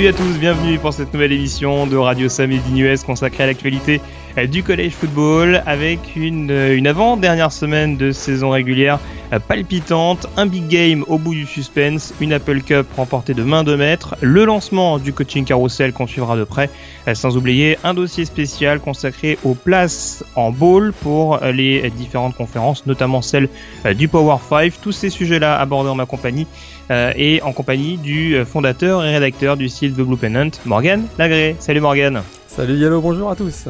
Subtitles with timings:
[0.00, 4.00] Salut à tous, bienvenue pour cette nouvelle émission de Radio Samedi US consacrée à l'actualité
[4.48, 8.98] du collège football avec une, euh, une avant-dernière semaine de saison régulière
[9.32, 13.64] euh, palpitante, un big game au bout du suspense, une Apple Cup remportée de main
[13.64, 16.70] de maître, le lancement du coaching carousel qu'on suivra de près,
[17.14, 23.22] sans oublier un dossier spécial consacré aux places en bowl pour les différentes conférences, notamment
[23.22, 23.48] celle
[23.96, 24.72] du Power 5.
[24.80, 26.46] Tous ces sujets-là abordés en ma compagnie
[26.90, 31.56] et en compagnie du fondateur et rédacteur du site The Blue Pennant, Morgan Lagré.
[31.58, 32.22] Salut Morgan.
[32.46, 33.68] Salut Yellow, bonjour à tous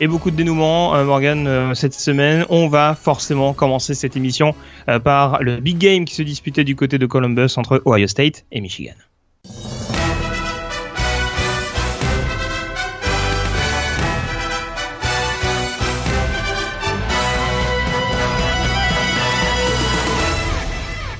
[0.00, 2.44] et beaucoup de dénouements, euh, Morgan, euh, cette semaine.
[2.48, 4.54] On va forcément commencer cette émission
[4.88, 8.44] euh, par le big game qui se disputait du côté de Columbus entre Ohio State
[8.52, 8.94] et Michigan.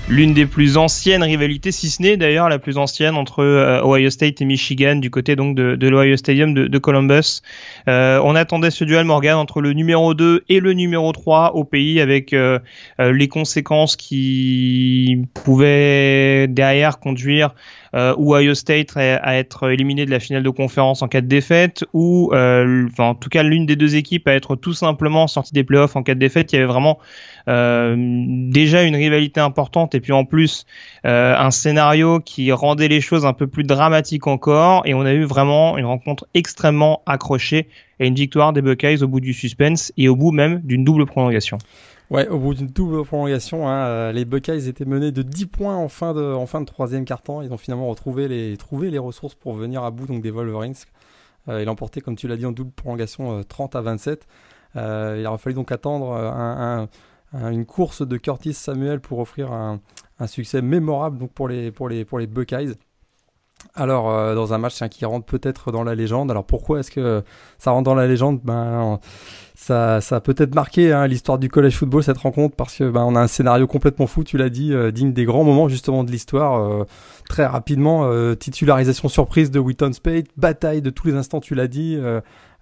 [0.09, 4.09] L'une des plus anciennes rivalités, si ce n'est d'ailleurs la plus ancienne entre euh, Ohio
[4.09, 7.42] State et Michigan du côté donc de, de l'Ohio Stadium de, Columbus.
[7.89, 11.64] Euh, on attendait ce duel Morgan entre le numéro 2 et le numéro 3 au
[11.64, 12.59] pays avec euh,
[12.98, 17.55] les conséquences qui pouvaient derrière conduire
[17.95, 21.85] euh, Ohio State à être éliminé de la finale de conférence en cas de défaite,
[21.92, 25.52] ou euh, enfin, en tout cas l'une des deux équipes à être tout simplement sortie
[25.52, 26.52] des playoffs en cas de défaite.
[26.52, 30.67] Il y avait vraiment euh, déjà une rivalité importante et puis en plus
[31.05, 34.83] euh, un scénario qui rendait les choses un peu plus dramatiques encore.
[34.86, 37.69] Et on a eu vraiment une rencontre extrêmement accrochée
[38.01, 41.07] et une victoire des Buckeyes au bout du suspense et au bout même d'une double
[41.07, 41.58] prolongation.
[42.11, 45.77] Ouais, au bout d'une double prolongation, hein, euh, les Buckeyes étaient menés de 10 points
[45.77, 47.42] en fin de, en fin de troisième quart-temps.
[47.42, 50.75] Ils ont finalement retrouvé les, trouvé les ressources pour venir à bout donc des Wolverines.
[51.48, 54.27] Euh, et l'emporter, comme tu l'as dit, en double prolongation 30 euh, à 27.
[54.77, 56.89] Euh, il aura fallu donc attendre un,
[57.33, 59.80] une course de Curtis Samuel pour offrir un,
[60.27, 62.74] succès mémorable donc pour, les, pour, les, pour les Buckeyes.
[63.74, 66.30] Alors, dans un match hein, qui rentre peut-être dans la légende.
[66.30, 67.22] Alors, pourquoi est-ce que
[67.58, 68.40] ça rentre dans la légende?
[68.42, 69.00] Ben,
[69.58, 73.02] ça, ça a peut-être marqué hein, l'histoire du collège football cette rencontre parce que ben,
[73.02, 76.05] on a un scénario complètement fou, tu l'as dit, euh, digne des grands moments justement
[76.05, 76.60] de l'histoire.
[76.60, 76.84] Euh,
[77.28, 81.66] très rapidement, euh, titularisation surprise de Wheaton Spade, bataille de tous les instants, tu l'as
[81.66, 81.98] dit.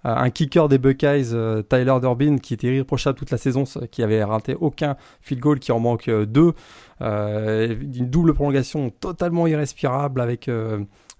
[0.03, 1.35] Un kicker des Buckeyes,
[1.69, 5.71] Tyler Durbin, qui était irréprochable toute la saison, qui avait raté aucun field goal, qui
[5.71, 6.53] en manque deux.
[7.01, 10.49] une double prolongation totalement irrespirable avec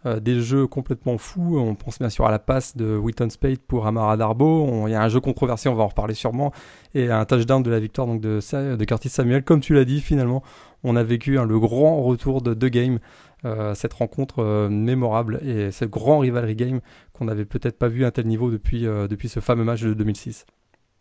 [0.08, 1.58] euh, des jeux complètement fous.
[1.58, 4.88] On pense bien sûr à la passe de Wheaton Spade pour Amara Darbo.
[4.88, 6.52] Il y a un jeu controversé, on va en reparler sûrement.
[6.94, 8.40] Et un touchdown de la victoire donc de,
[8.76, 9.44] de Curtis Samuel.
[9.44, 10.44] Comme tu l'as dit, finalement,
[10.84, 13.00] on a vécu hein, le grand retour de deux games.
[13.46, 16.80] Euh, cette rencontre euh, mémorable et ce grand rivalry game
[17.14, 19.94] qu'on n'avait peut-être pas vu à un tel niveau depuis, depuis ce fameux match de
[19.94, 20.46] 2006.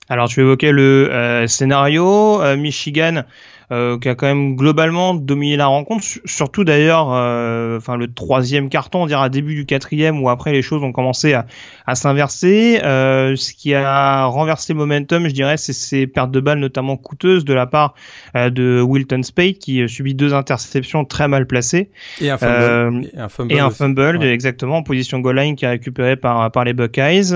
[0.08, 3.25] Alors tu évoquais le scénario, Michigan
[3.72, 8.69] euh, qui a quand même globalement dominé la rencontre, surtout d'ailleurs, euh, enfin le troisième
[8.69, 11.47] carton, on dirait début du quatrième, où après les choses ont commencé à,
[11.87, 12.81] à s'inverser.
[12.84, 16.97] Euh, ce qui a renversé le momentum, je dirais, c'est ces pertes de balles notamment
[16.97, 17.94] coûteuses de la part
[18.37, 21.91] euh, de Wilton Spade, qui subit deux interceptions très mal placées.
[22.21, 25.65] Et un fumble, et un fumble, et un fumble exactement en position goal line qui
[25.65, 27.32] est récupéré par par les Buckeyes.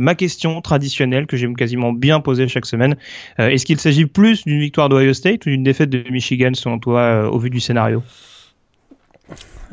[0.00, 2.96] ma question traditionnelle que j'aime quasiment bien poser chaque semaine,
[3.38, 7.00] est-ce qu'il s'agit plus d'une victoire d'Ohio State ou d'une fait de Michigan selon toi
[7.00, 8.02] euh, au vu du scénario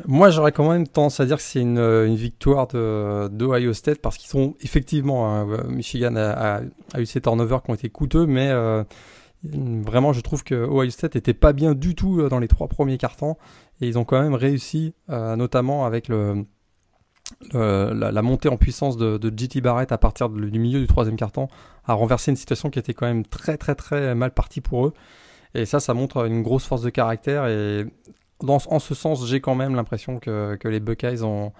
[0.06, 4.00] moi, j'aurais quand même tendance à dire que c'est une, euh, victoire de, de State
[4.00, 6.62] parce qu'ils sont effectivement, hein, euh, Michigan a,
[6.98, 8.50] eu ces turnovers qui ont été coûteux, mais
[9.44, 12.98] vraiment, je trouve que Ohio State n'était pas bien du tout dans les trois premiers
[12.98, 13.36] cartons
[13.80, 16.10] et ils ont quand même réussi, notamment avec
[17.52, 21.48] la, montée en puissance de, de JT Barrett à partir du milieu du troisième carton,
[21.84, 24.94] à renverser une situation qui était quand même très très très mal partie pour eux.
[25.54, 27.46] Et ça, ça montre une grosse force de caractère.
[27.46, 27.86] Et
[28.42, 31.52] dans, en ce sens, j'ai quand même l'impression que, les Buckeyes ont,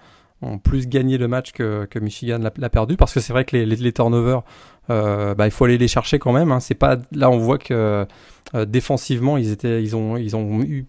[0.63, 2.97] plus gagné le match que, Michigan l'a perdu.
[2.97, 4.43] Parce que c'est vrai que les, turnovers,
[4.89, 6.51] euh, bah, il faut aller les chercher quand même.
[6.51, 6.59] Hein.
[6.79, 8.05] Pas là, on voit que
[8.55, 10.85] euh, défensivement, ils étaient, ils ont, ils ont eu.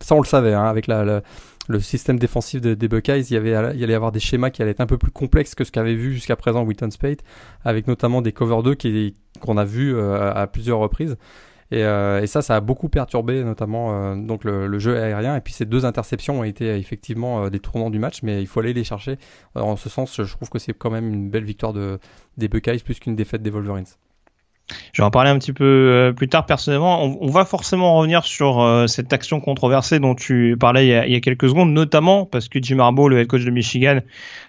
[0.00, 3.80] Ça, on le savait, hein, avec le système défensif des Buckeyes, il y, avait, il
[3.80, 6.12] y avoir des schémas qui allaient être un peu plus complexes que ce qu'avait vu
[6.12, 7.22] jusqu'à présent Wheaton Spade,
[7.64, 8.76] avec notamment des cover 2
[9.40, 11.16] qu'on a vu euh, à plusieurs reprises.
[11.72, 15.36] Euh, et, ça, ça a beaucoup perturbé notamment euh, donc le, jeu aérien.
[15.36, 18.46] Et puis ces deux interceptions ont été effectivement euh, des tournants du match, mais il
[18.46, 19.18] faut aller les chercher.
[19.54, 21.98] en ce sens, je trouve que c'est quand même une belle victoire de,
[22.36, 23.86] des Buckeyes plus qu'une défaite des Wolverines.
[24.92, 27.04] Je vais en parler un petit peu euh, plus tard personnellement.
[27.20, 31.20] On, va forcément revenir sur euh, cette action controversée dont tu parlais il y, a,
[31.20, 34.00] quelques secondes, notamment parce que Jim Harbaugh, le head coach de Michigan,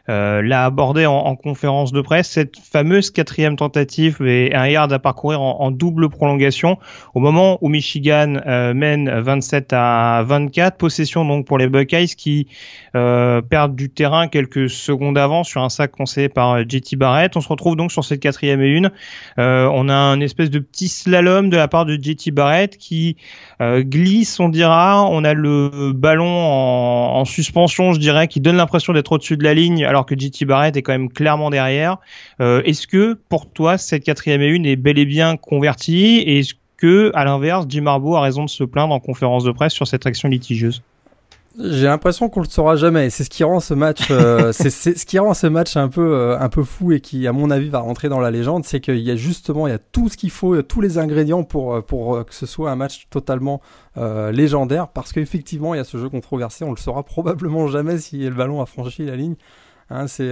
[0.10, 5.00] euh, l'a abordé en, conférence de presse, cette fameuse quatrième tentative et un yard à
[5.00, 6.80] parcourir en, double prolongation
[7.14, 8.38] au moment où Michigan
[8.74, 12.48] mène 27 à 24, possession donc pour les Buckeyes qui
[12.94, 17.36] perdent du terrain quelques secondes avant sur un sac conseillé par JT Barrett.
[17.36, 18.92] On se retrouve donc sur cette quatrième et une.
[19.38, 23.18] on a un espèce de petit slalom de la part de JT Barrett qui
[23.62, 25.08] euh, glisse, on dira.
[25.10, 29.54] On a le ballon en, suspension, je dirais, qui donne l'impression d'être au-dessus de la
[29.54, 31.98] ligne, alors que JT Barrett est quand même clairement derrière.
[32.42, 36.18] Euh, est-ce que pour toi cette quatrième et une est bel et bien convertie?
[36.18, 39.52] Et est-ce que, à l'inverse, Jim Harbaugh a raison de se plaindre en conférence de
[39.52, 40.82] presse sur cette action litigieuse?
[41.60, 43.10] J'ai l'impression qu'on le saura jamais.
[43.10, 46.14] C'est ce qui rend ce match, euh, c'est ce qui rend ce match un peu,
[46.14, 48.64] euh, un peu fou et qui, à mon avis, va rentrer dans la légende.
[48.66, 51.44] C'est qu'il y a justement, il y a tout ce qu'il faut, tous les ingrédients
[51.44, 53.62] pour, euh, pour que ce soit un match totalement
[53.96, 54.90] légendaire.
[54.90, 56.64] Parce qu'effectivement, il y a ce jeu controversé.
[56.64, 59.36] On le saura probablement jamais si le ballon a franchi la ligne.
[59.90, 60.32] Hein, c'est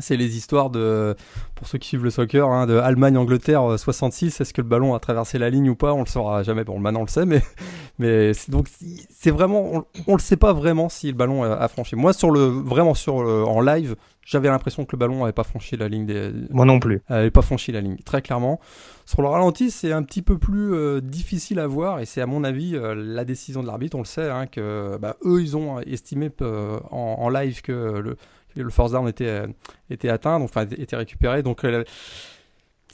[0.00, 1.16] c'est les histoires de,
[1.54, 4.40] pour ceux qui suivent le soccer, hein, de Allemagne-Angleterre 66.
[4.40, 5.92] Est-ce que le ballon a traversé la ligne ou pas?
[5.92, 6.64] On le saura jamais.
[6.64, 7.42] Bon, maintenant on le sait, mais
[7.98, 8.68] mais donc
[9.10, 11.96] c'est vraiment, on, le sait pas vraiment si le ballon a, franchi.
[11.96, 13.96] Moi, sur le vraiment sur en live,
[14.26, 16.32] j'avais l'impression que le ballon n'avait pas franchi la ligne des.
[16.50, 17.00] Moi non plus.
[17.08, 18.60] Avait pas franchi la ligne, très clairement.
[19.06, 22.26] Sur le ralenti, c'est un petit peu plus euh, difficile à voir et c'est à
[22.26, 23.96] mon avis euh, la décision de l'arbitre.
[23.96, 27.72] On le sait hein, que bah, eux, ils ont estimé euh, en, en, live que
[27.72, 28.16] le,
[28.56, 29.42] le force down était
[29.90, 31.42] était atteint, donc, enfin était récupéré.
[31.42, 31.64] Donc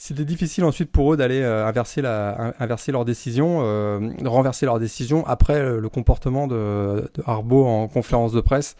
[0.05, 2.01] c'était difficile ensuite pour eux d'aller euh, inverser,
[2.59, 8.33] inverser leur décision, euh, renverser leur décision après euh, le comportement de, de en conférence
[8.33, 8.75] de presse.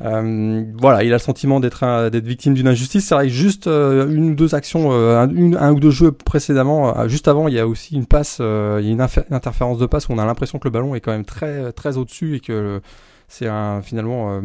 [0.00, 3.08] voilà, il a le sentiment d'être d'être victime d'une injustice.
[3.08, 7.48] C'est vrai juste une ou deux actions, un, un, ou deux jeux précédemment, juste avant,
[7.48, 8.44] il y a aussi une passe, il
[8.86, 11.12] y a une, interférence de passe où on a l'impression que le ballon est quand
[11.12, 12.80] même très très au-dessus et que
[13.28, 13.50] c'est
[13.82, 14.40] finalement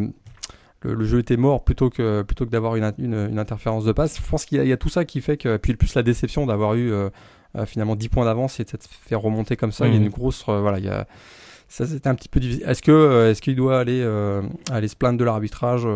[0.94, 4.18] le, jeu était mort plutôt que plutôt que d'avoir une, une, interférence de passe.
[4.18, 6.76] Je pense qu'il y, a tout ça qui fait que puis plus la déception d'avoir
[6.76, 7.10] eu euh,
[7.56, 9.88] euh, finalement 10 points d'avance et de s'être fait remonter comme ça.
[9.88, 11.08] Il y a une grosse euh, voilà, il y a
[11.68, 12.66] ça c'était un petit peu difficile.
[12.68, 14.04] Est-ce que est-ce qu'il doit aller
[14.72, 15.88] aller se plaindre de l'arbitrage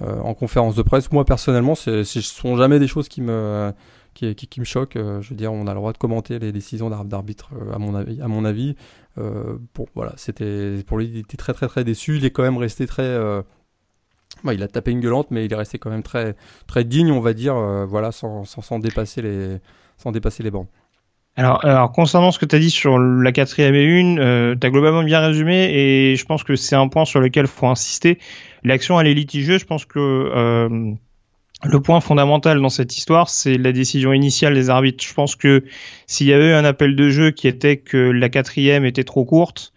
[0.00, 1.12] en conférence de presse?
[1.12, 3.72] Moi personnellement, ce sont jamais des choses qui me
[4.14, 4.96] qui, qui, me choquent.
[4.96, 8.22] je veux dire, on a le droit de commenter les décisions d'arbitre à mon avis.
[8.22, 8.74] À mon avis,
[9.16, 12.16] bon voilà, c'était pour lui, il était très très très déçu.
[12.16, 13.18] Il est quand même resté très
[14.44, 16.36] bah, il a tapé une gueulante, mais il est resté quand même très,
[16.66, 19.58] très digne, on va dire, euh, voilà, sans, sans, dépasser les,
[19.96, 20.68] sans dépasser les bancs.
[21.38, 24.66] Alors, alors, concernant ce que tu as dit sur la quatrième et une, euh, tu
[24.66, 28.18] as globalement bien résumé et je pense que c'est un point sur lequel faut insister.
[28.64, 29.60] L'action, elle est litigieuse.
[29.60, 30.92] Je pense que euh,
[31.62, 35.04] le point fondamental dans cette histoire, c'est la décision initiale des arbitres.
[35.04, 35.64] Je pense que
[36.06, 39.26] s'il y avait eu un appel de jeu qui était que la quatrième était trop
[39.26, 39.74] courte,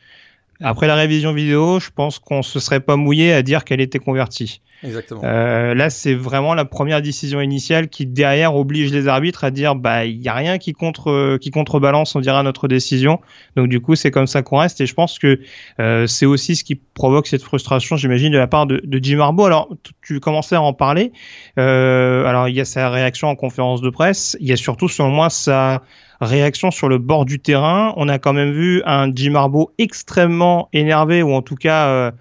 [0.61, 3.99] après la révision vidéo, je pense qu'on se serait pas mouillé à dire qu'elle était
[3.99, 4.61] convertie.
[4.83, 5.21] Exactement.
[5.23, 9.75] Euh, là, c'est vraiment la première décision initiale qui derrière oblige les arbitres à dire
[9.75, 13.19] bah il y a rien qui contre qui contrebalance, on dira notre décision.
[13.55, 14.79] Donc du coup, c'est comme ça qu'on reste.
[14.81, 15.39] Et je pense que
[15.79, 19.19] euh, c'est aussi ce qui provoque cette frustration, j'imagine, de la part de, de Jim
[19.19, 19.45] Harbaugh.
[19.45, 19.69] Alors
[20.01, 21.11] tu commençais à en parler.
[21.57, 24.37] Euh, alors il y a sa réaction en conférence de presse.
[24.39, 25.81] Il y a surtout, selon moi, sa
[26.21, 27.93] réaction sur le bord du terrain.
[27.97, 32.11] On a quand même vu un Jim Harbaugh extrêmement énervé ou en tout cas euh,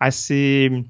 [0.00, 0.84] assez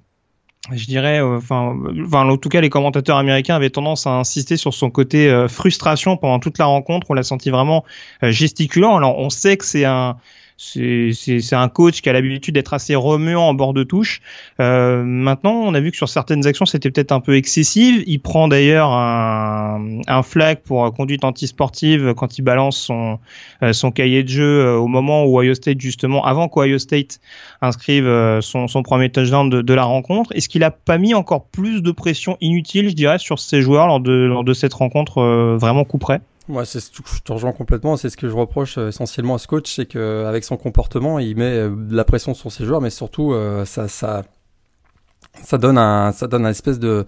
[0.71, 4.59] je dirais, euh, enfin, enfin, en tout cas, les commentateurs américains avaient tendance à insister
[4.59, 7.07] sur son côté euh, frustration pendant toute la rencontre.
[7.11, 7.85] On l'a senti vraiment
[8.23, 8.97] gesticulant.
[8.97, 10.19] Alors, on sait que c'est un,
[10.61, 14.21] c'est un coach qui a l'habitude d'être assez remuant en bord de touche.
[14.61, 18.03] Euh, maintenant, on a vu que sur certaines actions, c'était peut-être un peu excessif.
[18.07, 23.21] Il prend d'ailleurs un, un flag pour conduite antisportive quand il balance son,
[23.63, 27.21] euh, son cahier de jeu euh, au moment où Ohio State, justement, avant qu'Ohio State
[27.63, 28.07] inscrive
[28.41, 30.33] son, son premier touchdown de, de la rencontre.
[30.35, 33.87] Est-ce qu'il a pas mis encore plus de pression inutile, je dirais, sur ses joueurs
[33.87, 35.23] lors de, lors de cette rencontre
[35.57, 36.21] vraiment coup près?
[36.49, 37.97] Moi, c'est, je te rejoins complètement.
[37.97, 41.37] C'est ce que je reproche euh, essentiellement à ce coach, c'est qu'avec son comportement, il
[41.37, 44.25] met euh, de la pression sur ses joueurs, mais surtout, euh, ça, ça,
[45.43, 47.05] ça donne un, ça donne un espèce de,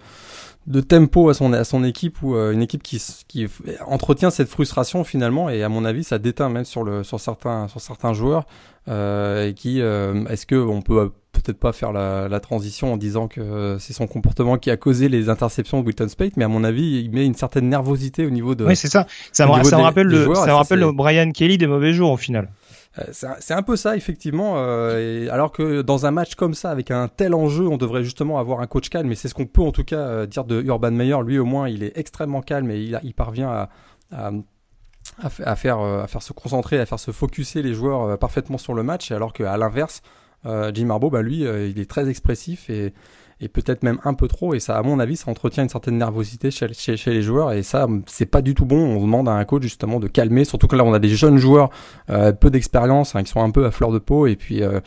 [0.67, 3.47] de tempo à son, à son équipe ou une équipe qui, qui
[3.87, 5.49] entretient cette frustration finalement.
[5.49, 8.45] Et à mon avis, ça déteint même sur le, sur certains, sur certains joueurs.
[8.87, 13.77] et qui, est-ce que on peut peut-être pas faire la, la, transition en disant que
[13.79, 17.01] c'est son comportement qui a causé les interceptions de Wilton Spate, mais à mon avis,
[17.03, 18.65] il met une certaine nervosité au niveau de.
[18.65, 19.07] Oui, c'est ça.
[19.31, 22.11] Ça me, ça me rappelle, le, ça me rappelle le Brian Kelly des mauvais jours
[22.11, 22.49] au final.
[22.99, 23.03] Euh,
[23.39, 24.55] c'est un peu ça, effectivement.
[24.57, 28.39] Euh, alors que dans un match comme ça, avec un tel enjeu, on devrait justement
[28.39, 29.11] avoir un coach calme.
[29.11, 31.17] Et c'est ce qu'on peut en tout cas euh, dire de Urban Meyer.
[31.25, 33.67] Lui, au moins, il est extrêmement calme et il, parvient
[34.11, 34.31] à,
[35.55, 35.79] faire,
[36.19, 40.01] se concentrer, à faire se focuser les joueurs parfaitement sur le match, alors qu'à l'inverse,
[40.43, 42.93] Jim Marbo, bah, lui, il est très expressif et
[43.41, 44.53] et peut-être même un peu trop.
[44.53, 47.51] Et ça, à mon avis, ça entretient une certaine nervosité chez, chez, les joueurs.
[47.53, 48.77] Et ça, c'est pas du tout bon.
[48.77, 50.45] On demande à un coach justement de calmer.
[50.45, 51.71] Surtout que là, on a des jeunes joueurs,
[52.11, 54.27] euh, peu d'expérience, hein, qui sont un peu à fleur de peau.
[54.27, 54.79] Et puis, euh,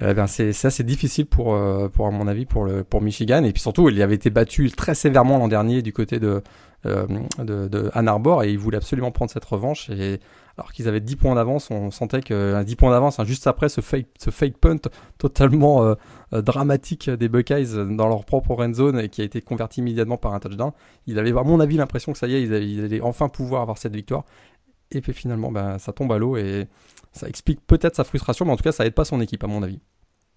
[0.00, 3.02] eh ben c'est ça, c'est difficile pour, euh, pour à mon avis, pour le pour
[3.02, 3.42] Michigan.
[3.42, 6.42] Et puis surtout, il avait été battu très sévèrement l'an dernier du côté de
[6.84, 9.90] de Ann Arbor et il voulait absolument prendre cette revanche.
[9.90, 10.20] Et
[10.58, 13.68] alors qu'ils avaient 10 points d'avance, on sentait que 10 points d'avance, hein, juste après
[13.68, 15.94] ce fake, punt totalement euh,
[16.32, 20.16] euh, dramatique des Buckeyes dans leur propre red zone et qui a été converti immédiatement
[20.16, 20.72] par un touchdown,
[21.06, 23.76] il avait à mon avis l'impression que ça y est, ils, allaient enfin pouvoir avoir
[23.76, 24.24] cette victoire.
[24.92, 26.68] Et puis finalement, ben, ça tombe à l'eau et
[27.12, 29.48] ça explique peut-être sa frustration, mais en tout cas, ça aide pas son équipe à
[29.48, 29.80] mon avis.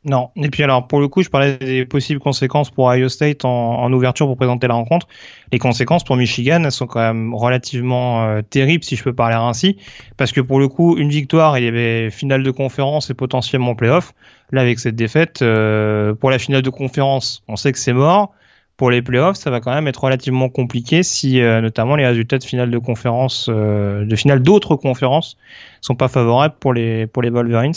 [0.05, 0.29] Non.
[0.37, 3.91] Et puis alors, pour le coup, je parlais des possibles conséquences pour Ohio State en,
[3.91, 5.07] ouverture pour présenter la rencontre.
[5.51, 9.77] Les conséquences pour Michigan, sont quand même relativement euh, terribles, si je peux parler ainsi,
[10.15, 13.75] parce que pour le coup, une victoire, il y avait finale de conférence et potentiellement
[13.75, 14.13] playoff.
[14.51, 18.31] Là, avec cette défaite, euh, pour la finale de conférence, on sait que c'est mort.
[18.77, 22.37] Pour les playoffs, ça va quand même être relativement compliqué si, euh, notamment, les résultats
[22.37, 25.35] de finale de conférence, de finale d'autres conférences,
[25.81, 27.73] sont pas favorables pour les pour les Wolverines.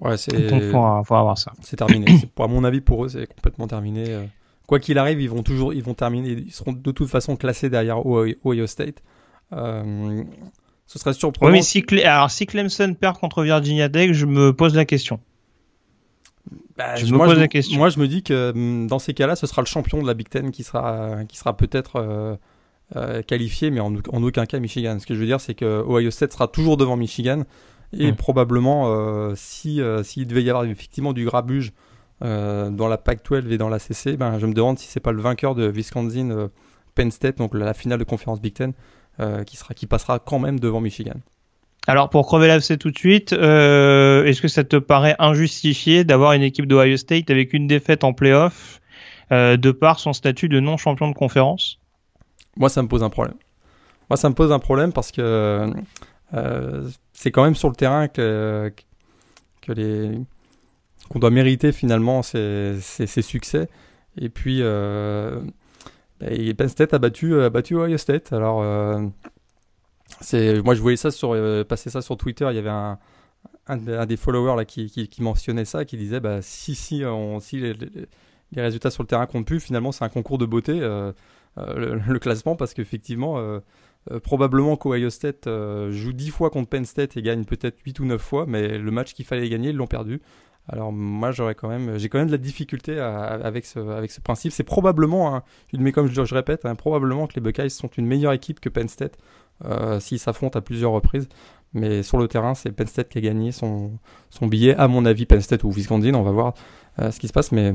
[0.00, 0.48] Ouais, c'est.
[0.48, 1.52] Donc, faut, avoir ça.
[1.62, 2.06] C'est terminé.
[2.34, 4.04] pour, à mon avis, pour eux, c'est complètement terminé.
[4.08, 4.24] Euh.
[4.66, 6.30] Quoi qu'il arrive, ils vont toujours, ils vont terminer.
[6.30, 9.02] Ils seront de toute façon classés derrière Ohio State.
[9.52, 10.24] Euh,
[10.86, 11.52] ce serait surprenant.
[11.52, 15.20] Oui, mais si, Alors, si Clemson perd contre Virginia Tech, je me pose la question.
[16.76, 17.78] Bah, je me pose la question.
[17.78, 20.14] Moi, je me dis que hum, dans ces cas-là, ce sera le champion de la
[20.14, 22.38] Big Ten qui sera, qui sera peut-être
[22.94, 24.98] euh, qualifié, mais en, en, aucun cas Michigan.
[25.00, 27.44] Ce que je veux dire, c'est que Ohio State sera toujours devant Michigan.
[27.92, 28.16] Et hmm.
[28.16, 31.72] probablement, euh, si euh, s'il devait y avoir effectivement du grabuge
[32.24, 35.12] euh, dans la Pac-12 et dans la CC, ben, je me demande si c'est pas
[35.12, 36.48] le vainqueur de Wisconsin
[36.94, 38.72] Penn State, donc la finale de conférence Big Ten,
[39.46, 41.16] qui sera qui passera quand même devant Michigan.
[41.86, 46.42] Alors pour crever l'abcès tout de suite, est-ce que ça te paraît injustifié d'avoir une
[46.42, 48.80] équipe d'Ohio State avec une défaite en playoff
[49.30, 51.78] de par son statut de non champion de conférence?
[52.56, 53.36] Moi, ça me pose un problème.
[54.08, 55.70] Moi, ça me pose un problème parce que
[56.34, 58.70] euh, c'est quand même sur le terrain que,
[59.66, 63.68] qu'on doit mériter finalement ces, ces, succès.
[64.18, 65.40] Et puis, euh,
[66.20, 68.34] Penn State a battu, a battu Ohio State.
[68.34, 69.00] Alors, euh,
[70.62, 72.46] moi je voyais ça sur, euh, passer ça sur Twitter.
[72.50, 76.74] Il y avait un, des followers là qui, qui, mentionnait ça, qui disait bah, si,
[76.74, 77.74] si, les,
[78.54, 80.78] résultats sur le terrain comptent plus, finalement c'est un concours de beauté.
[80.80, 81.14] le,
[81.56, 83.60] le, classement parce qu'effectivement
[84.12, 88.00] euh, probablement qu'Ohio State euh, joue 10 fois contre Penn State et gagne peut-être 8
[88.00, 90.22] ou 9 fois, mais le match qu'il fallait gagner, ils l'ont perdu.
[90.68, 94.52] Alors moi j'aurais quand même, j'ai quand même de la difficulté avec ce principe.
[94.52, 98.58] C'est probablement, mais comme je, répète, hein, probablement que les Buckeyes sont une meilleure équipe
[98.58, 99.16] que Penn State
[99.64, 101.28] euh, s'ils s'affrontent à plusieurs reprises.
[101.72, 103.98] Mais sur le terrain, c'est Penn State qui a gagné son
[104.42, 104.74] billet.
[104.74, 106.54] À mon avis, Penn State ou Wisconsin, on va voir
[106.98, 107.52] ce qui se passe.
[107.52, 107.74] Mais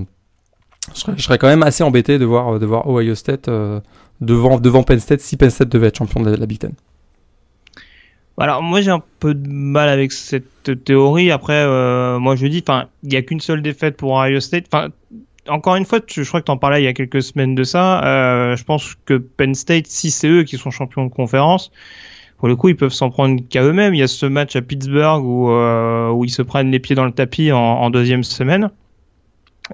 [0.93, 3.49] je serais, quand même assez embêté de voir de Ohio State
[4.21, 6.73] devant, devant Penn State si Penn State devait être champion de la, Big Ten
[8.37, 11.29] alors moi j'ai un peu de mal avec cette théorie.
[11.29, 14.65] Après, euh, moi je dis, enfin, il y a qu'une seule défaite pour Ohio State.
[14.71, 14.89] Enfin,
[15.47, 17.63] encore une fois, je crois que tu en parlais il y a quelques semaines de
[17.63, 18.03] ça.
[18.03, 21.71] Euh, je pense que Penn State, si c'est eux qui sont champions de conférence,
[22.39, 23.93] pour le coup, ils peuvent s'en prendre qu'à eux-mêmes.
[23.93, 26.95] Il y a ce match à Pittsburgh où, euh, où ils se prennent les pieds
[26.95, 28.71] dans le tapis en, en deuxième semaine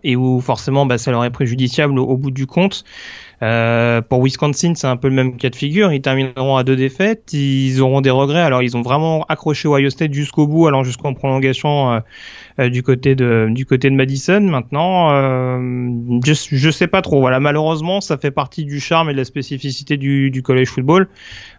[0.04, 2.84] et où forcément bah, ça leur est préjudiciable au bout du compte.
[3.44, 5.94] Euh, pour Wisconsin, c'est un peu le même cas de figure.
[5.94, 7.34] Ils termineront à deux défaites.
[7.34, 8.42] Ils auront des regrets.
[8.42, 12.00] Alors, ils ont vraiment accroché Ohio State jusqu'au bout, allant jusqu'en prolongation euh,
[12.60, 14.42] euh, du côté de du côté de Madison.
[14.42, 15.12] Maintenant,
[16.26, 17.20] je je sais pas trop.
[17.20, 21.08] Voilà, malheureusement, ça fait partie du charme et de la spécificité du, du college football.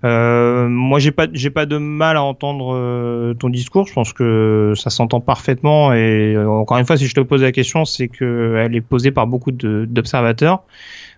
[0.02, 3.86] moi, j'ai pas j'ai pas de mal à entendre ton discours.
[3.86, 5.92] Je pense que ça s'entend parfaitement.
[5.92, 9.12] Et encore une fois, si je te pose la question, c'est que elle est posée
[9.12, 10.64] par beaucoup d'observateurs.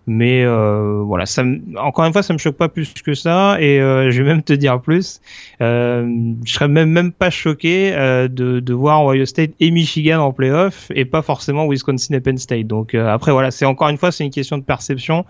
[0.06, 1.44] Mais euh, voilà, ça,
[1.76, 3.58] encore une fois, ça me choque pas plus que ça.
[3.60, 5.20] Et euh, je vais même te dire plus.
[5.60, 6.08] Euh,
[6.44, 10.32] je serais même même pas choqué euh, de, de voir Ohio State et Michigan en
[10.32, 12.66] playoff et pas forcément Wisconsin et Penn State.
[12.66, 15.24] Donc euh, après voilà, c'est encore une fois, c'est une question de perception.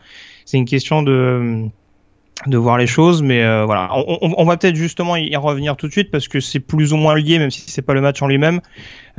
[0.46, 1.66] C'est une question de
[2.46, 5.76] de voir les choses, mais euh, voilà, on, on, on va peut-être justement y revenir
[5.76, 8.00] tout de suite parce que c'est plus ou moins lié, même si c'est pas le
[8.00, 8.60] match en lui-même.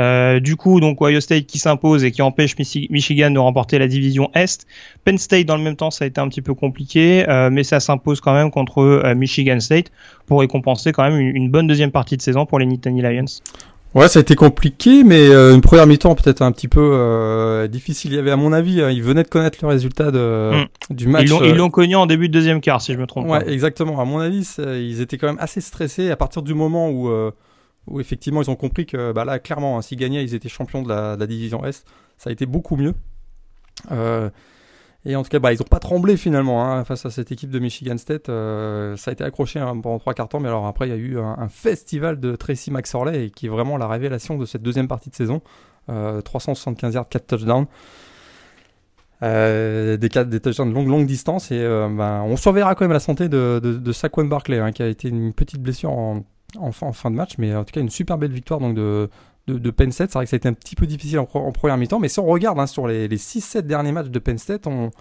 [0.02, 3.88] Euh, du coup, donc Ohio State qui s'impose et qui empêche Michigan de remporter la
[3.88, 4.66] division Est.
[5.06, 7.64] Penn State dans le même temps, ça a été un petit peu compliqué, euh, mais
[7.64, 9.92] ça s'impose quand même contre euh, Michigan State
[10.26, 13.26] pour récompenser quand même une, une, bonne deuxième partie de saison pour les Nittany Lions.
[13.94, 18.14] Ouais, ça a été compliqué, mais une première mi-temps peut-être un petit peu difficile.
[18.14, 20.96] Il y avait, à mon avis, hein, ils venaient de connaître le résultat de, mm.
[20.96, 21.30] du match.
[21.44, 24.00] Ils l'ont connu en début de deuxième quart, si je me trompe ouais, exactement.
[24.00, 27.12] À mon avis, ils étaient quand même assez stressés à partir du moment où,
[27.88, 30.84] où effectivement ils ont compris que bah là, clairement, hein, s'ils gagnaient, ils étaient champions
[30.84, 31.84] de la, division S.
[32.18, 32.94] Ça a été beaucoup mieux.
[35.04, 37.50] Et en tout cas, bah, ils n'ont pas tremblé finalement hein, face à cette équipe
[37.50, 38.30] de Michigan State.
[38.30, 40.94] Euh, ça a été accroché hein, pendant trois quarts temps, mais alors après, il y
[40.94, 44.88] a eu un, festival de Tracy McSorley qui est vraiment la révélation de cette deuxième
[44.88, 45.42] partie de saison.
[45.90, 47.66] Euh, 375 yards, 4 touchdowns.
[49.24, 51.52] Euh, des, touchdowns de longue, longue distance.
[51.52, 54.72] Et euh, bah, on surveillera quand même la santé de, de, de Saquon Barkley, hein,
[54.72, 56.24] qui a été une petite blessure en,
[56.58, 58.76] en, fin, en, fin, de match, mais en tout cas une super belle victoire donc
[58.76, 59.10] de,
[59.48, 60.12] de, de Penn State.
[60.12, 62.20] C'est vrai que ça a été un petit peu difficile en, première mi-temps, mais si
[62.20, 64.92] on regarde hein, sur les, les 6-7 derniers matchs de Penn State, on,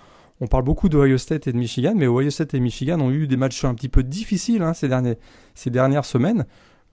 [0.40, 3.11] on parle beaucoup de Ohio State et de Michigan, mais Ohio State et Michigan ont
[3.11, 5.19] eu des matchs un petit peu difficiles hein, ces, derniers,
[5.54, 6.47] ces dernières semaines.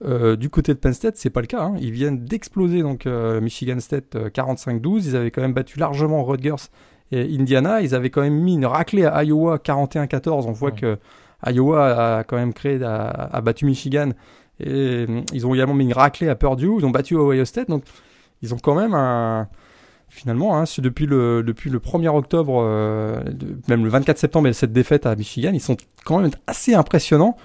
[0.04, 1.62] Euh, du côté de Penn State, c'est pas le cas.
[1.62, 1.74] Hein.
[1.80, 4.68] Ils viennent d'exploser donc euh, Michigan State 45-12.
[4.68, 6.68] Euh, Ils avaient quand même battu largement Rutgers
[7.10, 7.80] et Indiana.
[7.80, 10.44] Ils avaient quand même mis une raclée à Iowa 41-14.
[10.46, 10.98] On voit que
[11.46, 14.10] Iowa a quand même créé, a, a battu Michigan
[14.60, 17.84] et ils ont également mis une raclée à Purdue, ils ont battu Ohio State, donc
[18.42, 19.48] ils ont quand même un...
[20.10, 23.20] Finalement, hein, depuis, le, depuis le 1er octobre, euh,
[23.68, 27.36] même le 24 septembre et cette défaite à Michigan, ils sont quand même assez impressionnants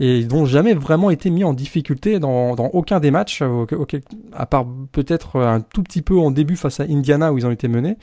[0.00, 3.42] et ils n'ont jamais vraiment été mis en difficulté dans, dans aucun des matchs,
[4.32, 7.52] à part peut-être un tout petit peu en début face à Indiana où ils ont
[7.52, 7.96] été menés.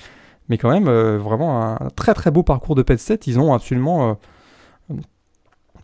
[0.49, 3.27] Mais quand même, euh, vraiment un très très beau parcours de Penn State.
[3.27, 4.13] Ils ont absolument euh,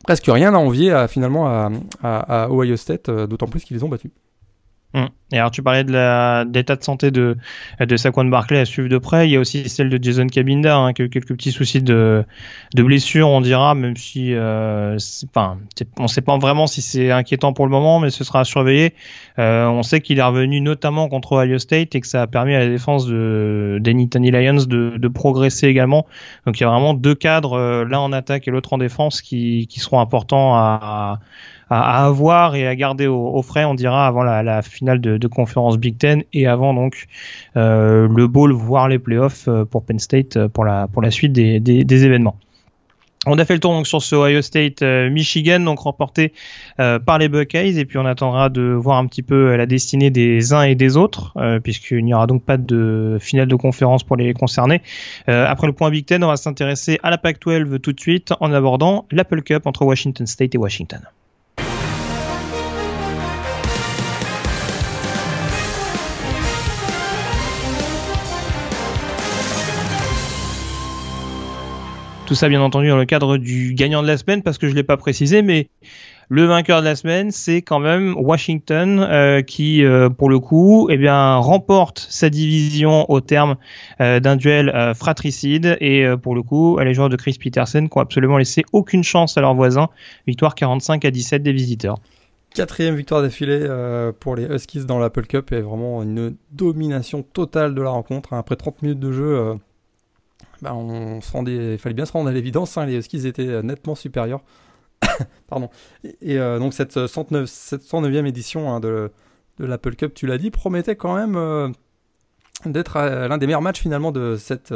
[0.03, 1.69] presque rien à envier à, finalement à,
[2.03, 4.11] à, Ohio State, euh, d'autant plus qu'ils les ont battus.
[4.93, 5.07] Hum.
[5.31, 7.37] Et alors tu parlais de l'état de santé de,
[7.79, 9.29] de Saquon Barclay à suivre de près.
[9.29, 12.25] Il y a aussi celle de Jason Cabinda, hein, eu quelques petits soucis de,
[12.75, 14.97] de blessure, on dira, même si euh,
[15.97, 18.43] on ne sait pas vraiment si c'est inquiétant pour le moment, mais ce sera à
[18.43, 18.93] surveiller.
[19.39, 22.53] Euh, on sait qu'il est revenu notamment contre Ohio State et que ça a permis
[22.53, 26.05] à la défense de des Nittany Lions de, de, progresser également.
[26.45, 29.21] Donc il y a vraiment deux cadres, euh, l'un en attaque et l'autre en défense,
[29.21, 31.19] qui, qui seront importants à, à,
[31.71, 35.77] avoir et à garder au, frais, on dira, avant la, la finale de, de, conférence
[35.77, 37.05] Big Ten et avant donc
[37.55, 41.11] euh, le bowl, voire les playoffs euh, pour Penn State euh, pour la, pour la
[41.11, 42.35] suite des, des, des événements.
[43.25, 46.33] On a fait le tour donc sur ce Ohio State Michigan donc remporté
[46.77, 50.53] par les Buckeyes et puis on attendra de voir un petit peu la destinée des
[50.53, 54.33] uns et des autres puisqu'il n'y aura donc pas de finale de conférence pour les
[54.33, 54.81] concernés.
[55.27, 58.51] après le point Big Ten, on va s'intéresser à la Pac-12 tout de suite en
[58.53, 61.01] abordant l'Apple Cup entre Washington State et Washington.
[72.31, 74.73] Tout ça, bien entendu, dans le cadre du gagnant de la semaine, parce que je
[74.73, 75.67] l'ai pas précisé, mais
[76.29, 80.87] le vainqueur de la semaine, c'est quand même Washington, euh, qui, euh, pour le coup,
[80.89, 83.57] eh bien, remporte sa division au terme
[83.99, 85.75] euh, d'un duel fratricide.
[85.81, 89.37] Et pour le coup, les joueurs de Chris Peterson qui ont absolument laissé aucune chance
[89.37, 89.89] à leurs voisins.
[90.25, 91.97] Victoire 45 à 17 des visiteurs.
[92.55, 93.67] Quatrième victoire d'affilée
[94.21, 98.31] pour les Huskies dans l'Apple Cup et vraiment une domination totale de la rencontre.
[98.31, 99.57] Après 30 minutes de jeu,
[100.61, 103.95] bah, on il fallait bien se rendre à l'évidence, hein, les Huskies étaient euh, nettement
[103.95, 104.41] supérieurs.
[105.47, 105.69] Pardon.
[106.03, 109.11] Et, euh, donc cette 109, 109e édition hein, de,
[109.57, 111.69] l'Apple Cup, tu l'as dit, promettait quand même euh,
[112.65, 114.73] d'être l'un des meilleurs matchs finalement de cette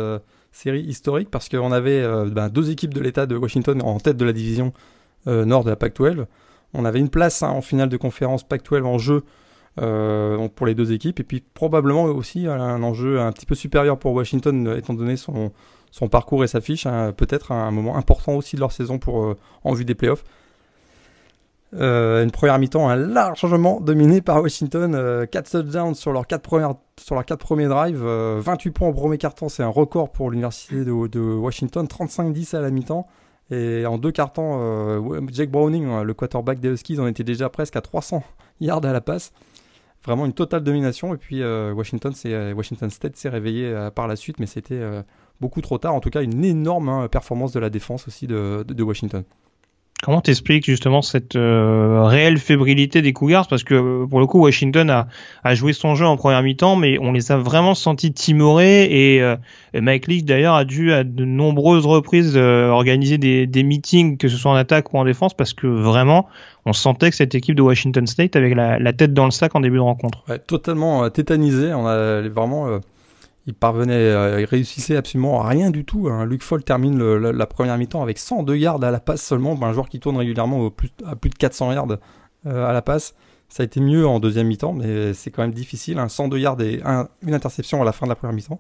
[0.51, 4.25] série historique parce qu'on avait ben, deux équipes de l'État de Washington en tête de
[4.25, 4.73] la division
[5.27, 6.25] nord de la PAC-12.
[6.73, 9.23] On avait une place hein, en finale de conférence PAC-12 en jeu
[9.75, 14.13] pour les deux équipes et puis probablement aussi un enjeu un petit peu supérieur pour
[14.13, 15.51] Washington étant donné son,
[15.95, 19.23] son parcours et sa fiche, hein, peut-être un moment important aussi de leur saison pour,
[19.23, 20.25] euh, en vue des playoffs.
[21.73, 26.41] Euh, une première mi-temps un largement dominée par Washington, 4 euh, touchdowns sur leurs 4
[26.41, 30.31] premières sur leurs quatre premiers drives, 28 points au premier quart-temps, c'est un record pour
[30.31, 33.07] l'université de, Washington, 35-10 à la mi-temps.
[33.51, 37.81] Et en deux quarts-temps, Jake Browning, le quarterback des Huskies, en était déjà presque à
[37.81, 38.23] 300
[38.59, 39.33] yards à la passe.
[40.05, 41.13] Vraiment une totale domination.
[41.13, 44.81] Et puis Washington State s'est réveillé par la suite, mais c'était
[45.41, 45.93] beaucoup trop tard.
[45.93, 49.23] En tout cas, une énorme hein, performance de la défense aussi de, de, Washington.
[50.03, 53.47] Comment t'expliques justement cette euh, réelle fébrilité des Cougars?
[53.47, 55.07] Parce que pour le coup, Washington a,
[55.43, 58.83] a joué son jeu en première mi-temps, mais on les a vraiment sentis timorés.
[58.83, 59.35] Et, euh,
[59.73, 64.27] Mike Leach d'ailleurs a dû à de nombreuses reprises euh, organiser des, des, meetings, que
[64.27, 66.27] ce soit en attaque ou en défense, parce que vraiment,
[66.65, 69.55] on sentait que cette équipe de Washington State avait la, la tête dans le sac
[69.55, 70.23] en début de rencontre.
[70.27, 71.73] Ouais, totalement tétanisé.
[71.73, 72.79] On a vraiment
[73.47, 76.07] il parvenait, euh, il réussissait absolument rien du tout.
[76.09, 76.25] Hein.
[76.25, 79.57] Luc Fall termine la, première mi-temps avec 102 yards à la passe seulement.
[79.61, 80.71] Un joueur qui tourne régulièrement
[81.05, 81.97] à plus de 400 yards
[82.47, 83.13] euh, à la passe.
[83.47, 85.99] Ça a été mieux en deuxième mi-temps, mais c'est quand même difficile.
[85.99, 86.81] Un 102 yards et
[87.21, 88.59] une interception à la fin de la première mi-temps.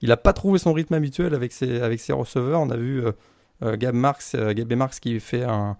[0.00, 2.60] Il n'a pas trouvé son rythme habituel avec ses, receveurs.
[2.60, 3.02] On a vu
[3.60, 5.76] Gab Marx, Gab qui fait un,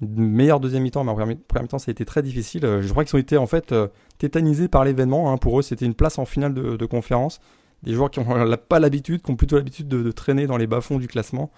[0.00, 2.62] une meilleure deuxième mi-temps, mais en première, mi-temps, ça a été très difficile.
[2.62, 3.74] Je crois qu'ils ont été en fait
[4.18, 5.32] tétanisés par l'événement.
[5.32, 5.36] Hein.
[5.36, 7.40] Pour eux, c'était une place en finale de conférence
[7.84, 10.98] des joueurs qui n'ont pas l'habitude, qui ont plutôt l'habitude de, traîner dans les bas-fonds
[10.98, 11.50] du classement.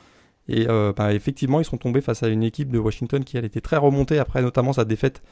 [0.49, 3.45] Et euh, bah, effectivement, ils sont tombés face à une équipe de Washington qui elle
[3.45, 5.23] était très remontée après notamment sa défaite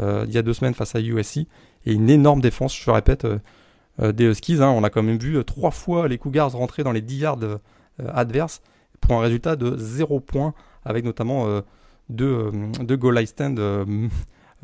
[0.00, 1.46] euh, il y a deux semaines face à USC.
[1.86, 4.60] Et une énorme défense, je le répète, euh, des Huskies.
[4.60, 4.70] Hein.
[4.70, 7.38] on a quand même vu trois fois les Cougars rentrer dans les 10 yards
[8.08, 8.60] adverses
[9.00, 11.46] pour un résultat de 0 points, avec notamment
[12.08, 13.60] deux, deux goal stand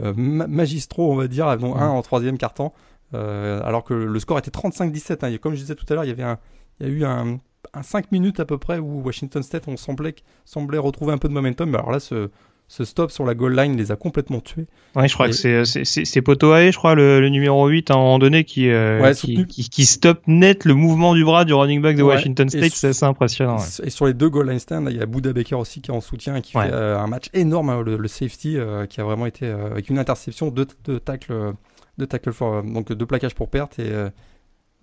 [0.00, 2.74] magistraux, on va dire, dont un en troisième quart-temps.
[3.14, 5.24] Euh, alors que le score était 35-17.
[5.24, 5.36] Hein.
[5.38, 6.38] Comme je disais tout à l'heure, il y avait un,
[6.80, 7.38] il y a eu un,
[7.82, 11.34] 5 minutes à peu près où Washington State on semblait, semblait retrouver un peu de
[11.34, 11.70] momentum.
[11.70, 12.30] Mais alors là, ce,
[12.70, 14.66] ce stop sur la goal line les a complètement tués.
[14.94, 18.44] Ouais, je crois que c'est Potoae, je crois le, numéro 8 à un moment donné
[18.44, 22.48] qui, euh, qui, qui, stoppe net le mouvement du bras du running back de Washington
[22.48, 23.58] State, c'est assez impressionnant.
[23.82, 25.94] Et sur les deux goal line stands, il y a Buda Baker aussi qui est
[25.94, 28.56] en soutien et qui fait euh, un match énorme hein, le, safety
[28.88, 31.54] qui a vraiment été avec une interception de, de tacle
[31.98, 34.10] de tackle for, euh, donc de plaquage pour perte et euh,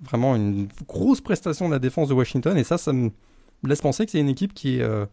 [0.01, 2.57] vraiment une grosse prestation de la défense de Washington.
[2.57, 3.11] Et ça, ça me
[3.63, 5.05] laisse penser que c'est une équipe qui euh,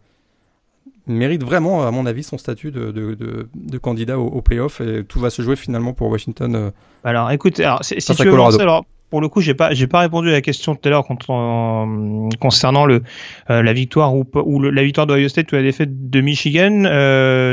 [1.07, 3.15] mérite vraiment, à mon avis, son statut de, de,
[3.53, 4.81] de, candidat au, playoff.
[4.81, 6.71] Et tout va se jouer finalement pour Washington.
[7.03, 10.29] alors, écoute, alors, si tu veux alors, pour le coup, j'ai pas, j'ai pas répondu
[10.29, 13.03] à la question tout à l'heure concernant le
[13.47, 16.83] la victoire ou, la victoire de State ou la défaite de Michigan.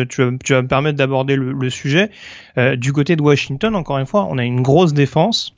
[0.08, 2.10] tu, vas, tu vas me permettre d'aborder le, sujet.
[2.76, 5.54] du côté de Washington, encore une fois, on a une grosse défense.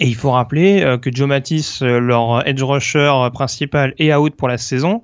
[0.00, 4.58] Et il faut rappeler que Joe Matisse, leur edge rusher principal, est out pour la
[4.58, 5.02] saison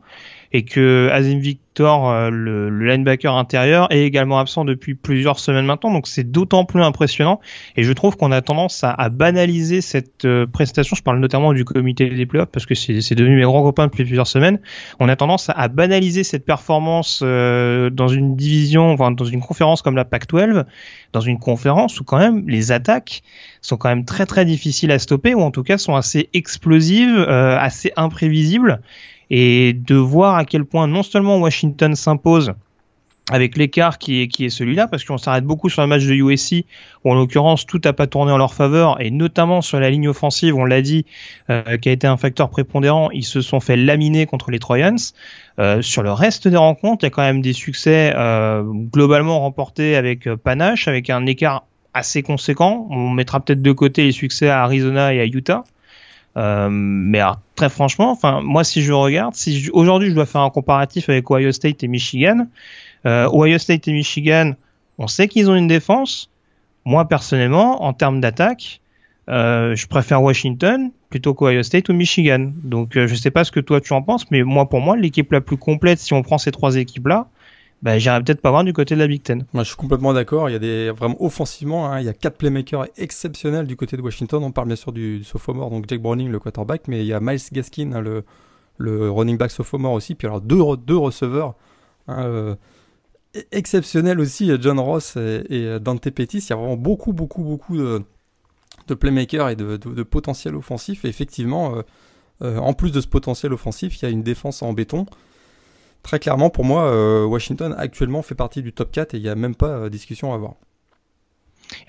[0.54, 5.92] et que Azim Victor, euh, le, linebacker intérieur, est également absent depuis plusieurs semaines maintenant.
[5.92, 7.40] Donc c'est d'autant plus impressionnant.
[7.76, 10.94] Et je trouve qu'on a tendance à, banaliser cette euh, prestation.
[10.94, 14.04] Je parle notamment du comité des playoffs parce que c'est devenu mes grands copains depuis
[14.04, 14.60] plusieurs semaines.
[15.00, 19.82] On a tendance à, banaliser cette performance euh, dans une division, enfin dans une conférence
[19.82, 20.66] comme la Pac-12,
[21.12, 23.22] dans une conférence où quand même les attaques
[23.66, 27.18] sont quand même très très difficiles à stopper ou en tout cas sont assez explosives,
[27.18, 28.80] assez imprévisibles
[29.30, 32.54] et de voir à quel point non seulement Washington s'impose
[33.30, 36.12] avec l'écart qui est, qui est celui-là, parce qu'on s'arrête beaucoup sur le match de
[36.12, 36.66] USC,
[37.04, 40.08] où en l'occurrence tout n'a pas tourné en leur faveur, et notamment sur la ligne
[40.08, 41.06] offensive, on l'a dit,
[41.48, 44.98] euh, qui a été un facteur prépondérant, ils se sont fait laminer contre les Trojans.
[45.58, 49.40] Euh, sur le reste des rencontres, il y a quand même des succès euh, globalement
[49.40, 52.86] remportés avec panache, avec un écart assez conséquent.
[52.90, 55.64] On mettra peut-être de côté les succès à Arizona et à Utah.
[56.36, 57.20] Euh, mais
[57.54, 61.30] très franchement, enfin moi si je regarde, si aujourd'hui je dois faire un comparatif avec
[61.30, 62.48] Ohio State et Michigan,
[63.06, 64.54] euh, Ohio State et Michigan,
[64.98, 66.30] on sait qu'ils ont une défense.
[66.84, 68.80] Moi personnellement, en termes d'attaque,
[69.30, 72.52] euh, je préfère Washington plutôt qu'Ohio State ou Michigan.
[72.62, 74.96] Donc euh, je sais pas ce que toi tu en penses, mais moi pour moi
[74.96, 77.28] l'équipe la plus complète si on prend ces trois équipes là,
[77.84, 79.44] bah, j'irais peut-être pas voir du côté de la Big Ten.
[79.52, 80.48] Moi, je suis complètement d'accord.
[80.48, 83.98] Il y a des vraiment offensivement, hein, il y a quatre playmakers exceptionnels du côté
[83.98, 84.42] de Washington.
[84.42, 87.20] On parle bien sûr du, sophomore, donc Jake Browning, le quarterback, mais il y a
[87.20, 88.00] Miles Gaskin, hein,
[88.78, 90.14] le, running back sophomore aussi.
[90.14, 91.56] Puis alors deux, deux receveurs
[92.08, 92.54] hein, euh,
[93.52, 96.38] exceptionnels aussi, John Ross et, Dante Pettis.
[96.38, 98.02] Il y a vraiment beaucoup, beaucoup, beaucoup de,
[98.98, 101.04] playmakers et de, potentiel offensif.
[101.04, 101.82] Et effectivement, euh,
[102.40, 105.04] euh, en plus de ce potentiel offensif, il y a une défense en béton
[106.04, 109.28] très clairement, pour moi, euh, Washington actuellement fait partie du top 4 et il n'y
[109.28, 110.52] a même pas euh, discussion à avoir.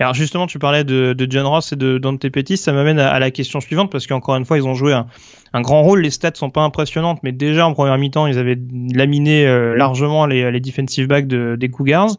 [0.00, 3.30] Alors justement, tu parlais de, John Ross et de Dante Pettis, ça m'amène à, la
[3.30, 6.00] question suivante parce qu'encore une fois, ils ont joué un, grand rôle.
[6.00, 8.58] Les stats sont pas impressionnantes, mais déjà en première mi-temps, ils avaient
[8.94, 12.16] laminé euh, largement les, defensive backs des Cougars.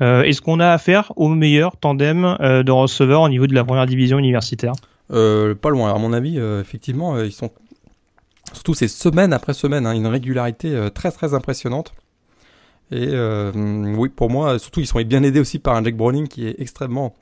[0.00, 4.18] Est-ce qu'on a affaire au meilleur tandem de receveurs au niveau de la première division
[4.18, 4.72] universitaire?
[5.08, 5.92] Pas loin.
[5.92, 7.50] À mon avis, effectivement, ils sont
[8.52, 11.94] surtout ces semaines après semaine, hein, une régularité euh, très très impressionnante.
[12.90, 13.52] Et euh,
[13.96, 16.60] oui, pour moi, surtout ils sont bien aidés aussi par un Jack Browning qui est
[16.60, 17.14] extrêmement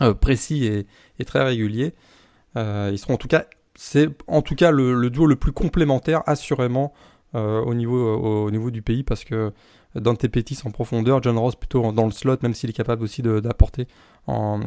[0.00, 0.86] euh, précis et,
[1.24, 1.94] très régulier.
[2.56, 6.92] ils seront en tout cas, c'est en tout cas le, duo le plus complémentaire assurément
[7.34, 9.52] au niveau au, niveau du pays parce que
[9.94, 13.22] Dante Pettis en profondeur, John Ross plutôt dans le slot, même s'il est capable aussi
[13.22, 13.86] d'apporter
[14.26, 14.58] en,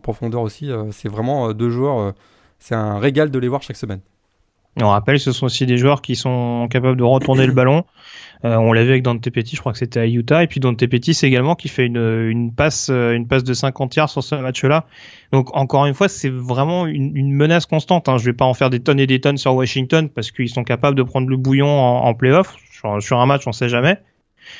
[0.00, 0.70] profondeur aussi.
[0.92, 2.14] c'est vraiment deux joueurs.
[2.60, 4.00] c'est un régal de les voir chaque semaine.
[4.82, 7.84] On rappelle, ce sont aussi des joueurs qui sont capables de retourner le ballon.
[8.44, 10.60] Euh, on l'a vu avec Dante Petit, je crois que c'était à Utah, et puis
[10.60, 14.34] Dante Petit, également qui fait une, passe, euh, une passe de 50 yards sur ce
[14.34, 14.84] match-là.
[15.32, 18.08] Donc encore une fois, c'est vraiment une, menace constante.
[18.08, 18.18] Hein.
[18.18, 20.64] Je vais pas en faire des tonnes et des tonnes sur Washington parce qu'ils sont
[20.64, 22.56] capables de prendre le bouillon en, en playoff.
[23.00, 23.98] Sur, un match, on sait jamais.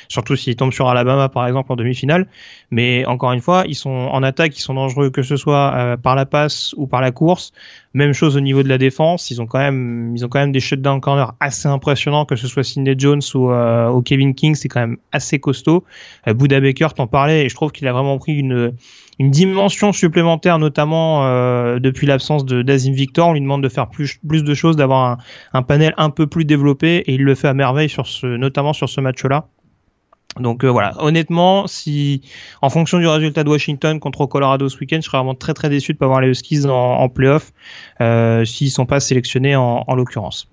[0.07, 2.27] Surtout s'ils tombent sur Alabama par exemple en demi-finale.
[2.71, 5.97] Mais encore une fois, ils sont en attaque, ils sont dangereux que ce soit euh,
[5.97, 7.51] par la passe ou par la course.
[7.93, 10.51] Même chose au niveau de la défense, ils ont quand même, ils ont quand même
[10.51, 14.67] des shutdown corners assez impressionnants, que ce soit Sidney Jones ou, ou Kevin King, c'est
[14.67, 15.85] quand même assez costaud.
[16.27, 18.73] Buda Baker t'en parlait et je trouve qu'il a vraiment pris une
[19.19, 23.29] dimension supplémentaire, notamment euh, depuis l'absence de d'Azim Victor.
[23.29, 25.17] On lui demande de faire plus, plus de choses, d'avoir un,
[25.53, 28.73] un, panel un peu plus développé, et il le fait à merveille sur ce, notamment
[28.73, 29.47] sur ce match-là.
[30.39, 32.21] Donc euh, voilà, honnêtement, si
[32.61, 35.69] en fonction du résultat de Washington contre Colorado ce week-end, je serais vraiment très très
[35.69, 37.53] déçu de pas voir les Huskies en, en playoff
[38.01, 40.49] euh, s'ils sont pas sélectionnés en, en l'occurrence.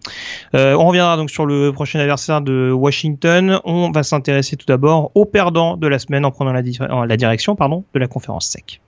[0.54, 3.60] Euh, on reviendra donc sur le prochain adversaire de Washington.
[3.64, 7.56] On va s'intéresser tout d'abord au perdant de la semaine en prenant la, la direction
[7.56, 8.80] pardon, de la conférence sec.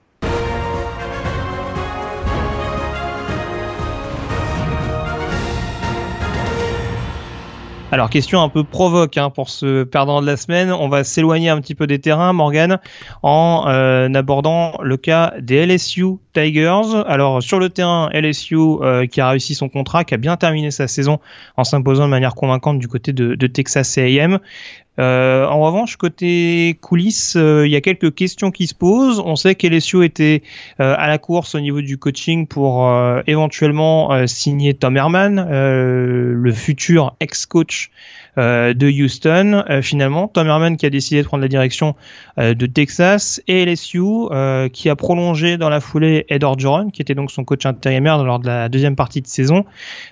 [7.95, 10.69] Alors, question un peu provoque hein, pour ce perdant de la semaine.
[10.69, 12.79] On va s'éloigner un petit peu des terrains, Morgan,
[13.23, 17.05] en euh, abordant le cas des LSU Tigers.
[17.07, 20.71] Alors, sur le terrain, LSU euh, qui a réussi son contrat, qui a bien terminé
[20.71, 21.21] sa saison
[21.55, 24.39] en s'imposant de manière convaincante du côté de, de Texas A&M.
[24.97, 29.19] Euh, en revanche, côté coulisses, euh, il y a quelques questions qui se posent.
[29.19, 30.41] On sait qu'LSU était
[30.79, 36.51] euh, à la course au niveau du coaching pour euh, éventuellement signer Tom Herman, le
[36.53, 37.91] futur ex-coach
[38.37, 39.63] euh, de Houston.
[39.69, 41.95] Euh, finalement, Tom Herman qui a décidé de prendre la direction
[42.37, 44.01] euh, de Texas et LSU
[44.73, 48.39] qui a prolongé dans la foulée Ed Orgeron, qui était donc son coach intérimaire lors
[48.39, 49.65] de la deuxième partie de saison.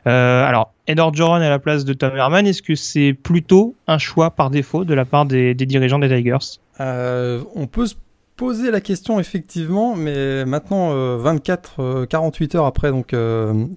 [0.05, 4.31] alors, Ed Orgeron à la place de Tom Herman, est-ce que c'est plutôt un choix
[4.31, 6.59] par défaut de la part des, des dirigeants des Tigers?
[6.79, 7.95] On peut se
[8.35, 13.15] poser la question effectivement, mais maintenant, 24, 48 heures après donc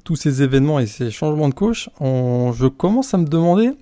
[0.04, 3.72] tous ces événements et ces changements de coach, on, je commence à me demander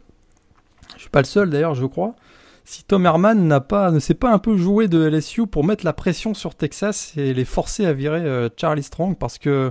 [1.15, 2.17] pas le seul d'ailleurs, je crois.
[2.65, 5.85] Si Tom Herman n'a pas, ne s'est pas un peu joué de LSU pour mettre
[5.85, 9.71] la pression sur Texas et les forcer à virer euh, Charlie Strong, parce que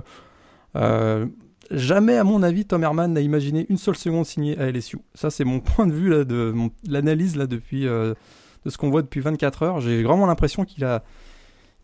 [0.74, 1.26] euh,
[1.70, 5.00] jamais, à mon avis, Tom Herman n'a imaginé une seule seconde signer à LSU.
[5.14, 6.54] Ça, c'est mon point de vue de
[6.88, 8.14] l'analyse là depuis euh,
[8.64, 9.80] de ce qu'on voit depuis 24 heures.
[9.80, 11.04] J'ai vraiment l'impression qu'il a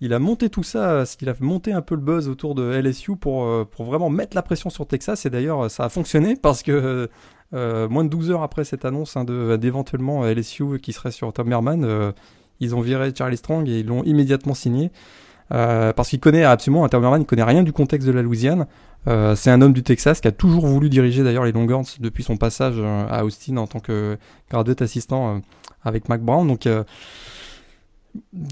[0.02, 3.16] il a monté tout ça, qu'il a monté un peu le buzz autour de LSU
[3.16, 5.26] pour, pour vraiment mettre la pression sur Texas.
[5.26, 7.10] Et d'ailleurs, ça a fonctionné parce que
[7.52, 11.84] moins de 12 heures après cette annonce hein, d'éventuellement LSU qui serait sur Tom Herman,
[11.84, 12.12] euh,
[12.60, 14.90] ils ont viré Charlie Strong et ils l'ont immédiatement signé.
[15.52, 18.66] Euh, parce qu'il connaît absolument, Tom Herman, il connaît rien du contexte de la Louisiane.
[19.06, 22.36] c'est un homme du Texas qui a toujours voulu diriger d'ailleurs les Longhorns depuis son
[22.36, 24.16] passage à Austin en tant que
[24.50, 25.40] graduate assistant
[25.82, 26.46] avec Mac Brown.
[26.46, 26.68] Donc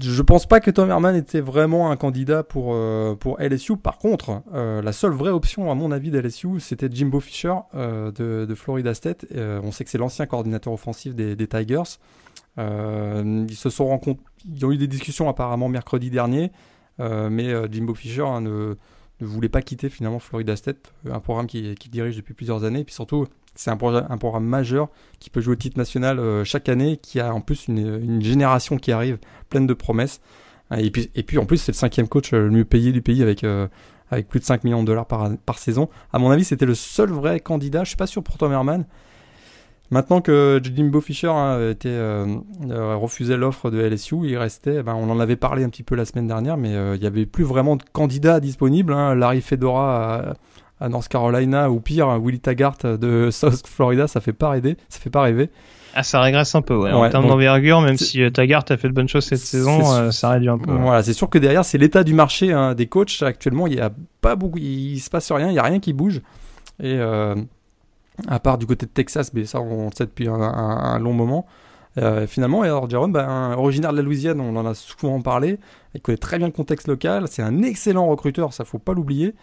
[0.01, 3.77] je pense pas que Tom Herman était vraiment un candidat pour, euh, LSU.
[3.77, 8.11] Par contre, euh, la seule vraie option, à mon avis, d'LSU, c'était Jimbo Fisher euh,
[8.11, 9.25] de, de, Florida State.
[9.33, 11.97] on sait que c'est l'ancien coordinateur offensif des, Tigers.
[12.57, 16.51] ils se sont rencontrés, ils ont eu des discussions apparemment mercredi dernier,
[16.99, 18.75] mais Jimbo Fisher hein, ne,
[19.21, 22.81] ne, voulait pas quitter finalement Florida State, un programme qu'il qui dirige depuis plusieurs années.
[22.81, 23.77] Et puis surtout, c'est un,
[24.09, 27.41] un, programme majeur qui peut jouer au titre national euh, chaque année, qui a en
[27.41, 29.17] plus une, génération qui arrive
[29.49, 30.21] pleine de promesses.
[30.77, 33.01] Et puis, et puis en plus, c'est le cinquième coach euh, le mieux payé du
[33.01, 33.67] pays avec, euh,
[34.11, 35.89] avec plus de 5 millions de dollars par, par saison.
[36.13, 37.83] À mon avis, c'était le seul vrai candidat.
[37.83, 38.85] Je suis pas sûr pour Tom Herman.
[39.91, 42.37] Maintenant que Jimbo Fisher hein, était, euh,
[42.95, 46.05] refusait l'offre de LSU, il restait, ben, on en avait parlé un petit peu la
[46.05, 48.93] semaine dernière, mais il n'y avait plus vraiment de candidats disponibles.
[48.93, 49.15] Hein.
[49.15, 50.35] Larry Fedora
[50.79, 54.99] à North Carolina ou pire Willie Taggart de South Florida, ça fait pas rêver, ça
[54.99, 55.49] fait pas rêver.
[55.95, 56.91] Ah, ça régresse un peu, ouais.
[56.91, 60.11] en termes d'envergure, même si euh, Taggart a fait de bonnes choses cette saison, euh,
[60.11, 60.71] ça réduit un peu.
[60.71, 63.23] Voilà, c'est sûr que derrière, c'est l'état du marché hein, des coachs.
[63.23, 63.89] Actuellement, il y a
[64.21, 66.21] pas beaucoup, il, se passe rien, il y a rien qui bouge.
[66.81, 67.35] Et euh,
[68.27, 71.45] à part du côté de Texas, mais ça, on le sait depuis un, long moment.
[71.97, 75.57] Euh, finalement, alors Jérôme, ben, originaire de la Louisiane, on en a souvent parlé.
[75.95, 77.25] Il connaît très bien le contexte local.
[77.27, 79.33] C'est un excellent recruteur, ça faut pas l'oublier.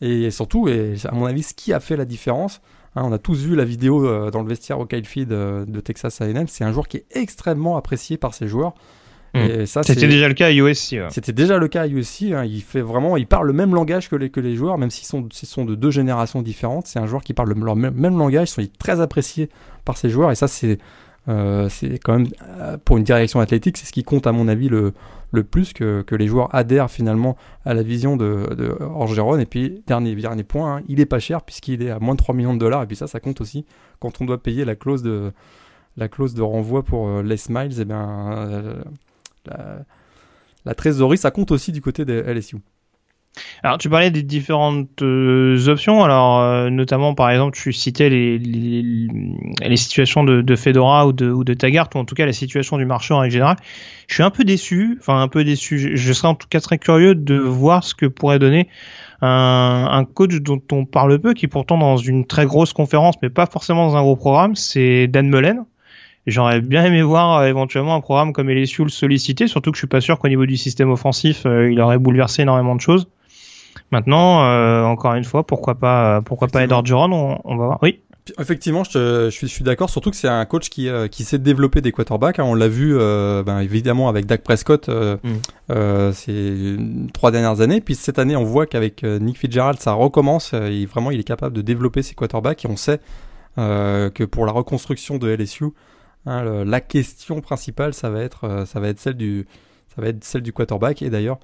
[0.00, 2.60] Et surtout, et à mon avis, ce qui a fait la différence,
[2.94, 5.64] hein, on a tous vu la vidéo euh, dans le vestiaire au Kyle Feed euh,
[5.64, 8.74] de Texas A&M, c'est un joueur qui est extrêmement apprécié par ses joueurs.
[9.34, 9.66] Hmm.
[9.66, 10.96] C'était déjà le cas à USC.
[11.10, 12.32] C'était déjà le cas à USC.
[12.32, 12.44] Hein.
[12.44, 15.06] il fait vraiment, il parle le même langage que les, que les joueurs, même s'ils
[15.06, 16.86] sont, sont de deux générations différentes.
[16.86, 18.48] C'est un joueur qui parle le, leur même, langage.
[18.50, 19.50] Ils sont très appréciés
[19.84, 20.30] par ses joueurs.
[20.30, 20.78] Et ça, c'est
[21.28, 22.28] euh, c'est quand même
[22.84, 24.92] pour une direction athlétique, c'est ce qui compte à mon avis le,
[25.32, 29.38] le plus que, que, les joueurs adhèrent finalement à la vision de, de Orgeron.
[29.38, 32.18] Et puis, dernier, dernier point, hein, il est pas cher puisqu'il est à moins de
[32.18, 32.82] 3 millions de dollars.
[32.82, 33.66] Et puis ça, ça compte aussi
[33.98, 35.32] quand on doit payer la clause de,
[35.96, 37.80] la clause de renvoi pour euh, Les Miles.
[37.80, 38.82] Et bien, euh,
[39.46, 39.78] la,
[40.64, 42.56] la, trésorerie, ça compte aussi du côté des LSU.
[43.62, 46.02] Alors, tu parlais des différentes euh, options.
[46.04, 49.08] Alors, euh, notamment, par exemple, tu citais les, les,
[49.60, 52.32] les situations de, de, Fedora ou de, ou de Taggart, ou en tout cas la
[52.32, 53.56] situation du marché en règle générale.
[54.08, 55.96] Je suis un peu déçu, enfin un peu déçu.
[55.96, 58.68] Je, serais en tout cas très curieux de voir ce que pourrait donner
[59.20, 63.30] un, un coach dont on parle peu, qui pourtant dans une très grosse conférence, mais
[63.30, 65.64] pas forcément dans un gros programme, c'est Dan Mullen.
[66.26, 69.80] J'aurais bien aimé voir euh, éventuellement un programme comme LSU le solliciter, surtout que je
[69.80, 73.08] suis pas sûr qu'au niveau du système offensif, euh, il aurait bouleversé énormément de choses.
[73.92, 77.78] Maintenant, euh, encore une fois, pourquoi pas, pourquoi pas Edward Duran on, on, va voir.
[77.82, 78.00] Oui.
[78.40, 81.22] Effectivement, je, je suis, je suis d'accord, surtout que c'est un coach qui, euh, qui
[81.22, 82.40] sait développer des quarterbacks.
[82.40, 82.44] Hein.
[82.44, 86.12] On l'a vu, euh, ben, évidemment, avec Dak Prescott euh, mm.
[86.12, 86.76] ces
[87.14, 87.80] trois dernières années.
[87.80, 90.52] Puis cette année, on voit qu'avec Nick Fitzgerald, ça recommence.
[90.54, 92.64] et vraiment, il est capable de développer ses quarterbacks.
[92.64, 93.00] Et on sait
[93.56, 95.66] que pour la reconstruction de LSU,
[96.26, 99.46] hein, le, la question principale, ça va être, ça va être celle du,
[99.94, 101.00] ça va être celle du quarterback.
[101.02, 101.38] Et d'ailleurs,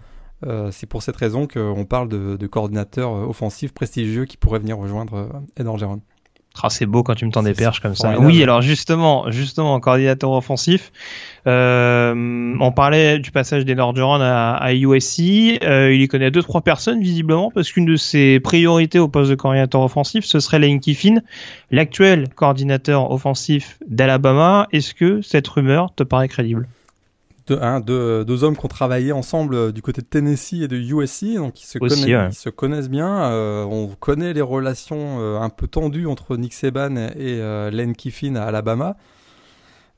[0.71, 5.43] c'est pour cette raison qu'on parle de, de coordinateur offensif prestigieux qui pourrait venir rejoindre
[5.57, 6.01] Ed Orgeron.
[6.63, 8.19] Ah, c'est beau quand tu me tends des perches comme ça.
[8.21, 10.93] Oui, alors justement, justement, coordinateur offensif,
[11.47, 15.59] euh, on parlait du passage des Duran à, à USC.
[15.63, 19.31] Euh, il y connaît deux trois personnes visiblement parce qu'une de ses priorités au poste
[19.31, 21.17] de coordinateur offensif, ce serait Lane Kiffin,
[21.71, 24.69] l'actuel coordinateur offensif d'Alabama.
[24.73, 26.69] Est-ce que cette rumeur te paraît crédible?
[27.57, 30.69] Deux, hein, deux, deux, hommes qui ont travaillé ensemble euh, du côté de Tennessee et
[30.69, 32.29] de USC, donc ils se, Aussi, connaissent, ouais.
[32.31, 33.25] ils se connaissent bien.
[33.31, 37.39] Euh, on connaît les relations euh, un peu tendues entre Nick Saban et
[37.71, 38.97] Lane Kiffin à Alabama.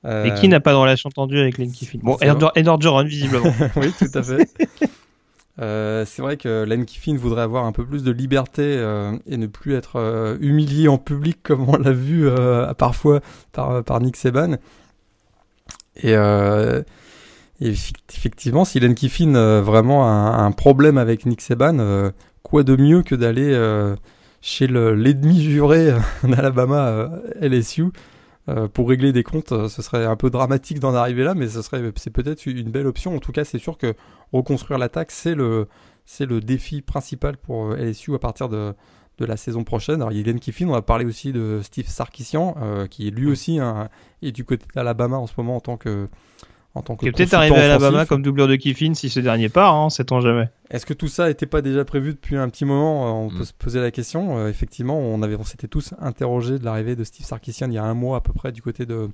[0.06, 3.52] Et qui n'a pas de relation tendue avec Lane Kiffin Bon, Edward Joron, visiblement.
[3.76, 4.48] oui, tout à fait.
[5.60, 9.36] Euh, c'est vrai que Lane Kiffin voudrait avoir un peu plus de liberté euh, et
[9.36, 12.28] ne plus être euh, humilié en public comme on l'a vu
[12.76, 13.20] parfois
[13.52, 14.56] par, par Nick Saban.
[15.96, 16.14] Et
[17.60, 17.72] et
[18.12, 22.10] effectivement, si Len Kiffin euh, vraiment un, un, problème avec Nick Saban, euh,
[22.42, 23.94] quoi de mieux que d'aller euh,
[24.40, 25.92] chez l'ennemi juré
[26.24, 27.86] d'Alabama, LSU,
[28.74, 31.80] pour régler des comptes Ce serait un peu dramatique d'en arriver là, mais ce serait
[31.96, 33.16] c'est peut-être une belle option.
[33.16, 33.94] En tout cas, c'est sûr que
[34.32, 35.66] reconstruire l'attaque, c'est le
[36.04, 38.74] c'est le défi principal pour LSU à partir de
[39.16, 40.02] de la saison prochaine.
[40.02, 42.54] Alors, il y a Len Kiffin, on va parler aussi de Steve Sarkisian,
[42.90, 43.88] qui lui aussi un,
[44.20, 46.08] est du côté d'Alabama en ce moment en tant que
[46.74, 49.74] en tant que peut-être arrivé à Alabama comme doubleur de Kiffin si ce dernier part,
[49.74, 50.48] hein, sait-on jamais.
[50.70, 53.38] Est-ce que tout ça n'était pas déjà prévu depuis un petit moment euh, On mm.
[53.38, 54.38] peut se poser la question.
[54.38, 57.78] Euh, effectivement, on avait, on s'était tous interrogés de l'arrivée de Steve Sarkisian il y
[57.78, 59.08] a un mois à peu près du côté de,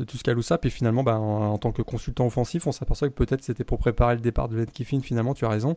[0.00, 0.58] de Tuscaloosa.
[0.58, 3.78] Puis finalement, bah, en, en, tant que consultant offensif, on s'aperçoit que peut-être c'était pour
[3.78, 5.00] préparer le départ de Len Kiffin.
[5.00, 5.76] Finalement, tu as raison.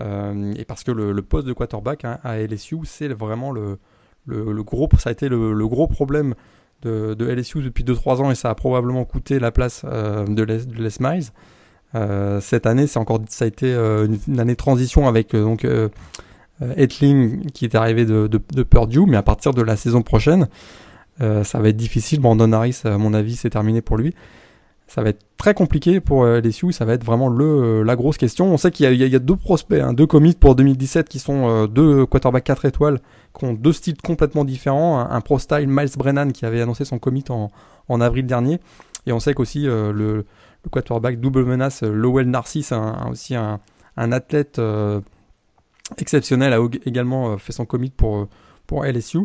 [0.00, 3.78] Euh, et parce que le, le poste de quarterback hein, à LSU, c'est vraiment le,
[4.24, 6.34] le, le, gros, ça a été le, le gros problème
[6.82, 10.58] de, LSU depuis 2-3 ans et ça a probablement coûté la place euh, de, Les,
[10.78, 11.24] Les Miles.
[11.94, 15.66] Euh, cette année, c'est encore, ça a été euh, une, année de transition avec donc
[16.76, 20.48] Etling qui est arrivé de, de, de, Purdue, mais à partir de la saison prochaine,
[21.18, 22.20] ça va être difficile.
[22.20, 24.14] Brandon Harris, à mon avis, c'est terminé pour lui
[24.92, 26.52] ça va être très compliqué pour euh, les.
[26.52, 28.52] Ça va être vraiment le, la grosse question.
[28.52, 31.66] On sait qu'il y, a deux prospects, hein, deux commits pour 2017 qui sont euh,
[31.66, 33.00] deux quarterbacks 4 étoiles,
[33.38, 35.00] qui ont deux styles complètement différents.
[35.00, 38.60] Un, un pro style Miles Brennan qui avait annoncé son commit en, avril dernier.
[39.06, 40.26] Et on sait qu'aussi euh, le,
[40.70, 43.60] quarterback double menace Lowell Narcisse, un, aussi un,
[43.96, 45.00] un athlète euh,
[45.96, 48.28] exceptionnel, a également fait son commit pour,
[48.66, 49.20] pour LSU.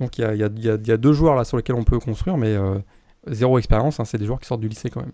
[0.00, 2.56] Donc il y, a, y a, deux joueurs là sur lesquels on peut construire, mais
[3.26, 5.12] zéro expérience, hein, c'est des joueurs qui sortent du lycée quand même.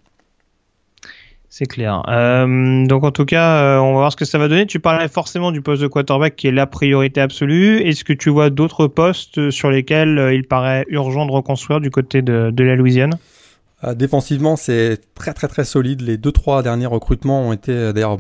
[1.51, 2.03] C'est clair.
[2.09, 4.67] Euh, donc en tout cas, euh, on va voir ce que ça va donner.
[4.67, 7.79] Tu parlais forcément du poste de quarterback qui est la priorité absolue.
[7.79, 11.91] Est-ce que tu vois d'autres postes sur lesquels euh, il paraît urgent de reconstruire du
[11.91, 13.15] côté de, de la Louisiane?
[13.85, 16.03] Euh, Défensivement, c'est très très très solide.
[16.03, 18.19] Les deux trois derniers recrutements ont été d'ailleurs,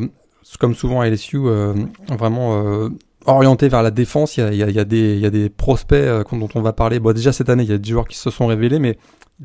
[0.59, 1.74] comme souvent à LSU, euh,
[2.09, 2.88] vraiment
[3.27, 4.38] orienté vers la défense.
[4.38, 6.09] Il y a, il y a, il y a, des, il y a des prospects
[6.33, 6.98] dont on va parler.
[6.98, 8.97] Bon, déjà cette année, il y a des joueurs qui se sont révélés, mais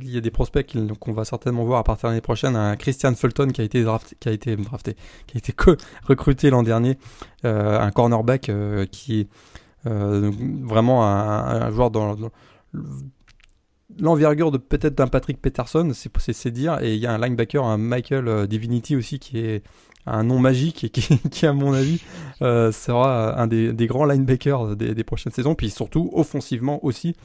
[0.01, 2.55] il y a des prospects qu'on va certainement voir à partir de l'année prochaine.
[2.55, 5.53] Un Christian Fulton qui a été drafté, qui a été
[6.07, 6.97] recruté l'an dernier,
[7.45, 9.27] euh, un cornerback euh, qui est
[9.85, 10.31] euh,
[10.63, 12.15] vraiment un, joueur dans,
[13.99, 16.81] l'envergure de peut-être d'un Patrick Peterson, c'est dire.
[16.81, 19.63] Et il y a un linebacker, un Michael Divinity aussi qui est
[20.05, 22.01] un nom magique et qui, à mon avis
[22.39, 25.53] sera un des, grands linebackers des prochaines saisons.
[25.53, 27.15] Puis surtout offensivement aussi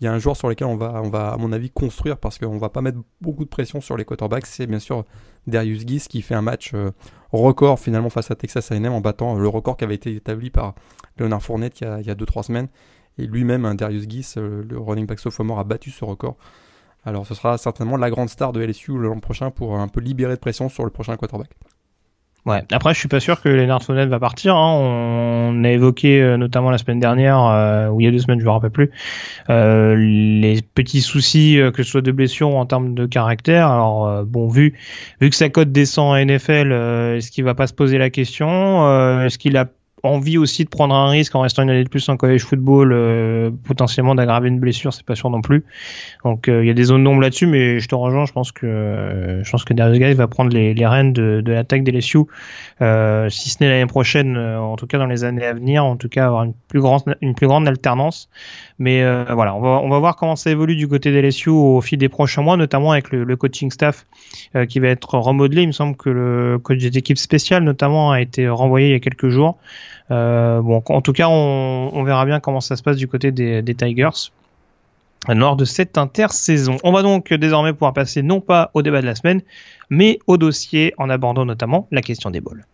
[0.00, 2.58] il y a un joueur sur lequel on va, à mon avis, construire parce qu'on
[2.58, 4.46] va pas mettre beaucoup de pression sur les quarterbacks.
[4.46, 5.04] C'est bien sûr
[5.46, 6.92] Darius Guiz qui fait un match euh,
[7.32, 10.74] record finalement face à Texas A&M en battant le record qui avait été établi par
[11.18, 12.68] Leonard Fournette il y a 2-3 semaines.
[13.18, 16.36] Et lui-même, Darius Guiz, euh, le running back sophomore, a battu ce record.
[17.04, 20.34] Alors ce sera certainement la grande star de LSU l'an prochain pour un peu libérer
[20.34, 21.50] de pression sur le prochain quarterback.
[22.48, 22.64] Ouais.
[22.72, 24.56] Après, je suis pas sûr que Leonard Fournette va partir.
[24.56, 25.52] Hein.
[25.52, 28.40] On a évoqué euh, notamment la semaine dernière, euh, ou il y a deux semaines,
[28.40, 28.90] je me rappelle plus,
[29.50, 33.68] euh, les petits soucis que ce soit de blessure ou en termes de caractère.
[33.68, 34.78] Alors bon, vu
[35.20, 36.72] vu que sa cote descend à NFL,
[37.16, 39.66] est-ce qu'il va pas se poser la question Est-ce qu'il a
[40.02, 42.92] envie aussi de prendre un risque en restant une année de plus en college football,
[42.92, 45.64] euh, potentiellement d'aggraver une blessure, c'est pas sûr non plus.
[46.24, 48.52] Donc euh, il y a des zones d'ombre là-dessus, mais je te rejoins, je pense
[48.52, 51.84] que euh, je pense que Darius Guy va prendre les, les rênes de, de l'attaque
[51.84, 55.84] des LSU, si ce n'est l'année prochaine, en tout cas dans les années à venir,
[55.84, 58.28] en tout cas avoir une plus grande une plus grande alternance.
[58.78, 59.02] Mais
[59.32, 61.98] voilà, on va on va voir comment ça évolue du côté des LSU au fil
[61.98, 64.06] des prochains mois, notamment avec le, le coaching staff
[64.68, 65.62] qui va être remodelé.
[65.62, 68.94] Il me semble que le coach des équipes spéciales notamment a été renvoyé il y
[68.94, 69.58] a quelques jours.
[70.10, 73.74] Euh, bon, en tout cas, on, verra bien comment ça se passe du côté des,
[73.74, 74.30] Tigers
[75.28, 76.76] lors de cette intersaison.
[76.84, 79.42] On va donc désormais pouvoir passer non pas au débat de la semaine,
[79.90, 82.64] mais au dossier en abordant notamment la question des balls.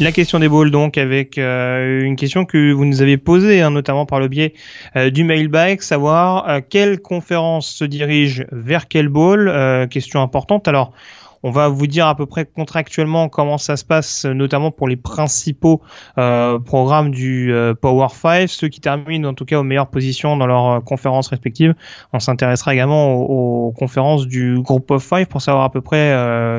[0.00, 3.70] La question des balls donc avec euh, une question que vous nous avez posée hein,
[3.70, 4.54] notamment par le biais
[4.96, 9.88] euh, du mailbag, savoir euh, quelle conférence se dirige vers quel ball.
[9.90, 10.68] question importante.
[10.68, 10.94] Alors
[11.42, 14.96] on va vous dire à peu près contractuellement comment ça se passe, notamment pour les
[14.96, 15.80] principaux
[16.18, 20.36] euh, programmes du euh, Power 5, ceux qui terminent en tout cas aux meilleures positions
[20.36, 21.74] dans leurs euh, conférences respectives.
[22.12, 26.12] On s'intéressera également aux, conférences du Group of 5 pour savoir à peu près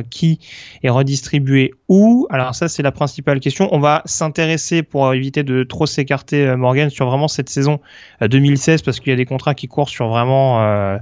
[0.09, 0.39] qui
[0.81, 2.25] est redistribué où.
[2.29, 3.67] Alors ça c'est la principale question.
[3.71, 7.79] On va s'intéresser pour éviter de trop s'écarter Morgan sur vraiment cette saison
[8.21, 10.99] 2016 parce qu'il y a des contrats qui courent sur vraiment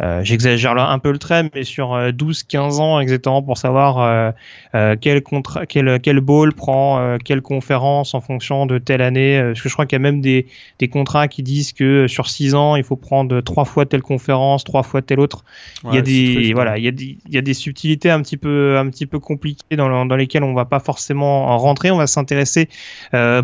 [0.00, 4.34] euh, j'exagère là un peu le trait, mais sur 12-15 euh, ans exactement pour savoir
[4.74, 9.40] euh, quel, contrat, quel, quel ball prend quelle conférence en fonction de telle année.
[9.42, 10.46] parce que je crois qu'il y a même des,
[10.78, 14.64] des contrats qui disent que sur 6 ans, il faut prendre trois fois telle conférence,
[14.64, 15.44] trois fois telle autre.
[15.84, 18.22] il y a des voilà, il y a des il y a des subtilités un
[18.22, 21.90] petit peu un petit peu compliquées dans, dans lesquelles on va pas forcément rentrer.
[21.90, 22.68] On va s'intéresser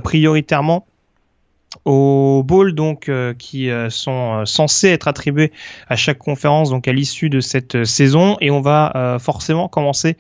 [0.03, 0.87] prioritairement
[1.85, 5.53] aux balls donc euh, qui euh, sont euh, censés être attribués
[5.89, 10.17] à chaque conférence donc à l'issue de cette saison et on va forcément commencer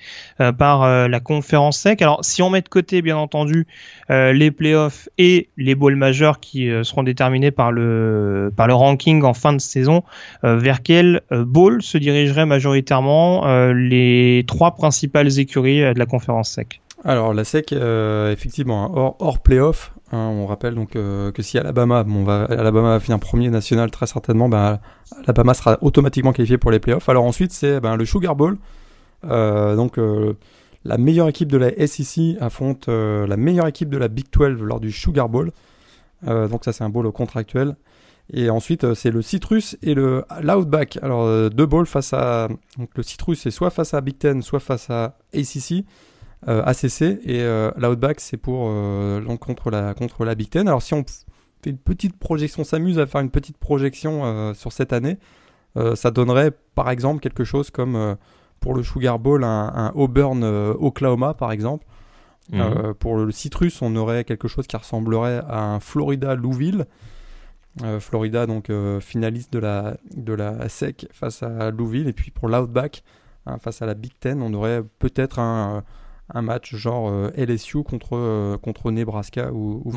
[0.58, 2.02] par la conférence sec.
[2.02, 3.66] Alors si on met de côté bien entendu
[4.08, 9.34] les playoffs et les balls majeurs qui seront déterminés par le par le ranking en
[9.34, 10.02] fin de saison,
[10.42, 16.80] vers quel ball se dirigeraient majoritairement les trois principales écuries de la conférence sec?
[17.06, 22.04] Alors la SEC, effectivement, hors, hors playoff, Hein, on rappelle donc euh, que si Alabama,
[22.04, 24.78] bon, va, Alabama va finir premier national très certainement, ben,
[25.24, 27.08] Alabama sera automatiquement qualifié pour les playoffs.
[27.08, 28.56] Alors ensuite c'est ben, le Sugar Bowl.
[29.24, 30.34] Euh, donc euh,
[30.84, 34.78] la meilleure équipe de la SEC affronte la meilleure équipe de la Big 12 lors
[34.78, 35.50] du Sugar Bowl.
[36.22, 37.74] donc ça c'est un bowl contractuel.
[38.32, 41.00] Et ensuite c'est le Citrus et le l'Outback.
[41.02, 42.46] Alors deux bowls face à
[42.78, 45.84] donc le Citrus c'est soit face à Big Ten, soit face à ACC.
[46.48, 50.68] Euh, ACC et euh, l'outback c'est pour euh, contre la contre la Big Ten.
[50.68, 51.02] Alors si on
[51.62, 55.18] fait une petite projection, s'amuse à faire une petite projection sur cette année,
[55.94, 58.16] ça donnerait par exemple quelque chose comme
[58.60, 61.86] pour le Sugar Bowl un, Auburn Oklahoma par exemple.
[62.52, 62.94] Mhm.
[63.00, 66.86] pour le Citrus, on aurait quelque chose qui ressemblerait à un Florida Louisville.
[67.98, 68.70] Florida donc
[69.00, 73.02] finaliste de la de la SEC face à Louisville et puis pour l'Outback
[73.46, 75.82] hein, face à la Big Ten, on aurait peut-être un
[76.32, 79.92] un match genre euh, LSU contre, euh, contre Nebraska ou, ou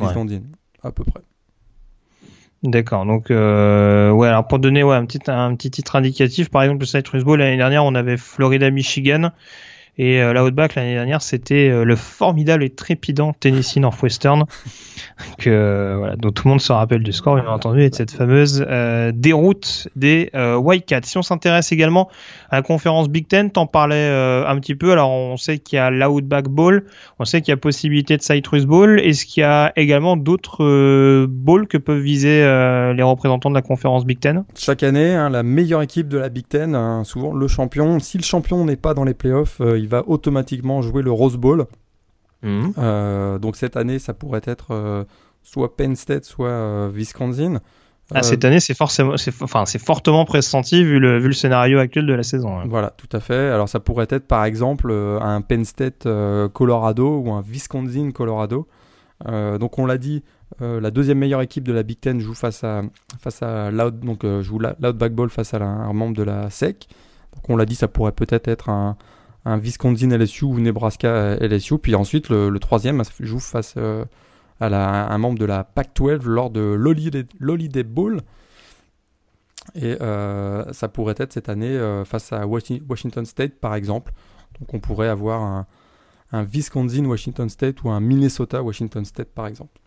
[0.82, 1.20] à peu près.
[2.62, 3.06] D'accord.
[3.06, 4.28] Donc, euh, ouais.
[4.28, 7.38] Alors pour donner ouais, un petit un petit titre indicatif, par exemple le Citrus Bowl
[7.38, 9.30] l'année dernière, on avait Florida Michigan
[10.02, 14.46] et euh, la Outback l'année dernière, c'était euh, le formidable et trépidant Tennessee Northwestern,
[15.38, 18.10] que voilà, dont tout le monde se rappelle du score, bien entendu, et de cette
[18.10, 21.02] fameuse euh, déroute des Wildcats.
[21.02, 22.08] Si on s'intéresse également
[22.48, 24.90] à la conférence Big Ten, t'en parlais un petit peu.
[24.92, 26.86] Alors on sait qu'il y a l'Outback Bowl,
[27.18, 29.00] on sait qu'il y a possibilité de Citrus Bowl.
[29.00, 34.06] Est-ce qu'il y a également d'autres bowls que peuvent viser les représentants de la conférence
[34.06, 34.44] Big Ten?
[34.56, 37.98] Chaque année, hein, la meilleure équipe de la Big Ten, hein, souvent le champion.
[37.98, 41.66] Si le champion n'est pas dans les playoffs, il va automatiquement jouer le Rose Bowl.
[42.42, 42.72] Mhm.
[42.78, 45.04] Euh, donc cette année, ça pourrait être euh,
[45.42, 47.60] soit Penn State, soit euh, Wisconsin.
[48.12, 51.78] Ah, cette année, c'est forcément, c'est enfin, c'est fortement pressenti vu le, vu le scénario
[51.78, 52.58] actuel de la saison.
[52.58, 52.64] Hein.
[52.66, 53.50] Voilà, tout à fait.
[53.50, 56.08] Alors ça pourrait être par exemple un Penn State
[56.52, 58.66] Colorado ou un Wisconsin Colorado.
[59.24, 60.24] donc on l'a dit,
[60.58, 62.82] la deuxième meilleure équipe de la Big Ten joue face à
[63.20, 66.88] face à Loud, donc joue l'Outback Bowl face à un membre de la SEC.
[67.32, 68.96] Donc on l'a dit, ça pourrait peut-être être un,
[69.44, 71.78] un Wisconsin LSU ou Nebraska LSU.
[71.78, 74.04] Puis ensuite, le, troisième joue face euh,
[74.60, 78.20] à, un membre de la Pac-12 lors de l'Holiday Bowl.
[79.74, 84.12] Et ça pourrait être cette année face à Washington State, par exemple.
[84.58, 85.66] Donc on pourrait avoir un,
[86.32, 89.80] un Wisconsin-Washington State ou un Minnesota-Washington State, par exemple.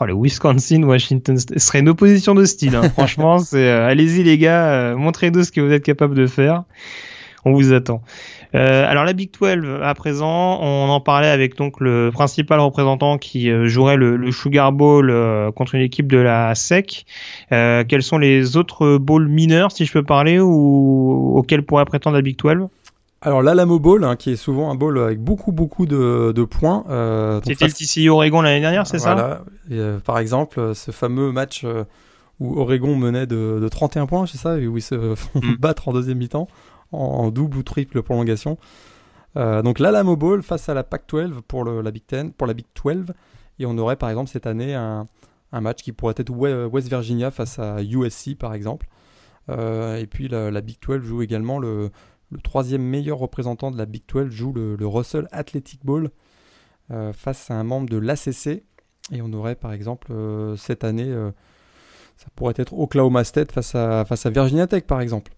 [0.00, 1.58] Oh, le Wisconsin, Washington State.
[1.58, 2.74] Ce serait une opposition de style.
[2.74, 2.88] Hein.
[2.94, 6.64] Franchement, c'est euh, allez-y les gars, euh, montrez-nous ce que vous êtes capable de faire.
[7.44, 8.02] On vous attend.
[8.54, 13.18] Euh, alors la Big 12 à présent, on en parlait avec donc le principal représentant
[13.18, 15.12] qui euh, jouerait le, le, Sugar Bowl
[15.54, 17.04] contre une équipe de la SEC.
[17.50, 22.22] quels sont les autres bowls mineurs, si je peux parler, ou auxquels pourrait prétendre la
[22.22, 22.68] Big 12
[23.24, 26.84] alors l'Alamo Bowl, hein, qui est souvent un bowl avec beaucoup beaucoup de, de points.
[26.90, 29.42] Euh, C'était le TCU Oregon l'année dernière, c'est ça?
[29.72, 31.84] Euh, Par exemple, ce fameux match euh,
[32.38, 35.56] où Oregon menait de, de 31 points, c'est ça, où ils se font mm.
[35.58, 36.48] battre en deuxième mi-temps,
[36.94, 38.58] en, double ou triple prolongation.
[39.36, 42.66] Euh, donc l'Alamo Bowl face à la Pac-12 pour la Big Ten, pour la Big
[42.82, 43.06] 12,
[43.58, 45.06] et on aurait par exemple cette année un,
[45.52, 48.86] match qui pourrait être West Virginia face à USC par exemple.
[49.48, 51.90] et puis la, Big 12 joue également le
[52.42, 56.10] troisième meilleur représentant de la Big 12 joue le, Russell Athletic Bowl
[56.90, 58.62] euh, face à un membre de l'ACC.
[59.12, 61.30] Et on aurait par exemple euh, cette année, euh,
[62.16, 65.32] ça pourrait être Oklahoma State face à, face à Virginia Tech par exemple.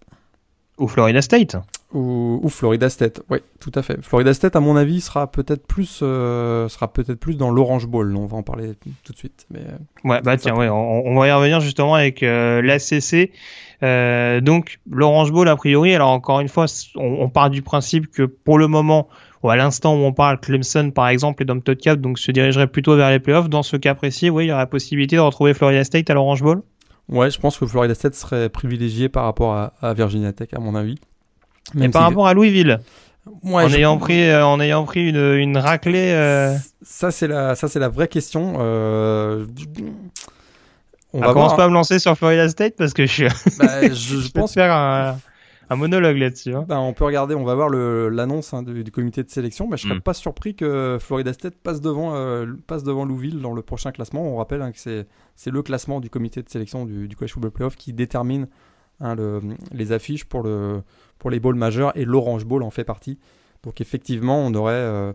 [0.77, 1.55] Ou Florida State.
[1.93, 3.97] Ou, Florida State, oui, tout à fait.
[4.03, 8.15] Florida State, à mon avis, sera peut-être plus, sera peut-être plus dans l'Orange Bowl.
[8.15, 8.73] On va en parler
[9.03, 9.47] tout de suite.
[9.49, 9.61] Mais,
[10.03, 13.31] ouais, bah tiens, ouais, on, on, va y revenir justement avec l'ACC.
[13.83, 16.65] Euh, donc l'Orange Bowl a priori, alors encore une fois,
[16.95, 19.07] on, part du principe que pour le moment,
[19.43, 22.67] ou à l'instant où on parle, Clemson par exemple et Dom Cap donc se dirigerait
[22.67, 23.49] plutôt vers les playoffs.
[23.49, 26.15] Dans ce cas précis, oui, il y aurait la possibilité de retrouver Florida State à
[26.15, 26.63] l'Orange Bowl.
[27.09, 30.75] Ouais, je pense que Florida State serait privilégié par rapport à, Virginia Tech à mon
[30.75, 30.99] avis.
[31.73, 32.79] Mais par rapport à Louisville.
[33.43, 36.11] en, ayant pris, euh, en ayant pris une, une raclée.
[36.11, 38.55] Euh, ça c'est la, ça la vraie question.
[38.59, 39.45] Euh,
[41.13, 43.25] on va commence pas à me lancer sur Florida State parce que je,
[43.57, 45.17] bah, je, pense faire un,
[45.75, 46.53] monologue là-dessus.
[46.53, 46.65] Hein.
[46.67, 49.67] Bah, on peut regarder, on va voir l'annonce hein, du, comité de sélection.
[49.67, 50.01] Mais je serais hmm.
[50.01, 54.21] pas surpris que Florida State passe devant, euh, passe devant Louisville dans le prochain classement.
[54.21, 54.79] On rappelle hein, que
[55.35, 58.47] c'est le classement du comité de sélection du, du College Football Playoff qui détermine
[58.99, 59.41] le,
[59.71, 60.81] les affiches pour, le,
[61.19, 63.19] pour les bowls majeurs et l'Orange Bowl en fait partie.
[63.63, 65.13] Donc effectivement, on aurait euh,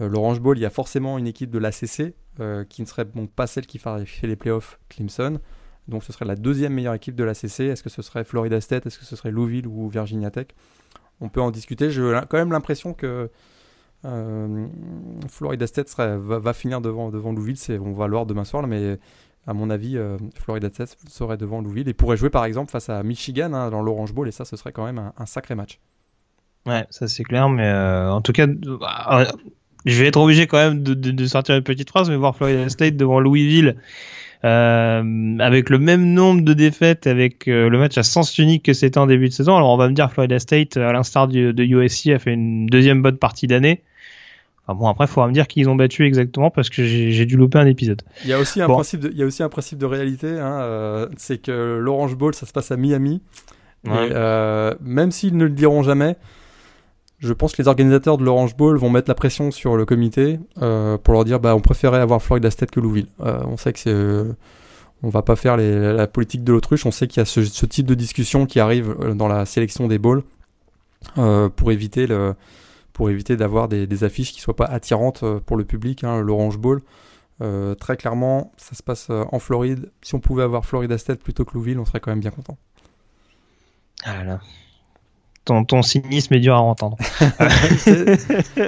[0.00, 3.04] euh, l'Orange Bowl, il y a forcément une équipe de l'ACC euh, qui ne serait
[3.04, 5.38] donc pas celle qui fait les playoffs Clemson.
[5.88, 7.60] Donc ce serait la deuxième meilleure équipe de l'ACC.
[7.60, 8.86] Est-ce que ce serait Florida State?
[8.86, 10.48] Est-ce que ce serait Louisville ou Virginia Tech?
[11.20, 11.90] On peut en discuter.
[11.90, 13.30] J'ai quand même l'impression que
[14.04, 14.66] euh,
[15.28, 17.80] Florida State va, finir devant, Louisville.
[17.80, 18.98] On va le voir demain soir, mais
[19.46, 19.98] à mon avis,
[20.36, 23.82] Florida State serait devant Louisville et pourrait jouer par exemple face à Michigan hein, dans
[23.82, 24.28] l'Orange Bowl.
[24.28, 25.80] Et ça, ce serait quand même un, sacré match.
[26.64, 29.26] Ouais, ça c'est clair, mais en tout cas, bah,
[29.84, 32.68] je vais être obligé quand même de, de, sortir une petite phrase, mais voir Florida
[32.68, 33.76] State devant Louisville
[34.44, 38.72] euh, avec le même nombre de défaites, avec euh, le match à sens unique que
[38.72, 39.56] c'était en début de saison.
[39.56, 43.02] Alors on va me dire Florida State, à l'instar de USC, a fait une deuxième
[43.02, 43.82] bonne partie d'année.
[44.66, 47.36] Enfin bon, après, il faudra me dire qu'ils ont battu exactement parce que j'ai dû
[47.36, 48.02] louper un épisode.
[48.22, 50.38] Il y a aussi un, principe, de, il y a aussi un principe de réalité,
[50.38, 53.20] hein, euh, c'est que l'Orange Bowl, ça se passe à Miami.
[53.88, 56.16] Euh, même s'ils ne le diront jamais,
[57.22, 60.40] je pense que les organisateurs de l'Orange Bowl vont mettre la pression sur le comité
[60.60, 63.06] euh, pour leur dire bah on préférait avoir Florida State que Louisville.
[63.20, 64.32] Euh, on sait que c'est euh,
[65.04, 66.84] on va pas faire la politique de l'autruche.
[66.84, 69.98] On sait qu'il y a ce, type de discussion qui arrive dans la sélection des
[69.98, 70.22] bowls
[71.56, 72.34] pour éviter le
[72.92, 76.04] pour éviter d'avoir des, affiches qui soient pas attirantes pour le public.
[76.04, 76.82] Hein, L'Orange Bowl.
[77.80, 79.90] très clairement, ça se passe en Floride.
[80.02, 82.56] Si on pouvait avoir Florida State plutôt que Louisville, on serait quand même bien content.
[84.04, 84.38] Ah là
[85.44, 86.96] ton, ton cynisme est dur à entendre.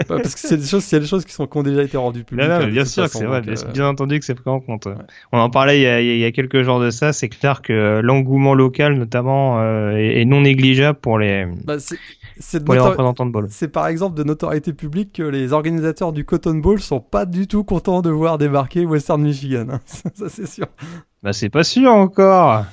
[0.08, 2.24] parce que c'est des choses, a des choses qui sont qui ont déjà été rendues
[2.24, 2.48] publiques.
[2.48, 4.88] Hein, bien sûr c'est vrai, euh, bien entendu que c'est pris en compte.
[5.32, 7.12] On en parlait il y, a, il y, a, quelques jours de ça.
[7.12, 11.46] C'est clair que l'engouement local, notamment, euh, est, non négligeable pour les.
[11.64, 11.76] Bah,
[12.38, 13.46] c'est pour les représentants de bowl.
[13.50, 17.46] C'est par exemple de notoriété publique que les organisateurs du Cotton Bowl sont pas du
[17.46, 19.66] tout contents de voir débarquer Western Michigan.
[19.70, 19.80] Hein.
[19.86, 20.66] ça c'est sûr.
[21.22, 22.64] Bah c'est pas sûr encore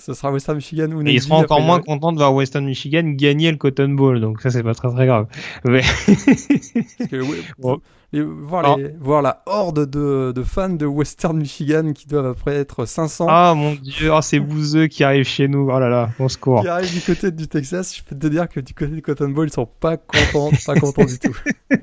[0.00, 3.02] ce sera Western Michigan ou Et ils seront encore moins contents de voir Western Michigan
[3.04, 5.26] gagner le Cotton Bowl, donc ça c'est pas très très grave.
[5.64, 5.82] Mais...
[8.12, 12.84] voir, les, voir, la horde de, de, fans de Western Michigan qui doivent après être
[12.84, 13.26] 500.
[13.28, 16.36] Ah mon dieu, oh, ces bouseux qui arrivent chez nous, oh là là, on se
[16.36, 16.62] court.
[16.62, 19.28] Qui arrivent du côté du Texas, je peux te dire que du côté du Cotton
[19.28, 21.36] Bowl, ils sont pas contents, pas contents du tout.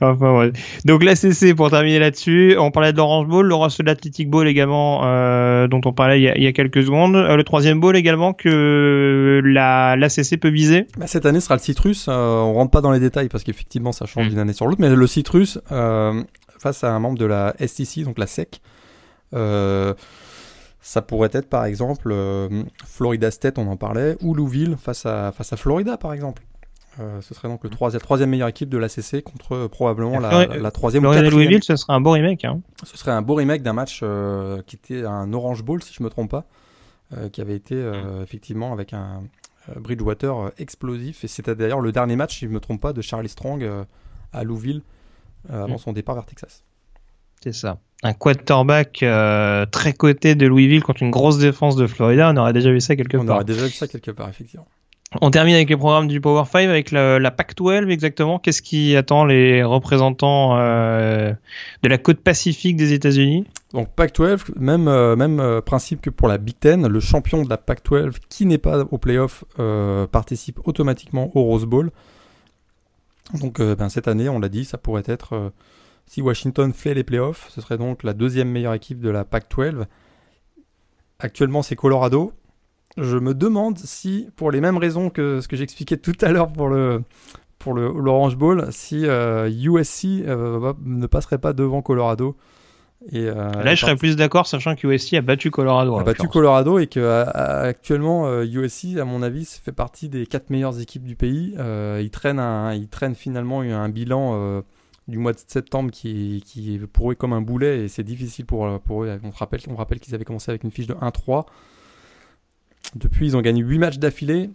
[0.00, 0.52] enfin ouais.
[0.84, 4.48] Donc la CC pour terminer là-dessus, on parlait de l'Orange Bowl, reste de l'Athletic Bowl
[4.48, 7.44] également, euh, dont on parlait il y, a, il y a quelques secondes, euh, le
[7.44, 10.86] troisième bowl également que la l'ACC peut viser.
[10.98, 13.92] Bah, cette année sera le Citrus, euh, on rentre pas dans les détails parce qu'effectivement
[13.92, 14.30] ça change mm.
[14.30, 16.22] d'une année sur l'autre, mais le Citrus euh,
[16.58, 18.60] face à un membre de la STC, donc la SEC.
[19.34, 19.94] Euh,
[20.80, 22.14] Ça pourrait être par exemple
[22.84, 26.42] Florida State, on en parlait, ou Louisville face à, face à Florida par exemple.
[26.98, 30.46] ce serait donc le troisième, la troisième meilleure équipe de la CC contre probablement la,
[30.46, 32.44] la, troisième Florida Louisville, ce serait un beau remake.
[32.44, 32.60] Hein.
[32.82, 34.02] Ce serait un beau remake d'un match
[34.66, 36.44] qui était un Orange Bowl, si je me trompe pas,
[37.30, 37.80] qui avait été
[38.22, 39.22] effectivement avec un,
[39.68, 41.24] euh, Bridgewater euh, explosif.
[41.24, 43.62] Et c'était d'ailleurs le dernier match, si je ne me trompe pas, de Charlie Strong
[43.62, 43.84] euh,
[44.32, 44.82] à Louisville
[45.48, 45.78] avant mm.
[45.78, 46.64] son départ vers Texas.
[47.42, 47.78] C'est ça.
[48.02, 49.04] Un quarterback
[49.70, 52.96] très coté de Louisville contre une grosse défense de Florida, on aurait déjà vu ça
[52.96, 53.26] quelque part.
[53.26, 54.66] On aurait déjà vu ça quelque part, effectivement.
[55.20, 58.38] On termine avec les programmes du Power 5, avec la, Pac-12 exactement.
[58.38, 61.36] Qu'est-ce qui attend les représentants de
[61.88, 63.44] la côte pacifique des États-Unis?
[63.72, 67.48] Donc Pac-12, même, euh, même euh, principe que pour la Big Ten, le champion de
[67.48, 71.90] la Pac-12 qui n'est pas au playoff euh, participe automatiquement au Rose Bowl.
[73.34, 75.52] Donc ben, cette année, on l'a dit, ça pourrait être,
[76.06, 79.86] si Washington fait les playoffs, ce serait donc la deuxième meilleure équipe de la Pac-12.
[81.18, 82.32] Actuellement, c'est Colorado.
[82.98, 86.52] Je me demande si, pour les mêmes raisons que ce que j'expliquais tout à l'heure
[86.52, 87.02] pour le
[87.58, 92.36] pour l'Orange Bowl, si USC ne passerait pas devant Colorado
[93.10, 95.96] et, euh, Là, je serais plus d'accord, sachant que USC a battu Colorado.
[95.98, 100.80] A battu Colorado et que actuellement USC, à mon avis, fait partie des quatre meilleures
[100.80, 101.54] équipes du pays.
[101.58, 104.62] Euh, ils traînent, un, ils traînent finalement un bilan euh,
[105.08, 108.46] du mois de septembre qui, qui est pour eux comme un boulet et c'est difficile
[108.46, 109.20] pour, pour eux.
[109.24, 111.46] On rappelle, on rappelle qu'ils avaient commencé avec une fiche de 1-3.
[112.94, 114.50] Depuis, ils ont gagné 8 matchs d'affilée.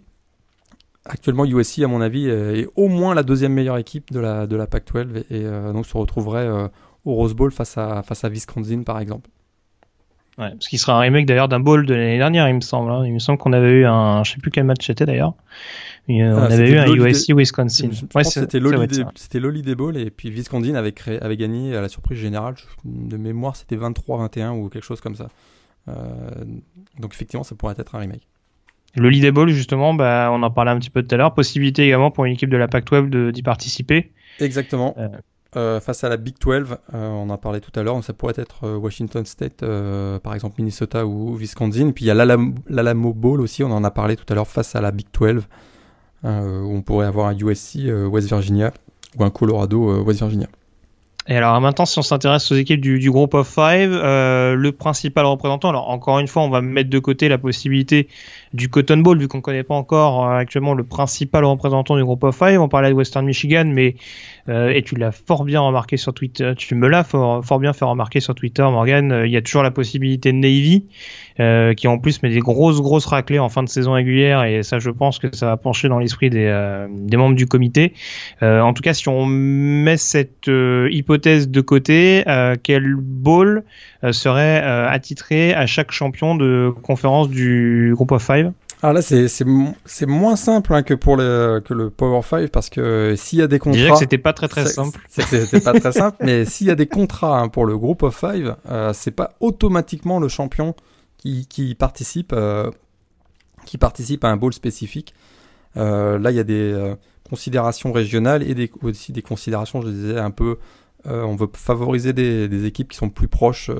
[1.04, 4.56] Actuellement, USC, à mon avis, est au moins la deuxième meilleure équipe de la, de
[4.56, 6.70] la Pac-12 et donc se retrouverait
[7.04, 9.30] au Rose Bowl face à, face à Wisconsin, par exemple.
[10.38, 12.92] Ouais, ce qui sera un remake d'ailleurs d'un bowl de l'année dernière, il me semble.
[12.92, 13.04] Hein.
[13.04, 15.34] Il me semble qu'on avait eu un, je sais plus quel match c'était d'ailleurs.
[16.10, 17.90] Euh, on ah, avait eu un USC Wisconsin.
[18.14, 22.54] Ouais, c'était l'Holiday Bowl et puis Wisconsin avait, créé, avait gagné à la surprise générale.
[22.84, 25.28] De mémoire, c'était 23-21 ou quelque chose comme ça.
[25.88, 25.94] Euh,
[26.98, 28.26] donc effectivement, ça pourrait être un remake.
[28.94, 31.34] Le Bowl, justement, bah, on en parlait un petit peu tout à l'heure.
[31.34, 34.12] Possibilité également pour une équipe de la Pac-12 d'y participer.
[34.40, 34.94] Exactement.
[34.98, 35.08] Euh,
[35.56, 38.34] euh, face à la Big 12, euh, on en parlait tout à l'heure, ça pourrait
[38.36, 39.64] être euh, Washington State,
[40.22, 41.92] par exemple Minnesota ou Wisconsin.
[41.92, 44.76] Puis il y a l'Alamo Bowl aussi, on en a parlé tout à l'heure, face
[44.76, 45.42] à la Big 12,
[46.24, 47.78] où on pourrait avoir un USC
[48.10, 48.72] West Virginia
[49.18, 50.48] ou un Colorado West Virginia.
[51.30, 55.24] Et alors maintenant, si on s'intéresse aux équipes du, du groupe of five, le principal
[55.24, 58.08] représentant, alors encore une fois, on va mettre de côté la possibilité
[58.52, 62.24] du Cotton Bowl, vu qu'on ne connaît pas encore actuellement le principal représentant du groupe
[62.24, 62.60] of five.
[62.60, 63.96] On parlait de Western Michigan, mais
[64.48, 67.84] euh, et tu l'as fort bien remarqué sur Twitter, tu me l'as fort, bien fait
[67.84, 69.12] remarquer sur Twitter, Morgan.
[69.12, 70.86] Euh, il y a toujours la possibilité de Navy,
[71.38, 74.62] euh, qui en plus met des grosses grosses raclées en fin de saison régulière, et
[74.62, 77.92] ça, je pense que ça va pencher dans l'esprit des, des membres du comité.
[78.40, 82.24] en tout cas, si on met cette hypothèse de côté,
[82.62, 83.64] quel bowl
[84.10, 88.47] serait attitré à chaque champion de conférence du groupe of five?
[88.82, 93.14] Alors là, c'est moins simple hein, que pour le, que le Power 5 parce que
[93.16, 93.80] s'il y a des contrats.
[93.80, 95.00] Déjà que c'était pas très très simple.
[95.08, 98.18] C'était pas très simple, mais s'il y a des contrats hein, pour le Group of
[98.18, 100.74] 5, euh, c'est pas automatiquement le champion
[101.16, 102.70] qui, qui participe, euh,
[103.66, 105.14] qui participe à un bowl spécifique.
[105.76, 106.94] Euh, là, il y a des euh,
[107.28, 110.58] considérations régionales et des, aussi des considérations, je disais, un peu.
[111.06, 113.70] Euh, on veut favoriser des, des, équipes qui sont plus proches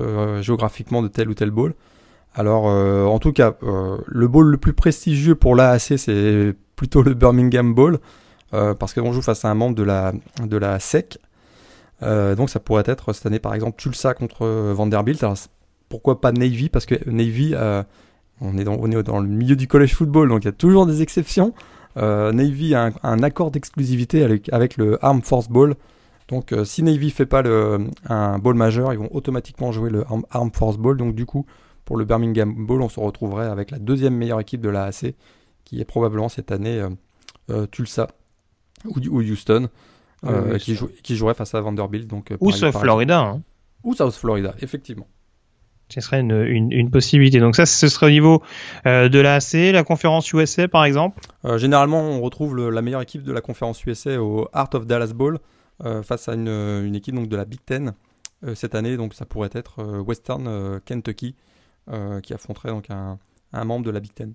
[0.41, 1.75] géographiquement de tel ou tel bowl.
[2.35, 7.01] Alors, euh, en tout cas, euh, le bowl le plus prestigieux pour l'AAC, c'est plutôt
[7.01, 7.99] le Birmingham Bowl,
[8.53, 11.17] euh, parce qu'on joue face à un membre de la, SEC.
[12.01, 15.23] donc, ça pourrait être cette année, par exemple, Tulsa contre Vanderbilt.
[15.23, 15.37] Alors,
[15.89, 16.69] pourquoi pas Navy?
[16.69, 17.55] Parce que Navy,
[18.41, 21.53] on, est dans, le milieu du college football, donc il y a toujours des exceptions.
[21.95, 25.75] Navy a un, accord d'exclusivité avec, le Armed Force Bowl.
[26.29, 27.43] Donc, si Navy fait pas
[28.07, 30.95] un bowl majeur, ils vont automatiquement jouer le Armed Force Bowl.
[30.95, 31.47] Donc, du coup,
[31.89, 35.15] pour le Birmingham Bowl, on se retrouverait avec la deuxième meilleure équipe de la AC,
[35.65, 36.89] qui est probablement cette année euh,
[37.49, 38.09] euh, Tulsa
[38.85, 39.69] ou, Houston,
[40.23, 42.05] euh, qui, qui, jouerait face à Vanderbilt.
[42.05, 43.19] Donc, ou South Florida.
[43.19, 43.41] Hein.
[43.83, 45.07] Ou South Florida, effectivement.
[45.89, 47.39] Ce serait une, une, possibilité.
[47.39, 48.43] Donc ça, ce serait au niveau
[48.85, 51.19] de la AC, la conférence USA par exemple?
[51.55, 55.39] Généralement, on retrouve la meilleure équipe de la conférence USA au Art of Dallas Bowl
[56.03, 57.93] face à une, une, équipe donc, de la Big Ten
[58.53, 58.95] cette année.
[58.95, 61.33] Donc ça pourrait être Western Kentucky
[62.23, 63.17] qui affronterait donc un,
[63.65, 64.33] membre de la Big Ten.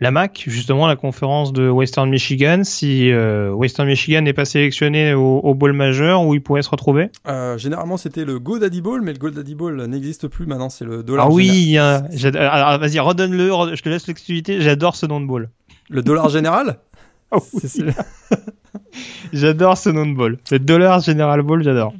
[0.00, 5.12] La MAC, justement, la conférence de Western Michigan, si euh, Western Michigan n'est pas sélectionné
[5.12, 7.10] au, bowl majeur, où il pourrait se retrouver?
[7.28, 11.02] Euh, Généralement, c'était le GoDaddy Bowl, mais le GoDaddy Bowl n'existe plus maintenant, c'est le
[11.02, 11.26] dollar.
[11.26, 15.50] Ah oui, vas-y, redonne-le, je te laisse l'exclusivité, j'adore ce nom de bowl.
[15.90, 16.78] Le dollar général?
[17.32, 17.42] oh,
[19.32, 20.38] j'adore ce nom de ball.
[20.50, 21.94] Le Dollar General Ball, j'adore.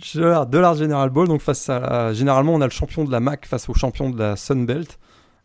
[0.46, 1.28] Dollar General Ball.
[1.28, 4.18] Donc face à, généralement, on a le champion de la MAC face au champion de
[4.18, 4.98] la Sunbelt.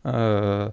[0.06, 0.68] Euh,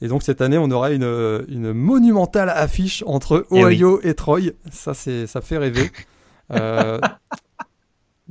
[0.00, 4.40] et donc cette année, on aura une, une monumentale affiche entre eh Ohio et, Troy.
[4.70, 5.90] Ça, c'est, ça fait rêver.
[6.52, 6.98] euh,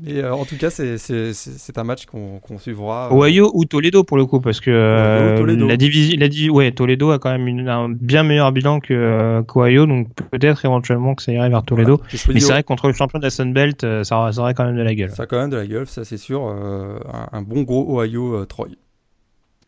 [0.03, 3.09] mais euh, en tout cas, c'est, un match qu'on, suivra.
[3.11, 7.11] Euh, Ohio ou Toledo pour le coup, parce que euh, la division, la ouais, Toledo
[7.11, 11.49] a quand même un bien meilleur bilan que qu'Ohio, donc peut-être éventuellement que ça irait
[11.49, 12.01] vers Toledo.
[12.11, 14.77] mais c'est vrai que contre le champion de la Sunbelt, ça, ça aurait quand même
[14.77, 15.11] de la gueule.
[15.11, 16.41] Ça a quand même de la gueule, ça c'est sûr.
[16.45, 18.69] Un, un, bon gros Ohio Troy.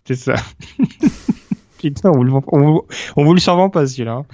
[0.05, 0.35] C'est ça.
[1.91, 4.13] Putain, on vous, le survend pas celui-là.
[4.13, 4.25] Hein.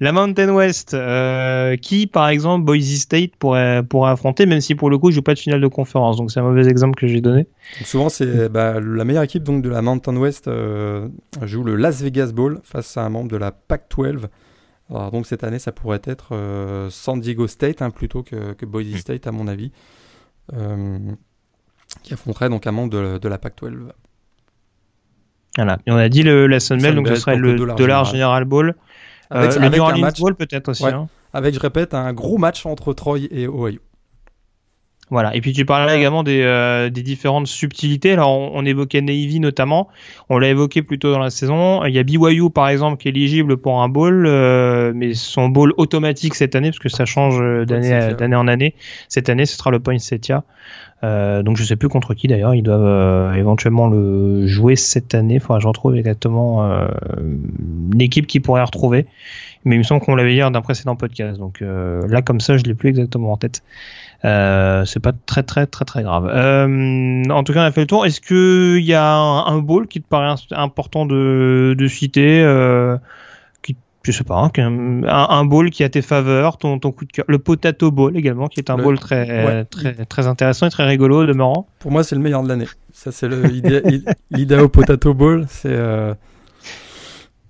[0.00, 4.90] La Mountain West, euh, qui par exemple Boise State pourrait, pourrait affronter, même si pour
[4.90, 7.06] le coup je joue pas de finale de conférence, donc c'est un mauvais exemple que
[7.06, 7.46] j'ai donné.
[7.84, 11.08] souvent c'est bah, la meilleure équipe donc de la Mountain West euh,
[11.42, 14.26] joue le Las Vegas Bowl face à un membre de la Pac-12.
[14.90, 18.66] Alors, donc cette année ça pourrait être euh, San Diego State hein, plutôt que, que,
[18.66, 18.96] Boise.
[18.96, 19.70] State à mon avis,
[22.02, 23.90] qui affronterait donc un membre de, de la Pac-12.
[25.58, 25.78] Voilà.
[25.86, 28.74] Et on a dit le, la Sunbelt, donc ce serait le dollar, General Ball.
[29.30, 30.86] Avec, euh, le New Orleans Bowl peut-être aussi.
[30.86, 31.08] Hein.
[31.34, 33.80] Avec, je répète, un gros match entre Troy et Ohio.
[35.10, 35.34] Voilà.
[35.34, 38.12] Et puis tu parlais également des, euh, des différentes subtilités.
[38.12, 39.88] Alors on, évoquait Navy notamment.
[40.28, 41.84] On l'a évoqué plus tôt dans la saison.
[41.84, 45.48] Il y a BYU par exemple qui est éligible pour un bowl, euh, mais son
[45.48, 48.74] bowl automatique cette année parce que ça change d'année d'année en année.
[49.08, 50.44] Cette année, ce sera le Poinsettia.
[51.04, 55.14] Euh, donc je sais plus contre qui d'ailleurs, ils doivent euh, éventuellement le jouer cette
[55.14, 55.38] année.
[55.38, 56.88] Faudra que je retrouve exactement euh,
[57.92, 59.06] l'équipe qui pourrait retrouver.
[59.64, 61.38] Mais il me semble qu'on l'avait dit d'un précédent podcast.
[61.38, 63.62] Donc euh, là comme ça, je l'ai plus exactement en tête.
[64.24, 66.24] Euh, c'est pas très très très très grave.
[66.26, 68.04] en tout cas, on a fait le tour.
[68.04, 72.42] Est-ce qu'il y a un, un, ball qui te paraît important de, de citer
[74.12, 77.12] je sais pas, hein, un, un, bowl qui a tes faveurs, ton, ton coup de
[77.12, 77.24] cœur?
[77.28, 81.26] Le potato bowl également, qui est un bowl très, très, très intéressant et très rigolo
[81.26, 81.68] demeurant.
[81.78, 82.68] Pour moi, c'est le meilleur de l'année.
[82.92, 83.28] Ça, c'est
[84.30, 85.46] l'Idaho Potato Bowl.
[85.48, 86.14] C'est, euh,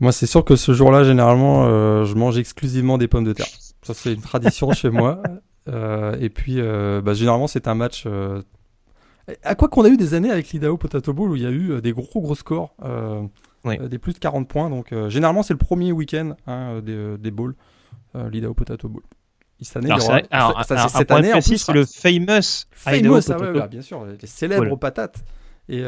[0.00, 3.46] Moi, c'est sûr que ce jour-là, généralement, euh, je mange exclusivement des pommes de terre.
[3.82, 5.22] Ça, c'est une tradition chez moi.
[5.68, 8.06] Euh, et puis, bah, généralement, c'est un match.
[9.42, 11.50] À quoi qu'on a eu des années avec l'Idaho Potato Bowl où il y a
[11.50, 12.74] eu des gros gros scores.
[13.66, 14.70] Euh, des plus de 40 points.
[14.70, 17.54] Donc, euh, généralement, c'est le premier week-end hein, des, des bowls,
[18.14, 19.02] euh, l'Idaho Potato Bowl.
[19.60, 19.90] Cette année,
[20.30, 24.76] alors, cette année, en plus, c'est le famous, famous ah ouais, bien sûr, les célèbres
[24.76, 25.24] patates.
[25.68, 25.82] Et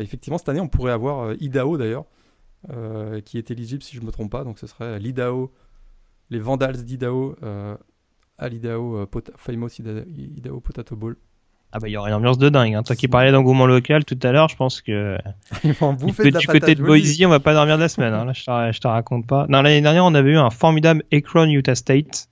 [0.00, 2.04] effectivement, cette année, on pourrait avoir Idaho d'ailleurs,
[3.24, 4.44] qui est éligible si je ne me trompe pas.
[4.44, 5.50] Donc, ce serait l'Idaho,
[6.28, 7.34] les Vandals d'Idaho
[8.38, 11.16] à l'Idaho, famous Idaho Potato Bowl.
[11.76, 12.74] Ah bah il y aurait une ambiance de dingue.
[12.74, 12.84] Hein.
[12.84, 15.18] Toi qui parlais d'engouement local tout à l'heure, je pense que
[15.64, 18.14] Ils vont bouffer du côté de Boise, on va pas dormir de la semaine.
[18.14, 18.24] Hein.
[18.24, 19.46] Là, je te, je te raconte pas.
[19.48, 22.28] Non, l'année dernière, on avait eu un formidable Akron Utah State.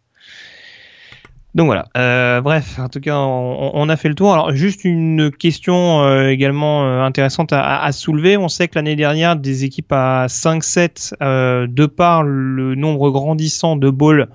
[1.55, 1.89] Donc voilà.
[1.97, 4.33] Euh, bref, en tout cas, on, on, a fait le tour.
[4.33, 8.39] Alors juste une question euh, également euh, intéressante à, à, soulever.
[8.39, 13.77] On sait que l'année dernière, des équipes à 5-7, euh, de par le nombre grandissant
[13.77, 14.29] de balls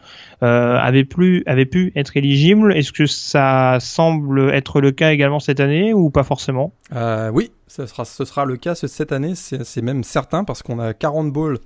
[0.43, 2.71] euh, avait, plus, avait pu être éligible.
[2.75, 6.73] Est-ce que ça semble être le cas également cette année ou pas forcément?
[6.95, 10.79] Euh, Oui, ce sera, ce sera le cas cette année, c'est même certain parce qu'on
[10.79, 11.57] a 40 balls,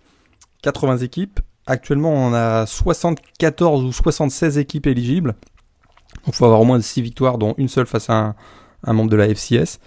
[0.61, 1.41] 80 équipes.
[1.67, 5.35] Actuellement, on a 74 ou 76 équipes éligibles.
[6.27, 8.35] Il faut avoir au moins 6 victoires, dont une seule face à
[8.85, 9.79] un, membre de la FCS.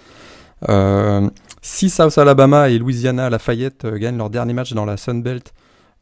[0.68, 1.28] Euh,
[1.62, 5.54] si South Alabama et Louisiana Lafayette euh, gagnent leur dernier match dans la Sun Belt,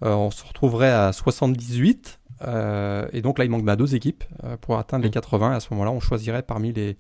[0.04, 2.18] on se retrouverait à 78.
[2.44, 5.48] Euh, et donc là, il manque bah, deux équipes euh, pour atteindre les 80.
[5.48, 5.52] Mm.
[5.52, 6.96] Et à ce moment-là, on choisirait parmi les,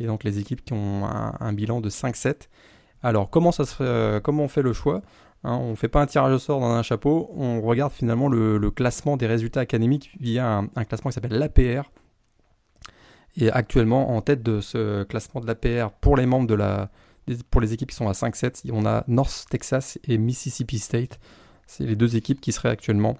[0.00, 2.48] donc les équipes qui ont un, bilan de 5-7.
[3.02, 5.02] Alors, comment, ça se, euh, comment on fait le choix
[5.44, 7.30] hein, On ne fait pas un tirage au sort dans un chapeau.
[7.36, 11.90] On regarde finalement le, classement des résultats académiques via un, classement qui s'appelle l'APR.
[13.38, 16.90] Et actuellement, en tête de ce classement de l'APR pour les membres de la,
[17.50, 21.18] pour les équipes qui sont à 5-7, on a North Texas et Mississippi State.
[21.66, 23.18] C'est les deux équipes qui seraient actuellement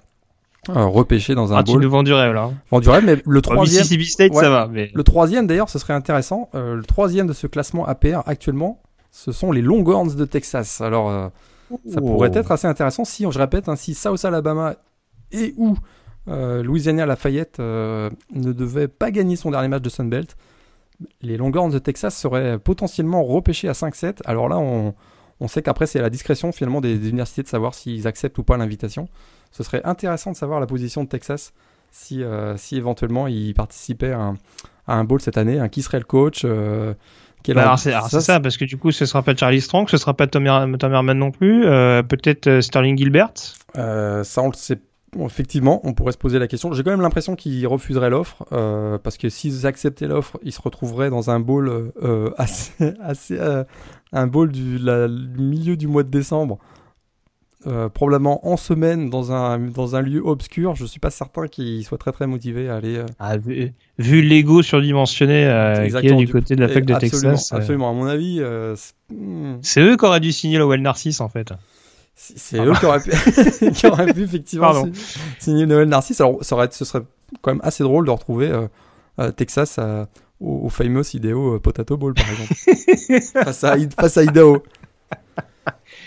[0.68, 1.80] repêché dans un ah, bowl.
[1.80, 2.50] Tu nous vends du rêve là.
[2.70, 3.82] Vends du rêve, mais le troisième.
[3.82, 4.68] Mississippi State, ça va.
[4.70, 4.90] Mais...
[4.94, 6.48] Le troisième d'ailleurs, ce serait intéressant.
[6.54, 10.80] Euh, le troisième de ce classement APR actuellement, ce sont les Longhorns de Texas.
[10.80, 11.28] Alors, euh,
[11.88, 14.74] ça pourrait être assez intéressant si, je répète, hein, si South Alabama
[15.32, 15.76] et ou
[16.28, 20.36] euh, Louisiana Lafayette ne devaient pas gagner son dernier match de Sunbelt,
[21.22, 24.18] les Longhorns de Texas seraient potentiellement repêchés à 5-7.
[24.24, 24.94] Alors là, on,
[25.40, 28.38] on sait qu'après, c'est à la discrétion finalement des, des universités de savoir s'ils acceptent
[28.38, 29.08] ou pas l'invitation
[29.56, 31.52] ce serait intéressant de savoir la position de Texas
[31.90, 34.34] si, euh, si éventuellement il participait à
[34.86, 35.58] un, bowl cette année.
[35.58, 35.68] Hein.
[35.68, 36.94] qui serait le coach euh,
[37.48, 40.14] bah, alors c'est ça, parce que du coup, ce sera pas Charlie Strong, ce sera
[40.14, 43.30] pas Tom, Tom Herman non plus, euh, peut-être Sterling Gilbert.
[43.74, 44.80] ça, on le sait
[45.24, 46.72] effectivement, on pourrait se poser la question.
[46.72, 50.60] J'ai quand même l'impression qu'ils refuseraient l'offre, euh, parce que s'ils acceptaient l'offre, ils se
[50.60, 51.92] retrouveraient dans un bowl
[52.36, 53.38] assez, assez
[54.12, 54.80] un bowl du,
[55.38, 56.58] milieu du mois de décembre,
[57.94, 60.74] probablement en semaine dans un dans un lieu obscur.
[60.74, 63.02] Je suis pas certain qu'ils soient très très motivés à aller.
[63.18, 67.52] Ah, vu, l'ego surdimensionné qui est du, côté de la fac de Texas.
[67.52, 68.40] Absolument, à mon avis.
[69.10, 69.56] Hmm.
[69.62, 71.52] C'est eux qui auraient dû signer le Well Narcisse en fait.
[72.16, 73.10] C'est eux qui auraient, pu,
[73.72, 74.86] qui auraient pu effectivement
[75.38, 76.18] signer Noël Narcisse.
[76.20, 77.02] Alors, ça aurait, ce serait
[77.42, 78.66] quand même assez drôle de retrouver euh,
[79.20, 79.78] euh, Texas
[80.40, 82.54] au, fameux Ideo euh, Potato Bowl, par exemple.
[83.44, 84.62] face, à, face à Idaho.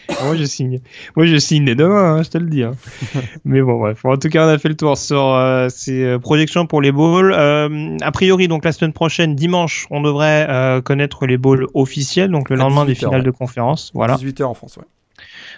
[0.24, 0.80] Moi je signe.
[1.16, 2.64] Moi je signe dès demain, hein, je te le dis.
[2.64, 2.72] Hein.
[3.45, 4.03] Mais bon bref.
[4.05, 5.39] En tout cas on a fait le tour sur
[5.70, 7.34] ces projections pour les bowls.
[7.34, 12.55] a priori donc la semaine prochaine, dimanche, on devrait connaître les bowls officiels, donc le
[12.55, 13.91] lendemain des finales de conférence.
[13.93, 14.16] Voilà.
[14.16, 14.86] 18h en France, ouais.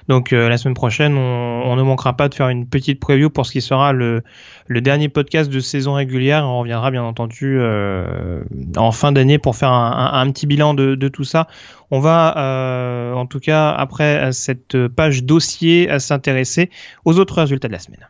[0.07, 3.45] Donc euh, la semaine prochaine, on, ne manquera pas de faire une petite preview pour
[3.45, 4.23] ce qui sera le,
[4.69, 6.45] dernier podcast de saison régulière.
[6.45, 8.43] On reviendra bien entendu euh,
[8.77, 11.47] en fin d'année pour faire un, petit bilan de, tout ça.
[11.91, 16.69] On va euh, en tout cas après cette page dossier s'intéresser
[17.05, 18.07] aux autres résultats de la semaine.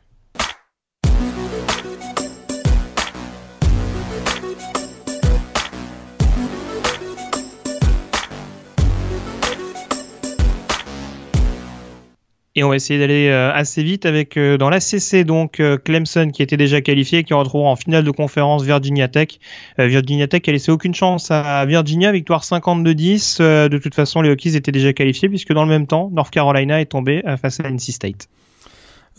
[12.62, 16.30] Et on va essayer d'aller euh, assez vite avec euh, dans l'ACC donc euh, Clemson
[16.32, 19.40] qui était déjà qualifié, qui retrouvera en finale de conférence Virginia Tech.
[19.80, 23.68] Virginia Tech a laissé aucune chance à Virginia, victoire 52-10.
[23.68, 26.80] de toute façon, les Hokies étaient déjà qualifiés puisque dans le même temps, North Carolina
[26.80, 28.28] est tombé face à NC State.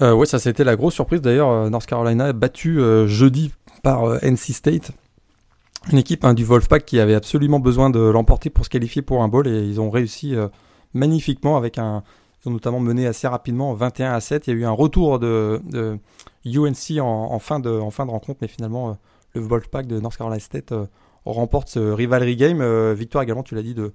[0.00, 1.68] Oui, ça c'était la grosse surprise d'ailleurs.
[1.68, 3.50] North Carolina battu jeudi
[3.82, 4.92] par NC State.
[5.90, 9.24] Une équipe hein, du Wolfpack qui avait absolument besoin de l'emporter pour se qualifier pour
[9.24, 10.36] un bowl et ils ont réussi
[10.94, 12.04] magnifiquement avec un,
[12.44, 14.46] ils ont notamment mené assez rapidement 21 à 7.
[14.46, 15.60] Il y a eu un retour de,
[16.44, 18.92] UNC en, fin de, en fin de rencontre, mais finalement, euh,
[19.34, 20.86] le Wolfpack de North Carolina State euh,
[21.24, 22.60] remporte ce rivalry game.
[22.60, 23.92] Euh, victoire également, tu l'as dit, de,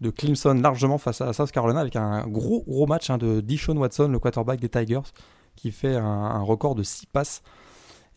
[0.00, 3.76] de Clemson largement face à South Carolina avec un gros, gros match hein, de Dishon
[3.76, 5.10] Watson, le quarterback des Tigers,
[5.56, 7.42] qui fait un, record de 6 passes.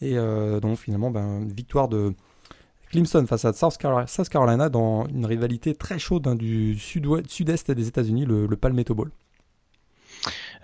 [0.01, 2.13] Et donc finalement, ben, victoire de
[2.91, 3.77] Clemson face à South
[4.29, 9.11] Carolina, dans une rivalité très chaude hein, du sud-est des États-Unis, le, le Palmetto Bowl.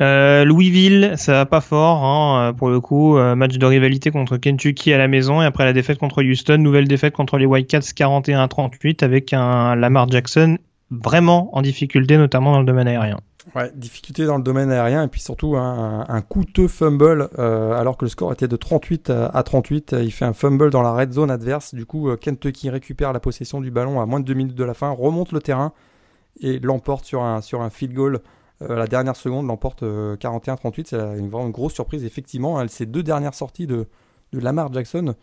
[0.02, 3.18] Euh, Louisville, ça va pas fort hein, pour le coup.
[3.18, 6.58] Euh, match de rivalité contre Kentucky à la maison et après la défaite contre Houston,
[6.58, 10.58] nouvelle défaite contre les Whitecats 41-38 avec un Lamar Jackson
[10.89, 13.18] vraiment en difficulté, notamment dans le domaine aérien.
[13.56, 18.06] Ouais, difficulté dans le domaine aérien et puis surtout un, coûteux fumble euh, alors que
[18.06, 19.95] le score était de 38 à 38.
[20.02, 21.74] Il fait un fumble dans la red zone adverse.
[21.74, 24.74] Du coup, Kentucky récupère la possession du ballon à moins de 2 minutes de la
[24.74, 25.74] fin, remonte le terrain
[26.41, 28.22] et l'emporte sur un, sur un field goal
[28.62, 29.84] euh, la dernière seconde l'emporte 41-38.
[30.93, 32.03] Euh, c'est une, vraiment grosse surprise.
[32.03, 33.88] Effectivement, ces deux dernières sorties de,
[34.32, 35.16] Lamar Jackson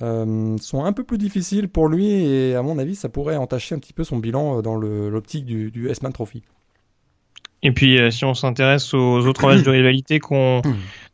[0.00, 3.74] euh, sont un peu plus difficiles pour lui et à mon avis, ça pourrait entacher
[3.74, 6.42] un petit peu son bilan dans l'optique du, du S-Man Trophy.
[7.62, 10.62] Et puis, si on s'intéresse aux autres matchs de rivalité qu'on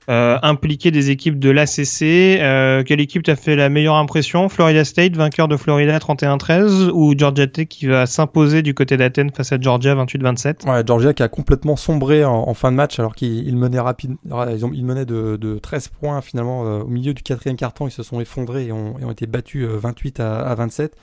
[0.09, 2.40] euh, impliquer des équipes de l'ACC.
[2.40, 4.49] Euh, quelle équipe t'a fait la meilleure impression?
[4.49, 9.32] Florida State, vainqueur de Florida 31-13, ou Georgia Tech qui va s'imposer du côté d'Athènes
[9.32, 13.16] face à Georgia 28-27 Ouais, Georgia qui a complètement sombré en, fin de match alors
[13.16, 17.12] qu'ils menaient rapide, ils, ont, ils menaient de, de 13 points finalement euh, au milieu
[17.12, 20.38] du quatrième carton, ils se sont effondrés et ont, et ont été battus 28 à,
[20.38, 20.94] à 27.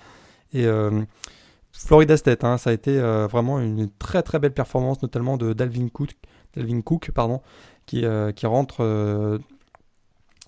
[0.53, 0.65] Et
[1.75, 5.89] Florida State, hein, ça a été vraiment une très très belle performance, notamment de Dalvin
[5.89, 6.11] Cook,
[6.55, 7.41] Dalvin Cook pardon,
[7.85, 9.39] qui, euh, rentre, euh,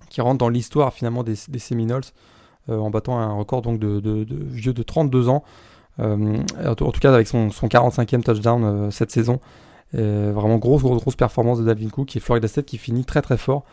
[0.10, 2.04] qui rentre dans l'histoire finalement des, Seminoles
[2.70, 5.44] euh, en battant un record donc de, de, vieux de 32 ans.
[6.00, 9.40] en tout cas avec son, son 45e touchdown cette saison.
[9.94, 13.66] vraiment grosse, grosse, performance de Dalvin Cook et Florida State qui finit très très fort.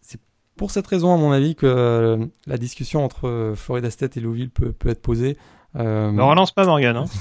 [0.00, 0.20] C'est
[0.56, 4.88] pour cette raison, à mon avis, que la discussion entre Florida State et Louisville peut
[4.88, 5.36] être posée.
[5.76, 6.10] Euh...
[6.12, 6.96] Ne relance pas Morgan.
[6.96, 7.04] Hein.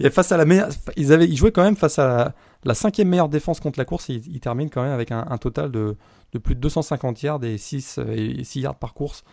[0.10, 2.34] face à la ils, avaient, ils jouaient quand même face à
[2.64, 4.10] la, cinquième meilleure défense contre la course.
[4.10, 5.96] Et ils, terminent quand même avec un, total de,
[6.42, 9.24] plus de 250 yards et 6, et 6 yards par course.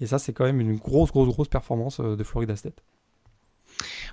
[0.00, 2.82] Et ça, c'est quand même une grosse, grosse, grosse performance euh, de Florida State.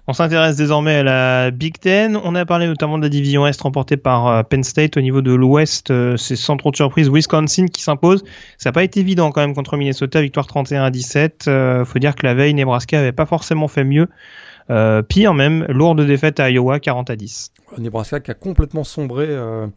[0.07, 2.17] On s'intéresse désormais à la Big Ten.
[2.23, 5.21] On a parlé notamment de la division Est remportée par euh, Penn State au niveau
[5.21, 5.91] de l'Ouest.
[5.91, 8.23] Euh, c'est sans trop de surprise Wisconsin qui s'impose.
[8.57, 11.45] Ça n'a pas été évident quand même contre Minnesota, victoire 31 à 17.
[11.47, 14.07] Il faut dire que la veille, Nebraska avait pas forcément fait mieux.
[14.69, 17.51] Euh, pire même, lourde défaite à Iowa, 40 à 10.
[17.77, 19.67] Nebraska qui a complètement sombré euh,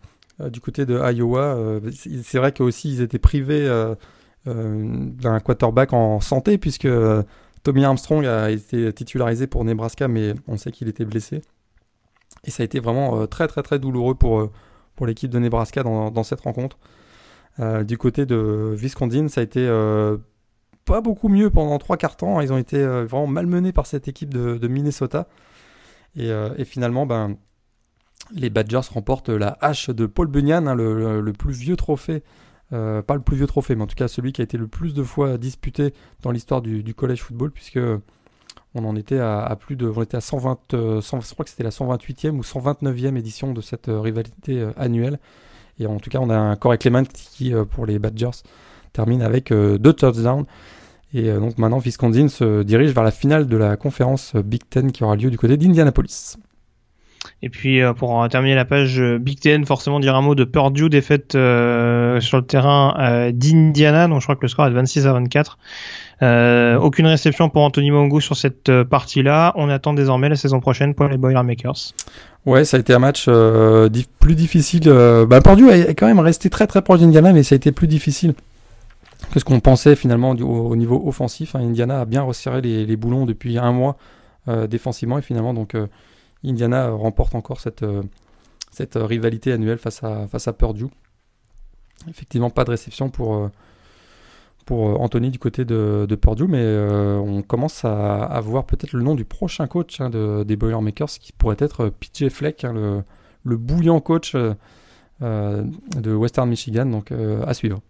[0.41, 1.57] euh, du côté de Iowa.
[2.23, 3.69] c'est vrai qu'aussi ils étaient privés
[4.47, 6.89] d'un quarterback en santé puisque
[7.63, 11.43] Tommy Armstrong a été titularisé pour Nebraska, mais on sait qu'il était blessé.
[12.45, 14.51] Et ça a été vraiment très très très douloureux pour,
[14.97, 16.79] pour l'équipe de Nebraska dans, cette rencontre.
[17.85, 19.69] du côté de Wisconsin, ça a été
[20.85, 22.41] pas beaucoup mieux pendant trois quarts temps.
[22.41, 25.29] Ils ont été vraiment malmenés par cette équipe de, Minnesota.
[26.17, 27.37] Et, finalement, ben,
[28.33, 32.23] les Badgers remportent la hache de Paul Bunyan, hein, le, plus vieux trophée
[32.73, 34.69] euh, pas le plus vieux trophée, mais en tout cas celui qui a été le
[34.69, 35.93] plus de fois disputé
[36.23, 37.81] dans l'histoire du, college football, puisque
[38.75, 41.65] on en était à, plus de, on était à 120, euh, je crois que c'était
[41.65, 45.19] la 128e ou 129e édition de cette euh, rivalité annuelle.
[45.79, 48.43] Et en tout cas, on a un Corey Clement qui, pour les Badgers,
[48.93, 50.45] termine avec deux touchdowns.
[51.15, 55.05] Et donc maintenant, Wisconsin se dirige vers la finale de la conférence Big Ten qui
[55.05, 56.37] aura lieu du côté d'Indianapolis.
[57.43, 60.45] Et puis euh, pour terminer la page euh, Big Ten, forcément dire un mot de
[60.45, 64.75] Purdue, défaite euh, sur le terrain d'Indiana, donc je crois que le score est de
[64.75, 65.59] 26 à 24.
[66.83, 69.53] aucune réception pour Anthony Mongo sur cette partie-là.
[69.57, 71.95] On attend désormais la saison prochaine pour les Boilermakers.
[72.47, 73.29] Ouais, ça a été un match
[74.19, 74.93] plus difficile.
[75.29, 77.87] Bah, Purdue est quand même resté très très proche d'Indiana, mais ça a été plus
[77.87, 78.35] difficile
[79.33, 81.55] que ce qu'on pensait finalement au, niveau offensif.
[81.55, 81.61] Hein.
[81.61, 83.97] Indiana a bien resserré les, les, boulons depuis un mois
[84.69, 85.77] défensivement et finalement donc
[86.45, 88.03] Indiana remporte encore cette, euh,
[88.71, 90.87] cette rivalité annuelle face à, face Purdue.
[92.09, 93.51] Effectivement, pas de réception pour, euh,
[94.71, 99.25] euh, Anthony du côté de, Purdue, mais on commence à, voir peut-être le nom du
[99.25, 103.03] prochain coach hein, de, des Boilermakers qui pourrait être PJ Fleck, hein, le,
[103.45, 104.37] le, bouillant coach
[105.21, 107.81] de Western Michigan, donc à suivre.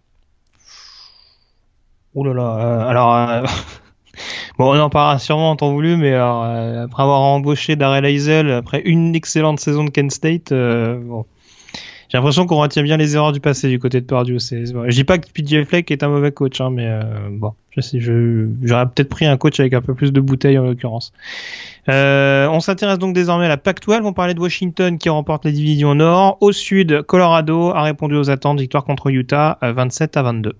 [2.15, 3.45] Là là, alors
[4.57, 8.51] Bon, on en parlera sûrement en temps voulu, mais euh, après avoir embauché Darrell Eisel,
[8.51, 10.99] après une excellente saison de Kent State, euh,
[12.09, 14.39] j'ai l'impression qu'on retient bien les erreurs du passé du côté de Purdue.
[14.39, 17.01] C'est, je dis pas que PJ Fleck est un mauvais coach, hein, mais euh,
[17.31, 20.63] bon, je sais, j'aurais peut-être pris un coach avec un peu plus de bouteilles en
[20.63, 21.13] l'occurrence.
[21.87, 24.01] on s'intéresse donc désormais à la Pac-12.
[24.03, 26.37] On parlait de Washington qui remporte la division Nord.
[26.41, 30.55] Au sud, Colorado a répondu aux attentes, victoire contre Utah, 27 à 22.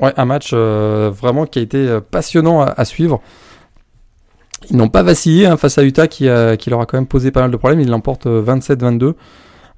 [0.00, 3.20] Ouais, un match euh, vraiment qui a été euh, passionnant à, suivre.
[4.70, 6.28] Ils n'ont pas vacillé hein, face à Utah qui,
[6.58, 7.80] qui, leur a quand même posé pas mal de problèmes.
[7.80, 9.14] Ils l'emportent 27-22.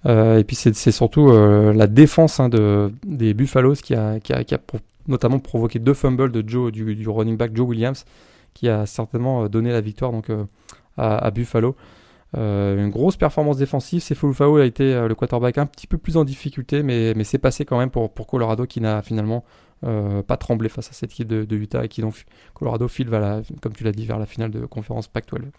[0.05, 4.43] Euh, et puis c'est surtout la défense hein, de, des Buffaloes qui a, qui a,
[4.43, 4.59] qui a
[5.07, 8.05] notamment provoqué deux fumbles de Joe, du, du, running back Joe Williams
[8.55, 10.27] qui a certainement donné la victoire donc,
[10.97, 11.77] à, Buffalo.
[12.35, 14.01] Une grosse performance défensive.
[14.01, 17.39] C'est Fulfao a été le quarterback un petit peu plus en difficulté, mais, mais c'est
[17.39, 19.45] passé quand même pour, pour Colorado qui n'a finalement
[19.85, 22.25] euh, pas trembler face à cette équipe de, Utah et qui donc
[22.55, 23.11] Colorado file
[23.61, 25.51] comme tu l'as dit vers la finale de conférence Pac-12.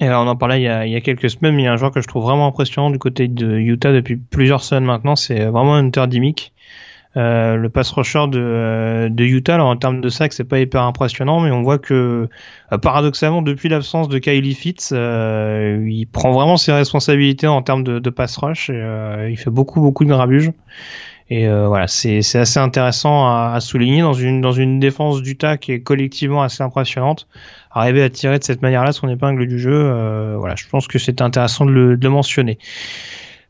[0.00, 1.64] Et alors on en parlait il y, a, il y a quelques semaines, mais il
[1.66, 4.62] y a un joueur que je trouve vraiment impressionnant du côté de Utah depuis plusieurs
[4.62, 6.54] semaines maintenant, c'est vraiment Hunter Dimick.
[7.16, 10.58] Euh, le pass rusher de, euh, de Utah, alors en termes de sac, c'est pas
[10.58, 12.28] hyper impressionnant, mais on voit que
[12.72, 17.98] euh, paradoxalement, depuis l'absence de Kylie Fitz, il prend vraiment ses responsabilités en termes de,
[17.98, 18.70] de pass rush.
[18.70, 20.52] Et, il fait beaucoup beaucoup de grabuge.
[21.30, 25.72] Et euh, voilà, c'est assez intéressant à, souligner dans une dans une défense d'Utah qui
[25.72, 27.26] est collectivement assez impressionnante.
[27.70, 30.98] Arriver à tirer de cette manière-là son épingle du jeu, euh, voilà, je pense que
[30.98, 32.58] c'est intéressant de le, de le mentionner.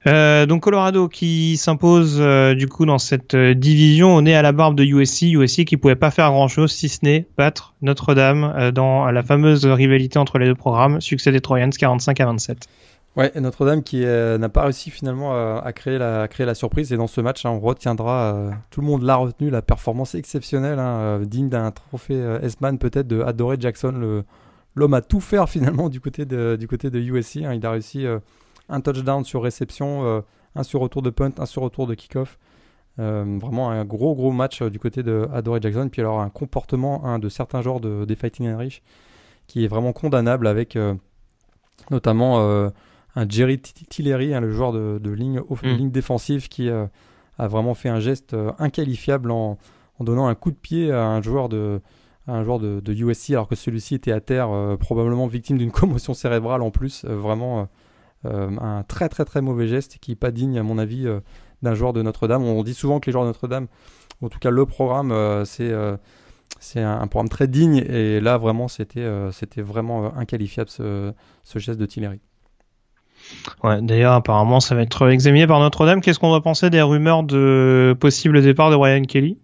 [0.07, 4.42] Euh, donc Colorado qui s'impose euh, du coup dans cette euh, division, on est à
[4.42, 7.74] la barbe de USC, USC qui pouvait pas faire grand chose si ce n'est battre
[7.82, 12.66] Notre-Dame dans la fameuse rivalité entre les deux programmes, succès des Troyans 45 à 27.
[13.14, 16.92] Ouais, Notre-Dame qui n'a pas réussi finalement à, créer, la, surprise.
[16.92, 20.78] Et dans ce match, hein, on retiendra, tout le monde l'a retenu, la performance exceptionnelle,
[20.78, 24.24] hein, digne d'un trophée S-Man peut-être de Adoré Jackson.
[24.74, 27.38] L'homme a tout faire finalement du côté de, du côté de USC.
[27.44, 27.53] Hein.
[27.55, 28.07] il a réussi
[28.73, 32.39] un touchdown sur réception, un sur retour de punt, un sur retour de kick-off.
[32.97, 35.89] vraiment un gros gros match du côté de Adoré Jackson.
[35.91, 38.83] Puis alors un comportement de certains genres de, des Fighting Irish
[39.47, 40.77] qui est vraiment condamnable avec
[41.91, 42.70] notamment
[43.14, 45.66] un Jerry Tillery, hein, le joueur de, ligne, mm.
[45.66, 46.87] ligne, défensive, qui euh,
[47.39, 49.59] a vraiment fait un geste euh, inqualifiable en,
[50.01, 51.81] donnant un coup de pied à un joueur de,
[52.27, 56.14] un joueur de, USC, alors que celui-ci était à terre, euh, probablement victime d'une commotion
[56.14, 57.05] cérébrale en plus.
[57.05, 57.68] vraiment
[58.25, 61.07] un très très très mauvais geste qui n'est pas digne, à mon avis,
[61.62, 62.43] d'un joueur de Notre-Dame.
[62.43, 63.66] On dit souvent que les joueurs de Notre-Dame,
[64.23, 65.73] en tout cas le programme, c'est
[66.61, 71.12] c'est un, programme très digne et là vraiment c'était c'était vraiment inqualifiable ce,
[71.43, 72.20] ce geste de Tillery.
[73.62, 76.01] Ouais, d'ailleurs, apparemment, ça va être examiné par Notre-Dame.
[76.01, 79.39] Qu'est-ce qu'on doit penser des rumeurs de possible départ de Ryan Kelly?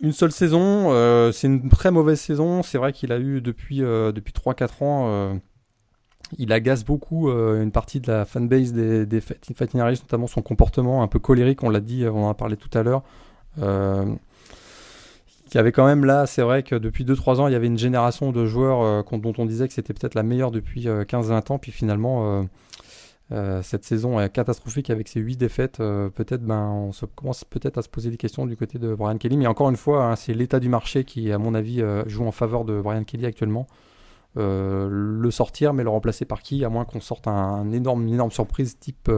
[0.00, 2.62] Une seule saison, euh, c'est une très mauvaise saison.
[2.62, 5.34] C'est vrai qu'il a eu depuis, euh, depuis 3-4 ans, euh,
[6.38, 11.08] il agace beaucoup une partie de la fanbase des, des Fighting notamment son comportement un
[11.08, 13.02] peu colérique, on l'a dit, on en a parlé tout à l'heure.
[15.52, 17.66] Il y avait quand même là, c'est vrai que depuis 2-3 ans, il y avait
[17.66, 21.30] une génération de joueurs euh, dont on disait que c'était peut-être la meilleure depuis 15-20
[21.30, 22.48] euh, ans, puis finalement,
[23.62, 25.78] cette saison est catastrophique avec ses 8 défaites.
[25.78, 29.36] peut-être ben, on commence peut-être à se poser des questions du côté de Brian Kelly.
[29.36, 32.32] Mais encore une fois, hein, c'est l'état du marché qui, à mon avis, joue en
[32.32, 33.66] faveur de Brian Kelly actuellement.
[34.36, 38.30] Le sortir, mais le remplacer par qui À moins qu'on sorte un, énorme, une énorme
[38.30, 39.10] surprise type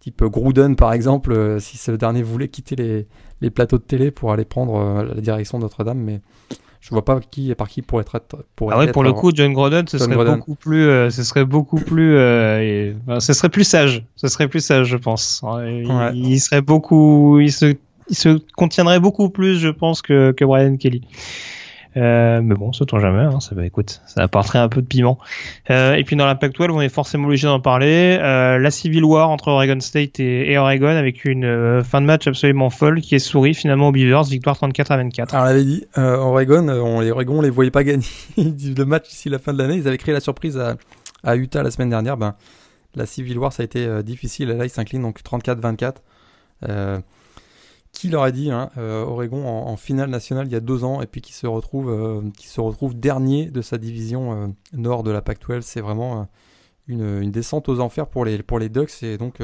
[0.00, 3.06] type Gruden par exemple, euh, si ce dernier voulait quitter les,
[3.40, 6.20] les, plateaux de télé pour aller prendre euh, la direction de Notre-Dame, mais
[6.80, 8.44] je vois pas qui et par qui pourrait être.
[8.56, 11.44] Pour ah ouais, pour le coup, John Gruden, ce serait beaucoup plus, euh, ce serait
[11.44, 15.44] beaucoup plus, euh, ce serait plus sage, ce serait plus sage, je pense.
[15.66, 17.76] Il, il serait beaucoup, il se,
[18.08, 21.02] il se contiendrait beaucoup plus, je pense, que, que Brian Kelly.
[21.96, 23.22] Euh, mais bon, ça tombe jamais.
[23.22, 25.18] Hein, ça va, écoute, ça apporterait un peu de piment.
[25.70, 28.18] Euh, et puis dans la Pac-12, on est forcément obligé d'en parler.
[28.20, 32.70] Euh, la Civil War entre Oregon State et, Oregon avec une fin de match absolument
[32.70, 35.34] folle qui est souris finalement aux Beavers, victoire 34 à 24.
[35.34, 39.08] Alors on l'avait dit, Oregon, on, les Oregon, on les voyait pas gagner le match
[39.08, 39.76] d'ici la fin de l'année.
[39.76, 40.76] Ils avaient créé la surprise à,
[41.24, 42.16] à Utah la semaine dernière.
[42.16, 42.34] Ben,
[42.94, 44.48] la Civil War, ça a été difficile.
[44.48, 45.94] Là, ils s'inclinent donc 34-24.
[48.00, 51.06] Qui l'aurait dit, hein, euh, Oregon en, finale nationale il y a deux ans, et
[51.06, 55.10] puis qui se retrouve, euh, qui se retrouve dernier de sa division euh, nord de
[55.10, 55.60] la Pac-12.
[55.60, 56.26] C'est vraiment
[56.88, 59.42] une, descente aux enfers pour les, pour les Ducks, et donc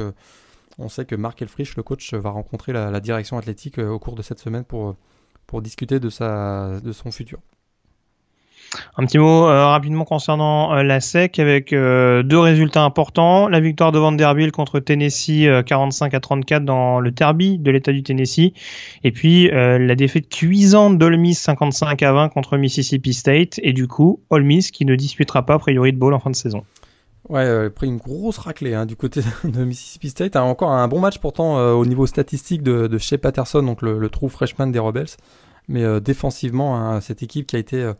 [0.79, 4.15] on sait que Mark Elfrich, le coach, va rencontrer la, la direction athlétique au cours
[4.15, 4.95] de cette semaine pour,
[5.45, 7.37] pour discuter de, sa, de son futur.
[8.97, 13.47] Un petit mot euh, rapidement concernant euh, la SEC avec euh, deux résultats importants.
[13.47, 18.03] La victoire de Vanderbilt contre Tennessee 45 à 34 dans le derby de l'État du
[18.03, 18.53] Tennessee.
[19.03, 23.59] Et puis la défaite cuisante d'Ole Miss 55 à 20 contre Mississippi State.
[23.63, 26.29] Et du coup, Ole Miss qui ne disputera pas a priori de bowl en fin
[26.29, 26.63] de saison.
[27.29, 30.35] Ouais, euh, pris une grosse raclée hein, du côté de Mississippi State.
[30.35, 34.29] encore un bon match pourtant au niveau statistique de, de Shea Patterson, donc le, true
[34.29, 35.07] freshman des Rebels.
[35.67, 37.91] Mais défensivement, hein, cette équipe qui a été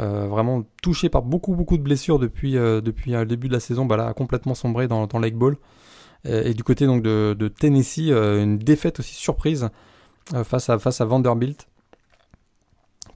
[0.00, 3.60] euh, vraiment touché par beaucoup beaucoup de blessures depuis, euh, depuis le début de la
[3.60, 5.56] saison, bah là, a complètement sombré dans, dans Lake Ball.
[6.24, 9.70] Et, du côté donc de, Tennessee, euh, une défaite aussi surprise
[10.44, 11.66] face, à, face à Vanderbilt.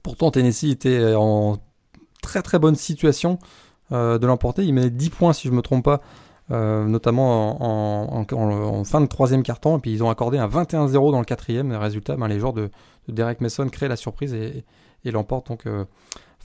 [0.01, 1.57] Pourtant Tennessee était en
[2.21, 3.37] très très bonne situation
[3.91, 4.63] de l'emporter.
[4.63, 6.01] Il met 10 points si je me trompe pas.
[6.49, 11.25] notamment en, fin de troisième carton, et puis ils ont accordé un 21-0 dans le
[11.25, 11.71] quatrième.
[11.73, 12.71] Résultat, ben, les joueurs de,
[13.07, 14.65] de, Derek Mason créent la surprise et,
[15.03, 15.67] et l'emportent donc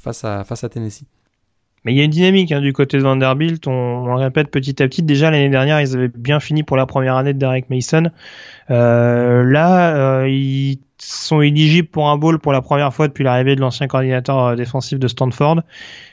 [0.01, 1.05] face à, face à Tennessee.
[1.85, 4.51] Mais il y a une dynamique hein, du côté de Vanderbilt, on, on, le répète
[4.51, 5.03] petit à petit.
[5.03, 8.11] Déjà l'année dernière, ils avaient bien fini pour la première année de Derek Mason.
[8.71, 13.57] Euh, là, euh, ils sont éligibles pour un bowl pour la première fois depuis l'arrivée
[13.57, 15.63] de l'ancien coordinateur euh, défensif de Stanford.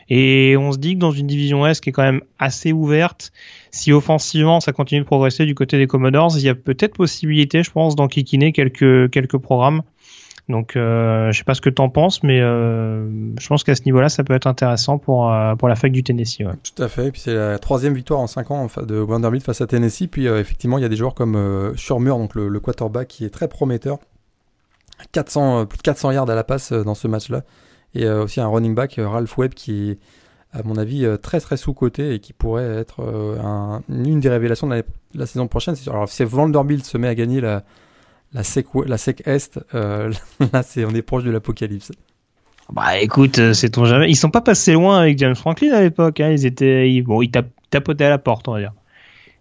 [0.09, 3.33] Et on se dit que dans une division S qui est quand même assez ouverte,
[3.69, 7.61] si offensivement ça continue de progresser du côté des Commodores, il y a peut-être possibilité,
[7.61, 9.81] je pense, d'enquiquiner quelques programmes.
[10.49, 13.75] Donc, euh, je sais pas ce que tu en penses, mais euh, je pense qu'à
[13.75, 16.43] ce niveau-là, ça peut être intéressant pour, euh, pour la fac du Tennessee.
[16.63, 17.07] Tout à fait.
[17.07, 20.07] Et puis, c'est la troisième victoire en 5 ans de Vanderbilt face à Tennessee.
[20.07, 23.49] Puis, effectivement, il y a des joueurs comme Shurmur, donc le, quarterback, qui est très
[23.49, 23.99] prometteur.
[25.11, 27.43] 400, plus de 400 yards à la passe dans ce match-là.
[27.93, 29.99] Et aussi un running back, Ralph Webb, qui est,
[30.53, 33.01] à mon avis, très très sous-coté et qui pourrait être
[33.43, 34.81] un, une des révélations de la,
[35.13, 35.75] la saison prochaine.
[35.87, 37.63] Alors, si Vanderbilt se met à gagner la
[38.33, 40.11] la sec, la sec est, euh,
[40.53, 41.91] là c'est on est proche de l'apocalypse.
[42.71, 44.09] Bah écoute, euh, c'est ton jamais.
[44.09, 46.19] Ils sont pas passés loin avec James Franklin à l'époque.
[46.19, 46.31] Hein.
[46.31, 47.31] Ils étaient, bon, ils
[47.69, 48.73] tapotaient à la porte, on va dire.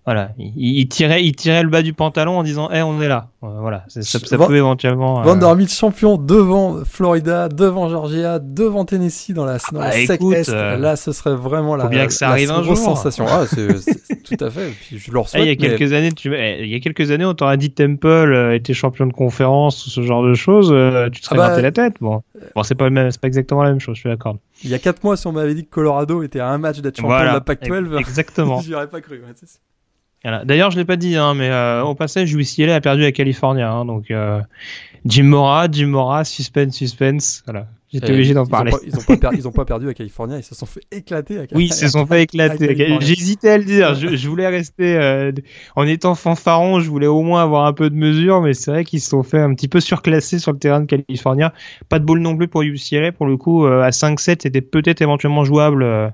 [0.06, 3.30] Voilà, il, tirait, il tirait le bas du pantalon en disant, eh, on est là.
[3.42, 5.18] Euh, voilà, ça, ça peut éventuellement.
[5.18, 5.24] Euh...
[5.24, 10.48] Vanderbilt champion devant Florida, devant Georgia, devant Tennessee dans la, dans la Est.
[10.48, 12.76] Euh, là, ce serait vraiment la, bien que ça arrive un jour.
[12.76, 13.26] sensation.
[13.28, 13.66] ah, c'est,
[14.22, 14.72] tout à fait.
[14.92, 15.42] je leur souhaite.
[15.42, 17.56] Eh, il y a quelques années, tu, eh, il y a quelques années, on t'aurait
[17.56, 20.68] dit Temple était champion de conférence ou ce genre de choses,
[21.12, 21.94] tu te serais ah bah, la tête.
[22.00, 22.22] Bon,
[22.54, 23.96] bon, c'est pas même, c'est pas exactement la même chose.
[23.96, 24.36] Je suis d'accord.
[24.62, 26.78] Il y a 4 mois, si on m'avait dit que Colorado était à un match
[26.78, 28.60] d'être champion de la Pac-12, exactement.
[28.64, 29.16] J'y aurais pas cru.
[29.16, 29.34] Ouais,
[30.44, 33.70] D'ailleurs, je l'ai pas dit, hein, mais euh, au passage, UCLA a perdu à California.
[33.70, 34.40] Hein, donc, euh,
[35.04, 37.42] Jim Mora, Jim Mora, suspense, suspense.
[37.46, 37.68] Voilà.
[37.92, 38.72] J'étais obligé d'en parler.
[38.84, 41.38] ils, ont pas, ils, ont pas perdu à California, ils se sont fait éclater.
[41.38, 42.98] À, oui, ils se sont fait éclater.
[43.00, 43.94] J'hésitais à le dire.
[43.94, 45.30] Je, je voulais rester euh,
[45.76, 46.80] en étant fanfaron.
[46.80, 49.22] Je voulais au moins avoir un peu de mesure, mais c'est vrai qu'ils se sont
[49.22, 51.54] fait un petit peu surclassés sur le terrain de California.
[51.88, 53.12] Pas de ball non plus pour UCLA.
[53.12, 56.12] Pour le coup, euh, à 5-7, c'était peut-être éventuellement jouable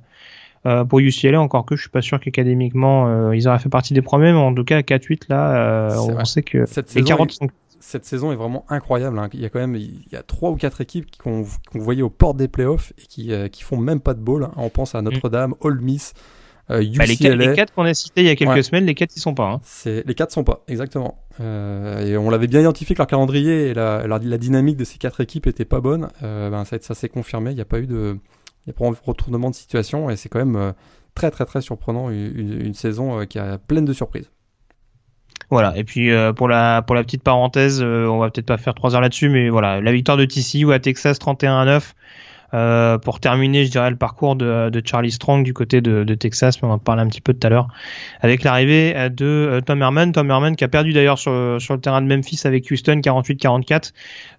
[0.67, 3.95] euh, pour UCLA, encore que je suis pas sûr qu'académiquement euh, ils auraient fait partie
[3.95, 7.03] des premiers, mais en tout cas à 4-8 là, euh, on sait que cette les
[7.03, 7.49] 40 sont...
[7.81, 9.19] Cette saison est vraiment incroyable.
[9.19, 9.29] Hein.
[9.33, 12.03] Il y a quand même il y a trois ou quatre équipes qu'on qu voyait
[12.03, 14.45] aux portes des playoffs et qui qui font même pas de ball.
[14.45, 14.53] Hein.
[14.57, 15.67] On pense à Notre-Dame, mm.
[15.67, 16.15] Ole Miss.
[16.71, 17.17] Euh, bah, les,
[17.55, 19.51] quatre, qu'on a cités il y a quelques semaines, les quatre ils sont pas.
[19.51, 19.61] Hein.
[19.85, 21.19] Les quatre sont pas exactement.
[21.41, 24.85] Euh, et on l'avait bien identifié que leur calendrier et la, la, la, dynamique de
[24.85, 26.09] ces quatre équipes était pas bonne.
[26.23, 27.51] Euh, ben, ça, ça s'est confirmé.
[27.51, 28.17] Il n'y a pas eu de
[28.67, 30.73] il n'y a pas de retournement de situation et c'est quand même euh,
[31.15, 34.31] très très très surprenant, une, saison qui a pleine de surprises.
[35.51, 35.77] Voilà.
[35.77, 39.03] Et puis pour la pour la petite parenthèse, on va peut-être pas faire trois heures
[39.03, 41.95] là-dessus, mais voilà, la victoire de TCU à Texas 31 à 9.
[42.55, 46.69] Euh, pour terminer, je dirais le parcours de, Charlie Strong du côté de, Texas, mais
[46.69, 47.69] on en parler un petit peu tout à l'heure,
[48.21, 50.13] avec l'arrivée de euh, Tom Herman.
[50.13, 53.93] Tom Herman qui a perdu d'ailleurs sur, le terrain de Memphis avec Houston 48-44.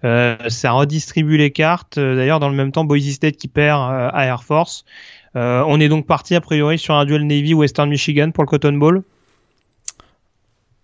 [0.03, 1.97] Euh, ça redistribue les cartes.
[1.97, 4.85] D'ailleurs, dans le même temps, Boise State qui perd à Air Force.
[5.35, 8.73] on est donc parti a priori sur un duel Navy Western Michigan pour le Cotton
[8.73, 9.03] Bowl.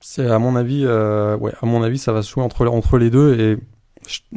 [0.01, 3.39] C'est à mon avis, à mon avis, ça va se jouer entre entre les deux
[3.39, 3.57] et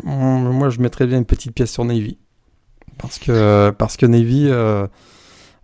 [0.05, 2.19] moi je mettrais bien une petite pièce sur Navy
[3.03, 4.49] parce que, parce que Navy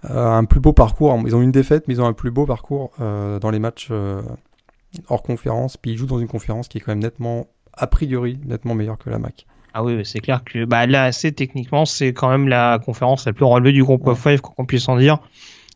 [0.05, 1.19] euh, a un plus beau parcours.
[1.27, 3.89] Ils ont une défaite, mais ils ont un plus beau parcours euh, dans les matchs
[3.91, 4.23] euh,
[5.09, 5.77] hors conférence.
[5.77, 8.99] Puis ils jouent dans une conférence qui est quand même nettement, a priori, nettement meilleure
[8.99, 9.47] que la MAC.
[9.75, 13.45] Ah oui, c'est clair que bah, l'AAC, techniquement, c'est quand même la conférence la plus
[13.45, 15.19] relevée du groupe of five, qu'on puisse en dire.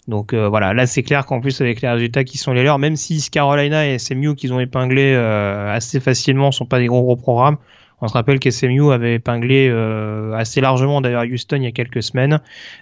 [0.08, 2.96] Donc voilà, là c'est clair qu'en plus avec les résultats qui sont les leurs, même
[2.96, 7.58] si Carolina et SMU qu'ils ont épinglé assez facilement sont pas des gros gros programmes,
[8.02, 12.02] on se rappelle qu'SMU avait épinglé euh, assez largement d'ailleurs Houston il y a quelques
[12.02, 12.40] semaines.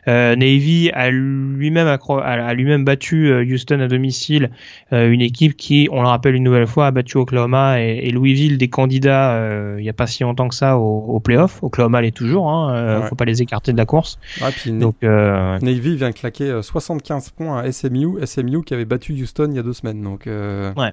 [0.09, 4.51] Euh, Navy a lui-même a, lui-même battu euh, Houston à domicile,
[4.90, 8.68] une équipe qui, on le rappelle une nouvelle fois, a battu Oklahoma et, Louisville, des
[8.68, 9.38] candidats
[9.76, 11.62] il n'y a pas si longtemps que ça au, au playoff.
[11.62, 14.18] Oklahoma l'est toujours, hein, faut pas les écarter de la course.
[14.66, 19.59] Donc Navy vient claquer 75 points à SMU, SMU qui avait battu Houston il y
[19.59, 20.02] a deux semaines.
[20.02, 20.92] Donc ouais.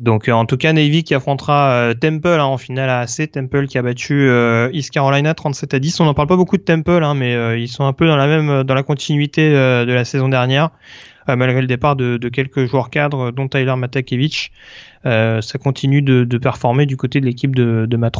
[0.00, 3.30] Donc euh, en tout cas Navy qui affrontera euh, Temple hein, en finale à AC,
[3.30, 6.00] Temple qui a battu euh, East Carolina 37 à 10.
[6.00, 8.26] On n'en parle pas beaucoup de Temple, hein, mais ils sont un peu dans la
[8.26, 10.70] même dans la continuité de la saison dernière,
[11.28, 14.50] malgré le départ de, quelques joueurs cadres, dont Tyler Matakevich.
[15.04, 18.16] ça continue de, performer du côté de l'équipe de, de Matt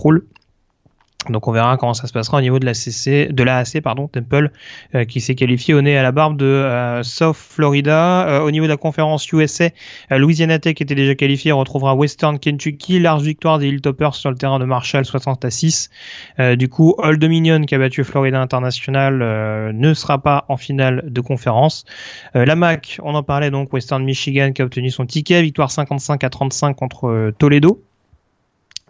[1.31, 4.09] donc on verra comment ça se passera au niveau de la CC, de l'AAC pardon,
[4.09, 4.51] Temple,
[4.95, 8.29] euh, qui s'est qualifié au nez à la barbe de euh, South Florida.
[8.29, 9.71] Euh, au niveau de la conférence USA,
[10.11, 14.59] Louisiana Tech était déjà qualifié, retrouvera Western Kentucky, large victoire des Hilltoppers sur le terrain
[14.59, 15.91] de Marshall 60 à 6.
[16.57, 21.21] du coup, Old Dominion qui a battu Florida International ne sera pas en finale de
[21.21, 21.85] conférence.
[22.35, 26.23] la MAC, on en parlait donc, Western Michigan qui a obtenu son ticket, victoire 55
[26.25, 27.83] à 35 contre Toledo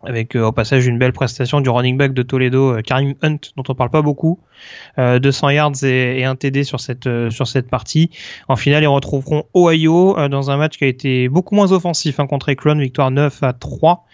[0.07, 3.39] avec euh, au passage une belle prestation du running back de Toledo, euh, Karim Hunt,
[3.57, 4.39] dont on parle pas beaucoup,
[4.99, 8.11] 200 euh, yards et, un TD sur cette sur cette partie.
[8.49, 12.27] En finale, ils retrouveront Ohio dans un match qui a été beaucoup moins offensif hein,
[12.27, 14.05] contre Akron, victoire 9 à 3.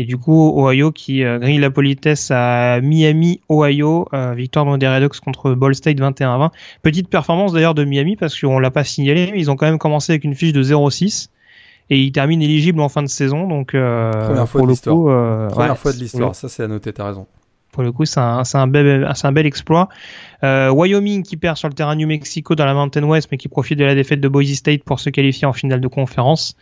[0.00, 5.54] Et du coup, Ohio qui grille la politesse à Miami, Ohio, victoire dans des contre
[5.54, 6.50] Ball State 21 à 20.
[6.82, 9.78] Petite performance d'ailleurs de Miami parce qu'on l'a pas signalé, mais ils ont quand même
[9.78, 11.30] commencé avec une fiche de 0-6
[11.90, 13.46] et il termine éligible en fin de saison.
[13.46, 15.06] Donc, euh, Première fois de l'histoire.
[15.08, 17.26] Euh, Première fois de l'histoire, ça c'est à noter, t'as raison.
[17.72, 19.88] Pour le coup, c'est un, un, bel, un bel exploit.
[20.42, 23.48] Euh, Wyoming qui perd sur le terrain New Mexico dans la Mountain West, mais qui
[23.48, 26.56] profite de la défaite de Boise State pour se qualifier en finale de conférence.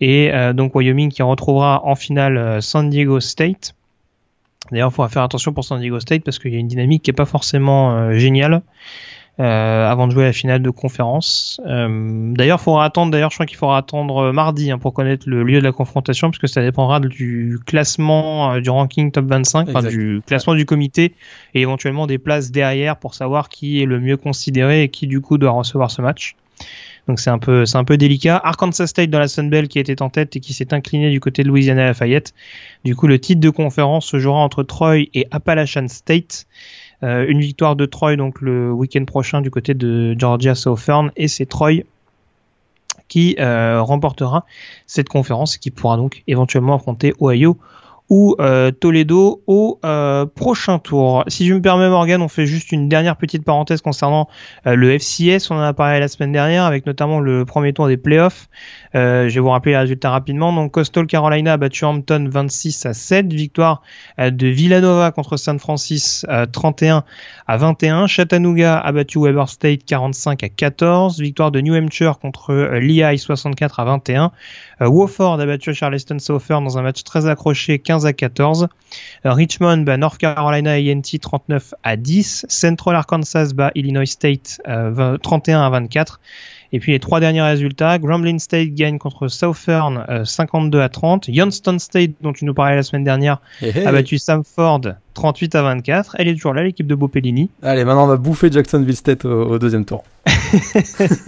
[0.00, 3.74] Et donc Wyoming qui retrouvera en finale San Diego State.
[4.70, 7.02] D'ailleurs, il faudra faire attention pour San Diego State parce qu'il y a une dynamique
[7.02, 8.62] qui est pas forcément géniale.
[9.40, 11.58] Euh, avant de jouer à la finale de conférence.
[11.66, 13.10] Euh, d'ailleurs, faudra attendre.
[13.10, 15.72] D'ailleurs, je crois qu'il faudra attendre euh, mardi hein, pour connaître le lieu de la
[15.72, 21.14] confrontation, puisque ça dépendra du classement du ranking top 25, enfin, du classement du comité,
[21.54, 25.22] et éventuellement des places derrière pour savoir qui est le mieux considéré et qui du
[25.22, 26.36] coup doit recevoir ce match.
[27.08, 28.40] Donc c'est un peu c'est un peu délicat.
[28.42, 31.20] Arkansas State dans la Sun Belt qui était en tête et qui s'est incliné du
[31.20, 32.32] côté de Louisiana Lafayette.
[32.84, 36.46] Du coup le titre de conférence se jouera entre Troy et Appalachian State.
[37.04, 41.10] Euh, une victoire de Troy donc le week-end prochain du côté de Georgia Southern.
[41.16, 41.82] Et c'est Troy
[43.08, 44.46] qui euh, remportera
[44.86, 47.58] cette conférence et qui pourra donc éventuellement affronter Ohio
[48.12, 49.80] ou euh, Toledo au
[50.36, 51.24] prochain tour.
[51.28, 54.28] Si je me permets Morgan, on fait juste une dernière petite parenthèse concernant
[54.66, 55.50] le FCS.
[55.50, 58.48] On en a parlé la semaine dernière avec notamment le premier tour des playoffs.
[58.94, 60.52] Euh, je vais vous rappeler les résultats rapidement.
[60.52, 63.32] Donc Coastal Carolina a battu Hampton 26 à 7.
[63.32, 63.82] Victoire
[64.18, 67.04] euh, de Villanova contre San Francisco 31
[67.46, 68.06] à 21.
[68.06, 71.20] Chattanooga a battu Weber State 45 à 14.
[71.20, 74.32] Victoire de New Hampshire contre euh, Lehigh 64 à 21.
[74.88, 78.68] Wofford a battu Charleston Southern dans un match très accroché 15 à 14.
[79.24, 82.46] Richmond bat North Carolina A&T 39 à 10.
[82.48, 84.60] Central Arkansas bat Illinois State
[85.22, 86.20] 31 à 24.
[86.72, 91.28] Et puis les trois derniers résultats, Grambling State gagne contre Southern 52 euh, à 30.
[91.28, 96.16] Youngstown State, dont tu nous parlais la semaine dernière, a battu Samford 38 à 24.
[96.18, 97.50] Elle est toujours là, l'équipe de Bopellini.
[97.62, 100.02] Allez, maintenant on va bouffer Jacksonville State au, deuxième tour.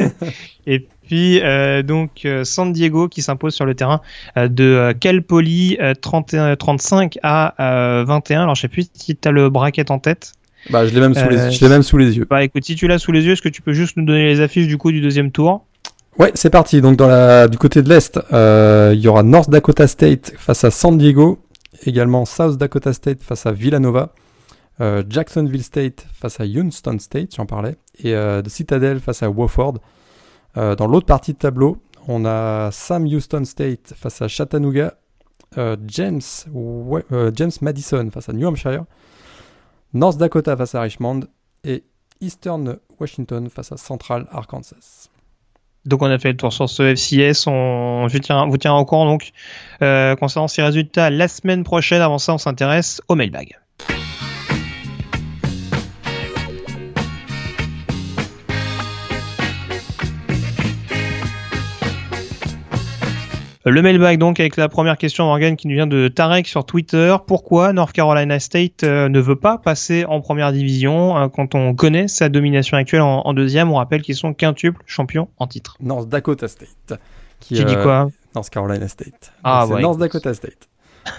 [0.67, 4.01] Et puis euh, donc euh, San Diego qui s'impose sur le terrain
[4.37, 8.45] de Cal Poly 31, 35 à 21.
[8.45, 10.33] Alors je sais plus si tu as le bracket en tête.
[10.71, 11.51] Bah, je l'ai même, sous les...
[11.51, 12.27] je l'ai même sous les yeux.
[12.29, 14.25] Bah écoute, si tu l'as sous les yeux, est-ce que tu peux juste nous donner
[14.25, 15.67] les affiches du coup du deuxième tour
[16.19, 16.81] Ouais, c'est parti.
[16.81, 17.49] Donc dans la...
[17.49, 21.39] du côté de l'Est, il y aura North Dakota State face à San Diego,
[21.85, 24.13] également South Dakota State face à Villanova.
[25.09, 29.75] Jacksonville State face à Houston State, j'en parlais, et The Citadel face à Wofford.
[30.57, 31.79] dans l'autre partie de tableau,
[32.09, 34.95] on a Sam Houston State face à Chattanooga,
[35.57, 36.21] euh, James,
[37.13, 38.85] euh, James Madison face à New Hampshire,
[39.95, 41.21] North Dakota face à Richmond
[41.63, 41.85] et
[42.21, 45.09] Eastern Washington face à Central Arkansas.
[45.85, 48.15] Donc on a fait le tour sur ce FCS, on je
[48.51, 49.31] vous tiendra au courant donc
[49.83, 52.03] euh, concernant ces résultats la semaine prochaine.
[52.03, 53.59] Avant ça, on s'intéresse au mailbag.
[63.67, 67.17] Le mailbag donc avec la première question Morgan qui nous vient de Tarek sur Twitter.
[67.27, 71.75] Pourquoi North Carolina State euh, ne veut pas passer en première division euh, quand on
[71.75, 73.73] connaît sa domination actuelle en, deuxième?
[73.73, 75.79] On rappelle qu'ils sont quintuples champions en titre.
[75.81, 77.01] North Dakota State.
[77.41, 78.11] Qui, dit quoi?
[78.35, 79.33] North Carolina State.
[79.45, 79.81] Ah ouais.
[79.81, 80.69] North Dakota State.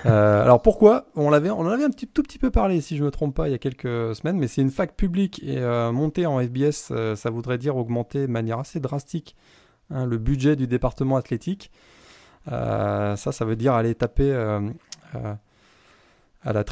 [0.05, 1.07] euh, alors pourquoi?
[1.15, 3.33] On l'avait, on en avait un petit, tout petit peu parlé, si je me trompe
[3.33, 6.39] pas, il y a quelques semaines, mais c'est une fac publique et euh, monter en
[6.39, 9.35] FBS, ça voudrait dire augmenter de manière assez drastique
[9.89, 11.71] hein, le budget du département athlétique.
[12.51, 14.59] Euh, ça, ça veut dire aller taper euh,
[15.15, 15.33] euh,
[16.43, 16.63] à la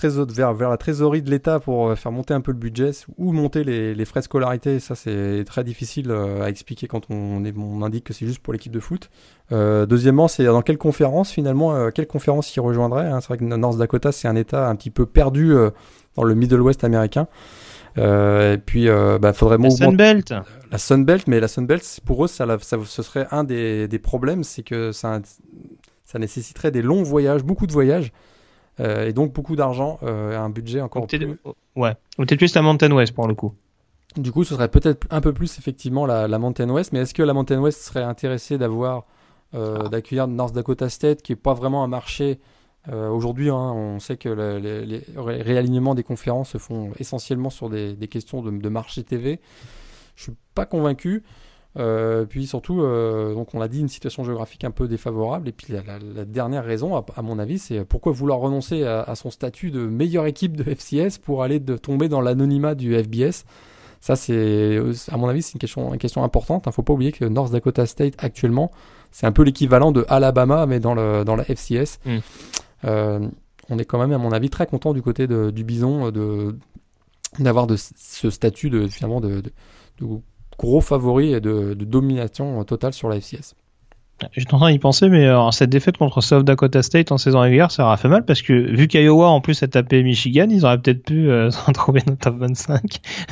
[0.54, 4.06] vers, la trésorerie de l'État pour faire monter un peu le budget ou monter les,
[4.06, 4.80] frais de scolarité.
[4.80, 8.80] Ça, c'est très difficile à expliquer quand on indique que c'est juste pour l'équipe de
[8.80, 9.10] foot.
[9.50, 13.20] deuxièmement, c'est dans quelle conférence finalement, quelle conférence y rejoindrait hein.
[13.20, 15.56] C'est vrai que North Dakota, c'est un État un petit peu perdu
[16.16, 17.28] dans le Middle West américain.
[17.98, 20.34] Et puis, il bah, faudrait la Sunbelt.
[20.72, 24.44] La Sunbelt, mais la Sunbelt, pour eux, ça, ça, ce serait un des, des problèmes,
[24.44, 25.22] c'est que ça,
[26.04, 28.12] ça nécessiterait des longs voyages, beaucoup de voyages,
[28.80, 31.38] euh, et donc beaucoup d'argent, euh, un budget encore plus...
[31.76, 33.54] Ouais, ou peut-être plus la Mountain West pour le coup.
[34.16, 37.14] Du coup, ce serait peut-être un peu plus effectivement la, la Mountain West, mais est-ce
[37.16, 39.06] que la Mountain West serait intéressée d'avoir,
[39.56, 39.90] euh, ah.
[39.90, 42.40] d'accueillir North Dakota State, qui est pas vraiment un marché
[42.92, 48.42] aujourd'hui hein, On sait que les, réalignements des conférences se font essentiellement sur des, questions
[48.42, 49.40] de, marché TV.
[50.16, 51.24] Je suis pas convaincu.
[51.80, 55.50] Euh, puis surtout, euh, donc on l'a dit, une situation géographique un peu défavorable.
[55.50, 59.72] Et puis la, dernière raison, à, mon avis, c'est pourquoi vouloir renoncer à, son statut
[59.72, 63.46] de meilleure équipe de FCS pour aller tomber dans l'anonymat du FBS.
[64.02, 64.80] Ça, c'est,
[65.12, 66.64] à mon avis, c'est une question, importante.
[66.66, 68.70] Il ne faut pas oublier que North Dakota State, actuellement,
[69.12, 72.00] c'est un peu l'équivalent de Alabama, mais dans, le, dans la FCS.
[72.06, 72.18] Mm.
[72.86, 73.28] Euh,
[73.70, 76.56] on est quand même, à mon avis, très content du côté du Bison de,
[77.40, 80.06] d'avoir de, ce statut de, finalement, de, de
[80.58, 83.56] gros favori et de, domination totale sur la FCS.
[84.32, 87.72] J'étais en train d'y penser, mais cette défaite contre South Dakota State en saison régulière,
[87.72, 90.80] ça aura fait mal parce que vu qu'Iowa en plus a tapé Michigan, ils auraient
[90.80, 92.82] peut-être pu euh, se retrouver dans le top 25.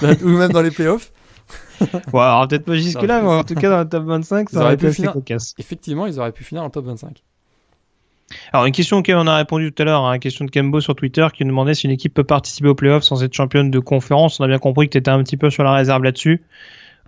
[0.23, 1.11] Ou même dans les playoffs.
[1.81, 4.77] ouais, alors peut-être pas jusque-là, mais en tout cas dans le top 25, ça aurait
[4.77, 5.13] pu être finir...
[5.13, 5.53] cocasse.
[5.57, 7.23] Effectivement, ils auraient pu finir le top 25.
[8.53, 10.81] Alors une question auquel on a répondu tout à l'heure, hein, une question de Kembo
[10.81, 13.71] sur Twitter qui nous demandait si une équipe peut participer aux playoffs sans être championne
[13.71, 14.39] de conférence.
[14.39, 16.43] On a bien compris que tu étais un petit peu sur la réserve là-dessus.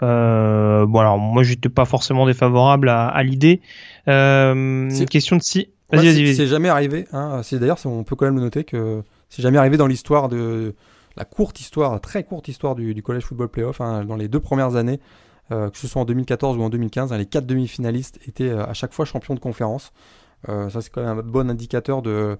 [0.01, 3.61] Euh, bon alors moi j'étais pas forcément défavorable à, l'idée.
[4.07, 5.69] Euh, question de si.
[5.91, 7.05] Vas-y, vas-y, vas C'est jamais arrivé.
[7.13, 7.41] Hein.
[7.43, 10.73] C'est d'ailleurs, on peut quand même le noter que c'est jamais arrivé dans l'histoire de
[11.15, 13.81] la courte histoire, très courte histoire du, du collège football playoff.
[13.81, 14.99] Hein, dans les deux premières années,
[15.51, 18.65] euh, que ce soit en 2014 ou en 2015, hein, les quatre demi-finalistes étaient euh,
[18.65, 19.91] à chaque fois champions de conférence.
[20.49, 22.37] Euh, ça c'est quand même un bon indicateur de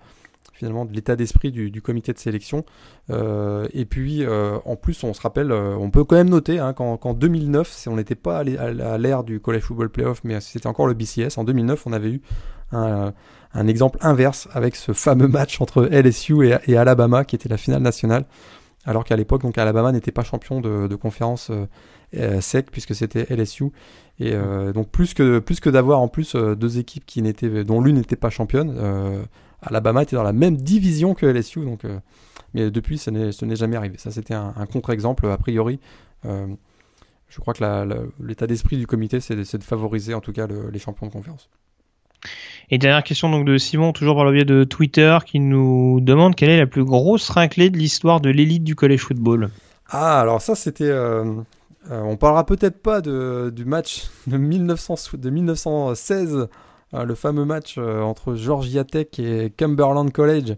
[0.53, 2.63] finalement de l'état d'esprit du, comité de sélection.
[3.09, 6.73] Euh, et puis euh, en plus, on se rappelle, on peut quand même noter hein,
[6.73, 10.88] qu'en 2009, si on n'était pas à l'ère du College Football Playoff, mais c'était encore
[10.88, 12.21] le BCS, en 2009, on avait eu
[12.71, 13.13] un,
[13.67, 18.25] exemple inverse avec ce fameux match entre LSU et, Alabama, qui était la finale nationale.
[18.85, 21.51] Alors qu'à l'époque, donc Alabama n'était pas champion de, conférence
[22.41, 23.72] sec puisque c'était LSU.
[24.19, 24.34] Et
[24.73, 28.15] donc plus que plus que d'avoir en plus deux équipes qui n'étaient dont l'une n'était
[28.15, 29.27] pas championne,
[29.65, 31.99] Alabama était dans la même division que LSU, donc, euh,
[32.53, 33.98] mais depuis, ce n'est jamais arrivé.
[33.98, 35.80] Ça, c'était un, contre-exemple, a priori.
[36.26, 36.48] Euh,
[37.30, 37.64] je crois que
[38.19, 41.49] l'état d'esprit du comité, c'est de, favoriser en tout cas les champions de conférence.
[42.69, 46.35] Et dernière question donc de Simon, toujours par le biais de Twitter, qui nous demande
[46.35, 49.49] quelle est la plus grosse raclée de l'histoire de l'élite du college football?
[49.90, 50.85] Ah, alors ça, c'était.
[50.85, 51.34] Euh,
[51.89, 56.47] on parlera peut-être pas du match de, 1900, de 1916
[56.93, 60.55] Hein, le fameux match euh, entre Georgia Tech et Cumberland College.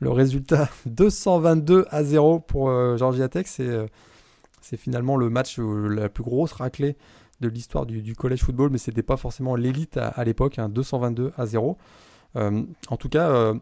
[0.00, 3.86] Le résultat 222 à 0 pour euh, Georgia Tech, c'est euh,
[4.60, 6.96] c'est finalement le match la plus grosse raclée
[7.40, 11.46] de l'histoire du, college football, mais c'était pas forcément l'élite à, l'époque, 222 hein, à
[11.46, 11.78] 0.
[12.34, 13.52] en tout cas,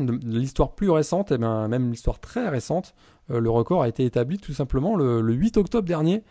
[0.00, 2.96] de, l'histoire plus récente, et bien même l'histoire très récente,
[3.28, 6.22] le record a été établi tout simplement le, 8 octobre dernier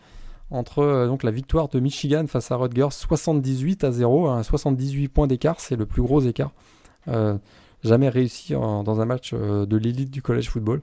[0.50, 5.60] entre donc la victoire de Michigan face à Rutgers 78 à 0, 78 points d'écart,
[5.60, 6.52] c'est le plus gros écart
[7.84, 10.82] jamais réussi dans un match de l'élite du college football.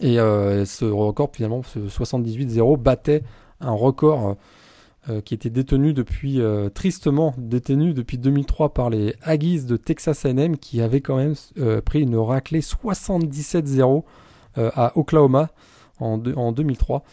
[0.00, 3.22] Et ce record finalement, ce 78-0 battait
[3.60, 4.36] un record
[5.10, 10.24] euh, qui était détenu depuis, euh, tristement détenu depuis 2003 par les Aggies de Texas
[10.24, 14.04] A&M qui avaient quand même euh, pris une raclée 77-0
[14.56, 15.50] à Oklahoma
[16.00, 17.04] en, en, 2003.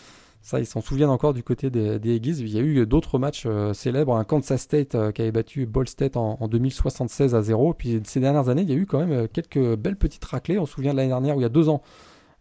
[0.41, 2.39] Ça, ils s'en souviennent encore du côté des, des Aggies.
[2.39, 4.15] Il y a eu d'autres matchs célèbres.
[4.15, 7.73] Un Kansas State qui avait battu Ball State en, en 2076 à 0.
[7.73, 10.57] Puis ces dernières années, il y a eu quand même quelques belles petites raclées.
[10.57, 11.81] On se souvient de l'année dernière où il y a deux ans,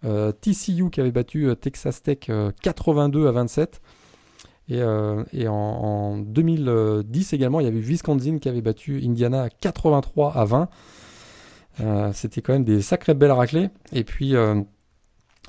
[0.02, 2.30] TCU qui avait battu Texas Tech
[2.62, 3.80] 82 à 27.
[4.68, 10.44] Et, euh, en, 2010 également, il y avait Wisconsin qui avait battu Indiana 83 à
[10.44, 10.68] 20.
[11.80, 13.70] Euh, c'était quand même des sacrées belles raclées.
[13.92, 14.34] Et puis.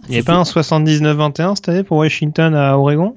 [0.01, 3.15] Euh, il n'y avait pas un 79-21 cette année pour Washington à Oregon?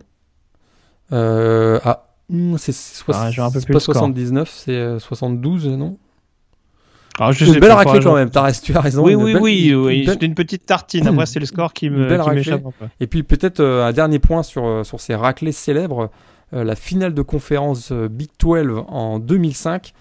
[1.10, 2.74] Ah, hmm, c'est
[3.08, 5.98] ah, pas 79, c'est 72, non?
[7.18, 9.04] Alors, je une belle raclée quand même, tu as raison.
[9.04, 10.04] Oui, oui, oui, oui.
[10.08, 11.06] c'était une petite tartine.
[11.06, 12.62] Après, c'est le score qui m'échappe
[13.00, 16.10] Et puis peut-être euh, un dernier point sur, euh, sur ces raclées célèbres.
[16.54, 19.92] Euh, la finale de conférence Big 12 en 2005.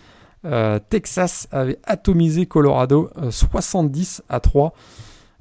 [0.89, 4.73] Texas avait atomisé Colorado 70 à 3.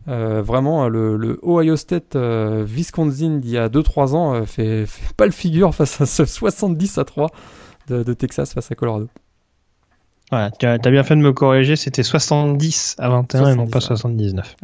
[0.07, 5.75] Vraiment, le, Ohio State Wisconsin d'il y a 2-3 ans fait, fait, pas le figure
[5.75, 7.31] face à ce 70 à 3
[7.89, 9.09] de, de Texas face à Colorado.
[10.31, 13.81] Voilà, tu as, bien fait de me corriger, c'était 70 à 21 et non pas
[13.81, 14.57] 79.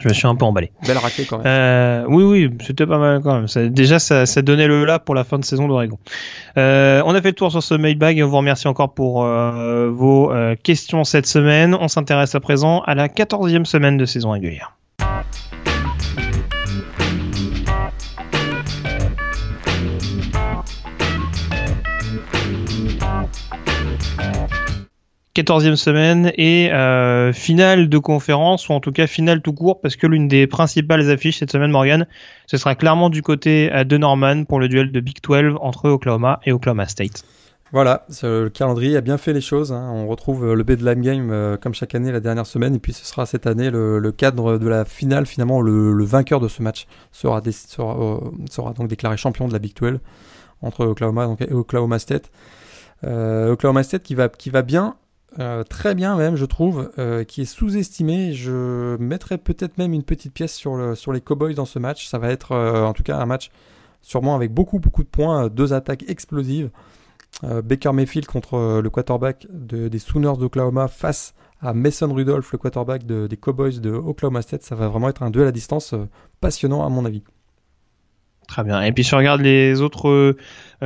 [0.00, 0.72] Je me suis un peu emballé.
[0.86, 1.46] Belle raclée quand même.
[1.46, 3.70] Euh, oui, oui, c'était pas mal quand même.
[3.70, 5.98] déjà, ça, ça, donnait le là pour la fin de saison d'Oregon.
[6.58, 9.24] Euh, on a fait le tour sur ce mailbag et on vous remercie encore pour
[9.24, 11.76] euh, vos euh, questions cette semaine.
[11.78, 14.74] On s'intéresse à présent à la 14e semaine de saison régulière.
[25.34, 29.96] 14e semaine et euh, finale de conférence, ou en tout cas finale tout court, parce
[29.96, 32.06] que l'une des principales affiches cette semaine, Morgan,
[32.46, 35.88] ce sera clairement du côté euh, de Norman pour le duel de Big 12 entre
[35.88, 37.24] Oklahoma et Oklahoma State.
[37.72, 39.72] Voilà, le calendrier a bien fait les choses.
[39.72, 39.90] Hein.
[39.94, 43.06] On retrouve euh, le Bedlam Game comme chaque année la dernière semaine, et puis ce
[43.06, 45.24] sera cette année le, cadre de la finale.
[45.24, 49.98] Finalement, le, vainqueur de ce match sera, sera, donc déclaré champion de la Big 12
[50.60, 52.30] entre Oklahoma et Oklahoma State.
[53.02, 54.94] Oklahoma State qui va, qui va bien,
[55.38, 58.32] euh, très bien même, je trouve, euh, qui est sous-estimé.
[58.32, 62.06] Je mettrais peut-être même une petite pièce sur, le, sur les Cowboys dans ce match.
[62.06, 63.50] Ça va être euh, en tout cas un match
[64.02, 66.70] sûrement avec beaucoup beaucoup de points, deux attaques explosives.
[67.42, 73.36] Baker Mayfield contre le quarterback des Sooners d'Oklahoma face à Mason Rudolph, le quarterback des
[73.38, 74.62] Cowboys de Oklahoma State.
[74.62, 75.94] Ça va vraiment être un duel à distance
[76.40, 77.24] passionnant à mon avis.
[78.52, 78.82] Très bien.
[78.82, 80.36] Et puis si on regarde les autres euh,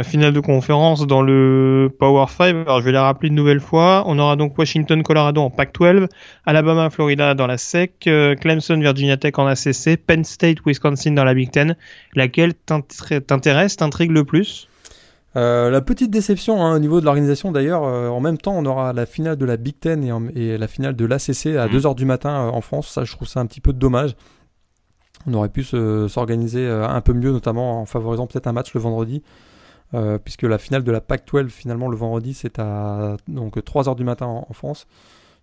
[0.05, 4.05] finales de conférence dans le Power 5, alors je vais les rappeler une nouvelle fois.
[4.07, 6.07] On aura donc Washington, Colorado en Pac-12,
[6.47, 11.25] Alabama, Florida dans la SEC, euh, Clemson, Virginia Tech en ACC, Penn State, Wisconsin dans
[11.25, 11.75] la Big Ten.
[12.15, 14.69] Laquelle t'intéresse, t'intrigue le plus?
[15.35, 18.93] Euh, la petite déception hein, au niveau de l'organisation d'ailleurs, en même temps on aura
[18.93, 21.95] la finale de la Big Ten et, la finale de l'ACC à 2h mmh.
[21.97, 24.15] du matin en France, ça je trouve ça un petit peu dommage.
[25.27, 28.81] On aurait pu s'organiser euh, un peu mieux, notamment en favorisant peut-être un match le
[28.81, 29.23] vendredi.
[29.95, 34.03] Euh, puisque la finale de la PAC-12 finalement le vendredi c'est à donc 3h du
[34.03, 34.89] matin en, France.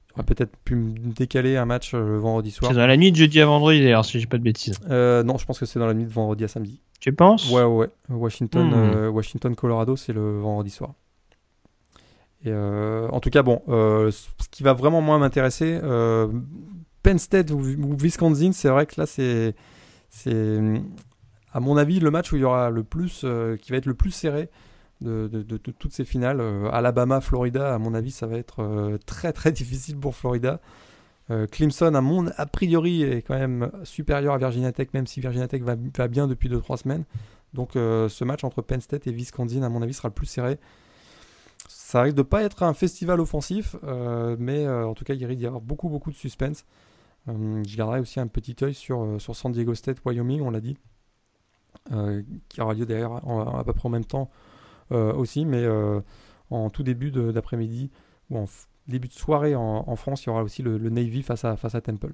[0.10, 2.70] J'aurais peut-être pu décaler un match euh, le vendredi soir.
[2.70, 4.80] C'est dans la nuit de jeudi à vendredi d'ailleurs si j'ai pas de bêtises.
[4.90, 6.82] non, je pense que c'est dans la nuit de vendredi à samedi.
[7.00, 7.50] Tu penses?
[7.52, 7.88] Ouais, ouais.
[8.10, 9.08] Washington, hmm.
[9.10, 10.94] Washington, Colorado, c'est le vendredi soir.
[12.46, 15.80] Et en tout cas, bon, ce qui va vraiment moins m'intéresser,
[17.02, 19.56] Penn State ou, ou Wisconsin, c'est vrai que là, c'est
[20.14, 20.61] c'est
[21.52, 24.49] à mon avis le match où le plus, euh, qui va être le plus serré
[25.02, 25.27] de,
[25.57, 26.40] toutes ces finales.
[26.40, 30.60] Euh, Alabama, Florida, à mon avis, ça va être euh, très très difficile pour Florida.
[31.52, 35.48] Clemson, à mon a priori, est quand même supérieur à Virginia Tech, même si Virginia
[35.48, 37.06] Tech va, bien depuis 2-3 semaines.
[37.53, 40.60] Donc ce match entre Penn State et Wisconsin, à mon avis, sera le plus serré.
[41.69, 43.77] Ça risque de pas être un festival offensif,
[44.38, 46.65] mais en tout cas, il risque d'y avoir beaucoup beaucoup de suspense.
[47.30, 50.52] Euh, je garderai aussi un petit œil sur, euh, sur San Diego State, Wyoming, on
[50.52, 50.78] l'a dit,
[51.91, 53.28] euh, qui aura lieu d'ailleurs
[53.58, 54.30] à peu près en même temps
[54.91, 55.68] aussi, mais
[56.52, 57.90] en tout début d'après-midi
[58.30, 58.45] ou en
[58.88, 62.14] début de soirée en, France, il y aura aussi le, Navy face à Temple.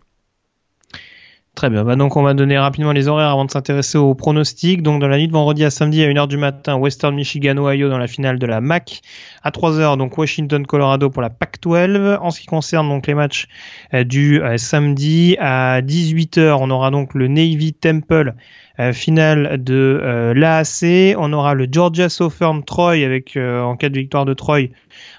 [1.59, 1.83] Très bien.
[1.83, 4.81] Bah donc on va donner rapidement les horaires avant de s'intéresser aux pronostics.
[4.81, 7.89] Donc dans la nuit de vendredi à samedi à 1h du matin, Western Michigan, Ohio
[7.89, 9.01] dans la finale de la MAC.
[9.43, 12.17] À 3h, donc Washington, Colorado pour la Pac-12.
[12.21, 13.47] En ce qui concerne donc les matchs
[13.93, 18.35] euh, du euh, samedi à 18h, on aura donc le Navy Temple
[18.79, 21.17] euh, finale de l'AAC.
[21.17, 24.69] On aura le Georgia Southern Troy avec en cas de victoire de Troy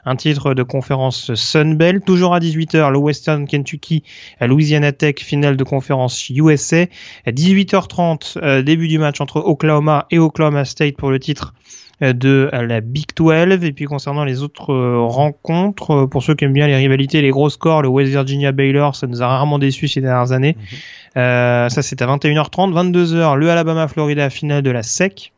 [0.05, 2.05] un titre de conférence Sunbelt.
[2.05, 4.03] Toujours à 18h, le Western Kentucky,
[4.41, 6.87] Louisiana Tech, finale de conférence USA.
[7.27, 11.55] À 18h30, euh, début du match entre Oklahoma et Oklahoma State pour le titre
[12.03, 16.45] euh, de la Big 12 et puis concernant les autres euh, rencontres pour ceux qui
[16.45, 19.59] aiment bien les rivalités les gros scores le West Virginia Baylor ça nous a rarement
[19.59, 21.69] déçu ces dernières années mhm.
[21.69, 25.33] ça c'est à 21h30 22h le Alabama Florida finale de la SEC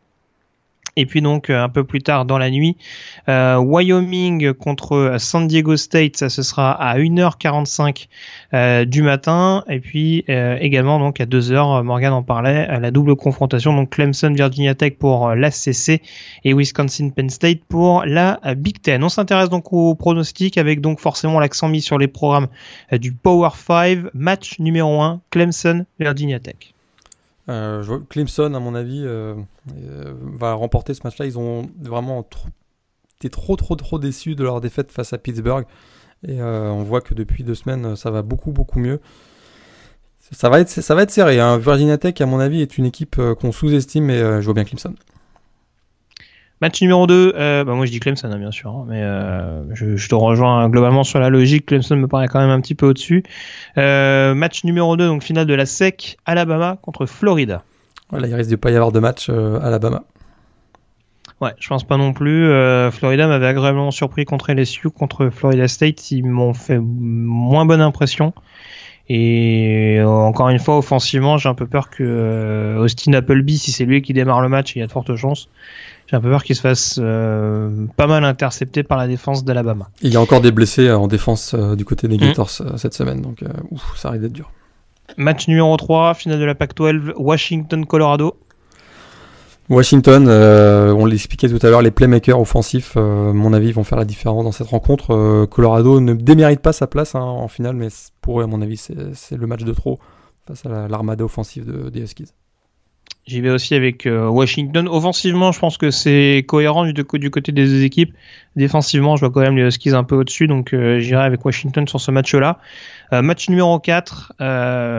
[0.96, 2.76] et puis donc euh, un peu plus tard dans la nuit,
[3.28, 8.08] euh, Wyoming contre San Diego State, ça ce sera à 1h45
[8.52, 9.64] euh, du matin.
[9.68, 14.74] Et puis également donc à 2h, Morgan en parlait, la double confrontation, donc Clemson Virginia
[14.74, 16.02] Tech pour l'ACC
[16.44, 19.02] et Wisconsin Penn State pour la Big Ten.
[19.02, 22.48] On s'intéresse donc aux pronostics avec donc forcément l'accent mis sur les programmes
[22.92, 26.71] du Power 5, match numéro 1, Clemson Virginia Tech.
[27.48, 29.34] Euh, Clemson, à mon avis, euh,
[29.76, 31.26] euh, va remporter ce match-là.
[31.26, 32.26] Ils ont vraiment
[33.18, 35.66] été trop, trop, trop déçus de leur défaite face à Pittsburgh.
[36.26, 39.00] Et on voit que depuis deux semaines, ça va beaucoup, beaucoup mieux.
[40.30, 41.40] Ça va être, ça va être serré.
[41.40, 41.58] Hein.
[41.58, 44.94] Virginia Tech, à mon avis, est une équipe qu'on sous-estime, et je vois bien Clemson.
[46.62, 49.64] Match numéro 2, euh, bah moi je dis Clemson hein, bien sûr, hein, mais euh,
[49.74, 52.86] je, te rejoins globalement sur la logique, Clemson me paraît quand même un petit peu
[52.86, 53.24] au-dessus.
[53.78, 57.64] Euh, match numéro 2, donc finale de la SEC, Alabama contre Florida.
[58.10, 60.04] Voilà, il risque de pas y avoir de match Alabama.
[61.40, 62.46] Ouais, je pense pas non plus.
[62.92, 68.34] Florida m'avait agréablement surpris contre LSU, contre Florida State, ils m'ont fait moins bonne impression.
[69.08, 74.00] Et encore une fois, offensivement, j'ai un peu peur que Austin Appleby, si c'est lui
[74.00, 75.48] qui démarre le match, il y a de fortes chances,
[76.12, 79.88] j'ai un peu peur qu'il se fasse euh, pas mal intercepté par la défense d'Alabama.
[80.02, 82.20] Il y a encore des blessés euh, en défense euh, du côté des mm.
[82.20, 84.50] Gators cette semaine, donc ouf, ça arrive d'être dur.
[85.16, 88.36] Match numéro 3, finale de la Pac-12, Washington-Colorado.
[89.68, 94.44] Washington, on l'expliquait tout à l'heure, les playmakers offensifs, mon avis, vont faire la différence
[94.44, 95.46] dans cette rencontre.
[95.46, 97.88] Colorado ne démérite pas sa place hein, en finale, mais
[98.20, 99.98] pour eux, à mon avis, c'est le match de trop
[100.46, 102.32] face à l'armada offensive de, des Huskies.
[103.24, 104.88] J'y vais aussi avec euh, Washington.
[104.88, 108.12] Offensivement, je pense que c'est cohérent du, côté des deux équipes.
[108.56, 111.86] Défensivement, je vois quand même les Huskies un peu au-dessus, donc euh, j'irai avec Washington
[111.86, 112.58] sur ce match-là.
[113.12, 114.34] Euh, match numéro 4,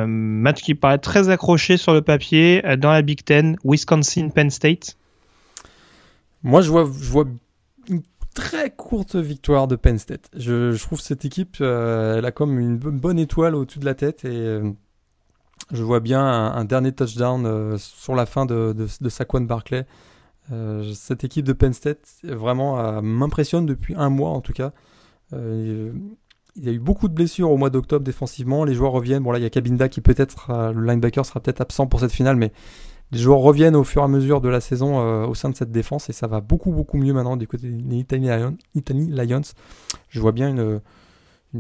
[0.08, 4.98] match qui paraît très accroché sur le papier dans la Big Ten, Wisconsin-Penn State.
[6.44, 7.26] Moi, je vois,
[7.88, 8.04] une
[8.36, 10.30] très courte victoire de Penn State.
[10.36, 14.60] Je, trouve cette équipe, elle a comme une bonne étoile au-dessus de la tête et
[15.72, 19.86] je vois bien un, dernier touchdown euh, sur la fin de, de, Saquon Barclay.
[20.52, 24.72] Euh, cette équipe de Penn State vraiment euh, m'impressionne depuis un mois en tout cas.
[26.56, 28.64] Il y a eu beaucoup de blessures au mois d'octobre défensivement.
[28.64, 29.24] Les joueurs reviennent.
[29.24, 32.12] Bon là il y a Kabinda qui peut-être le linebacker sera peut-être absent pour cette
[32.12, 32.52] finale, mais
[33.12, 35.72] les joueurs reviennent au fur et à mesure de la saison au sein de cette
[35.72, 38.28] défense et ça va beaucoup beaucoup mieux maintenant du côté des Italy
[39.10, 39.42] Lions.
[40.10, 40.82] Je vois bien une,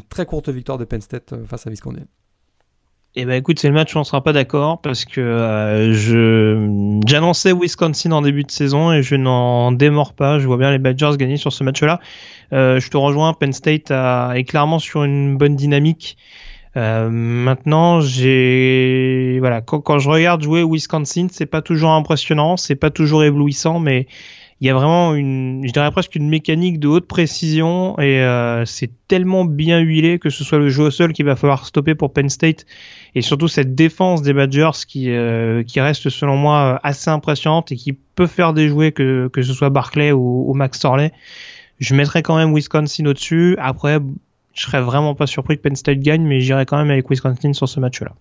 [0.09, 2.01] très courte victoire de Penn State face à Visconti.
[3.15, 6.99] Eh ben écoute, c'est le match où on sera pas d'accord parce que euh, je
[7.05, 10.39] j'annonçais Wisconsin en début de saison et je n'en démords pas.
[10.39, 11.99] Je vois bien les Badgers gagner sur ce match-là.
[12.53, 16.17] Euh, je te rejoins, Penn State est clairement sur une bonne dynamique.
[16.75, 22.75] Euh, maintenant, j'ai voilà quand, quand, je regarde jouer Wisconsin, c'est pas toujours impressionnant, c'est
[22.75, 24.07] pas toujours éblouissant, mais
[24.63, 28.63] il y a vraiment une, je dirais presque une mécanique de haute précision et euh,
[28.65, 31.95] c'est tellement bien huilé que ce soit le jeu au sol qu'il va falloir stopper
[31.95, 32.65] pour Penn State
[33.15, 37.75] et surtout cette défense des Badgers qui euh, qui reste selon moi assez impressionnante et
[37.75, 41.11] qui peut faire déjouer que que ce soit Barclay ou, Max Torley.
[41.79, 43.55] Je mettrais quand même Wisconsin au-dessus.
[43.59, 43.99] Après,
[44.53, 47.53] je serais vraiment pas surpris que Penn State gagne, mais j'irai quand même avec Wisconsin
[47.53, 48.13] sur ce match-là.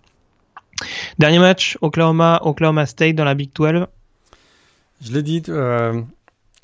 [1.19, 3.85] Dernier match, Oklahoma, Oklahoma State dans la Big 12.
[5.01, 6.01] Je l'ai dit, euh,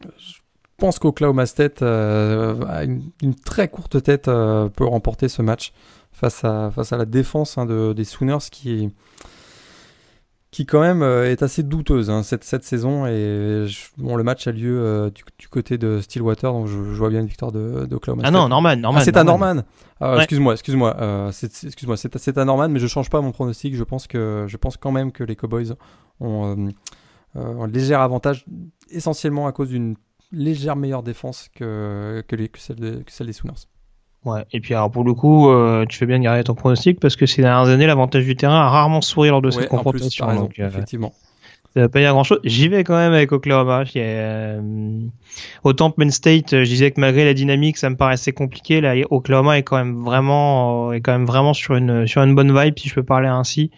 [0.01, 0.33] je
[0.77, 2.87] pense qu'Oklahoma State euh,
[3.21, 5.73] une, très courte tête euh, peut remporter ce match
[6.19, 8.89] face à, face à la défense hein, de, des Sooners qui,
[10.51, 13.05] qui quand même euh, est assez douteuse hein, cette, cette saison.
[13.05, 13.65] Et
[13.97, 17.51] bon, le match a lieu du, côté de Stillwater, donc je, vois bien une victoire
[17.51, 18.35] d'Oklahoma State.
[18.35, 18.99] Ah non, Norman, Norman.
[18.99, 19.63] Ah, c'est à Norman.
[19.99, 23.75] Ah, excuse-moi, excuse-moi, excuse-moi, c'est à Norman, mais je change pas mon pronostic.
[23.75, 25.73] Je pense que je pense quand même que les Cowboys
[26.19, 26.69] ont
[27.35, 28.45] un léger avantage
[28.89, 29.95] essentiellement à cause d'une
[30.31, 33.67] légère meilleure défense que, que, les, que, celle, de, que celle, des Sooners.
[34.25, 36.99] Ouais, et puis alors pour le coup, euh, tu fais bien de garder ton pronostic
[36.99, 40.33] parce que ces dernières années, l'avantage du terrain a rarement souri lors de cette confrontation.
[40.35, 41.13] donc, euh, effectivement.
[41.75, 42.39] Ça va pas dire grand chose.
[42.43, 43.83] J'y vais quand même avec Oklahoma.
[43.95, 45.01] Euh,
[45.63, 48.81] autant Penn State, je disais que malgré la dynamique, ça me paraissait compliqué.
[48.81, 52.57] Là, Oklahoma est quand même vraiment, est quand même vraiment sur une, sur une bonne
[52.59, 53.69] vibe, si je peux parler ainsi.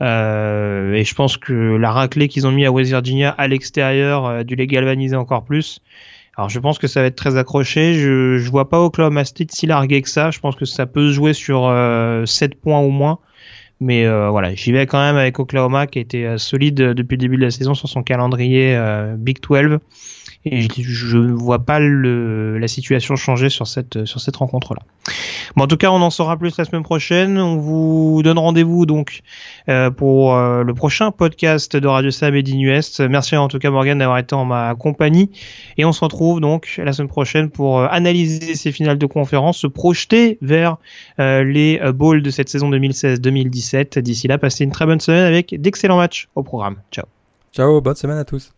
[0.00, 4.26] Euh, et je pense que la raclée qu'ils ont mis à West Virginia à l'extérieur
[4.26, 5.80] a dû les galvaniser encore plus.
[6.38, 7.94] Alors je pense que ça va être très accroché.
[7.94, 10.30] Je, je vois pas Oklahoma State si largué que ça.
[10.30, 13.18] Je pense que ça peut se jouer sur euh, 7 points au moins.
[13.80, 17.14] Mais euh, voilà, j'y vais quand même avec Oklahoma qui a été euh, solide depuis
[17.14, 19.78] le début de la saison sur son calendrier euh, Big 12
[20.44, 24.82] et je ne vois pas le, la situation changer sur cette sur cette rencontre là.
[25.56, 27.38] Bon, en tout cas, on en saura plus la semaine prochaine.
[27.38, 29.20] On vous donne rendez-vous donc
[29.68, 33.00] euh, pour euh, le prochain podcast de Radio Sam et d'Inuest.
[33.00, 35.30] Merci en tout cas Morgan d'avoir été en ma compagnie
[35.76, 39.58] et on se retrouve donc la semaine prochaine pour euh, analyser ces finales de conférence,
[39.58, 40.76] se projeter vers
[41.18, 43.98] les bowls de cette saison 2016-2017.
[44.00, 46.76] D'ici là, passez une très bonne semaine avec d'excellents matchs au programme.
[46.92, 47.06] Ciao.
[47.52, 48.57] Ciao, bonne semaine à tous.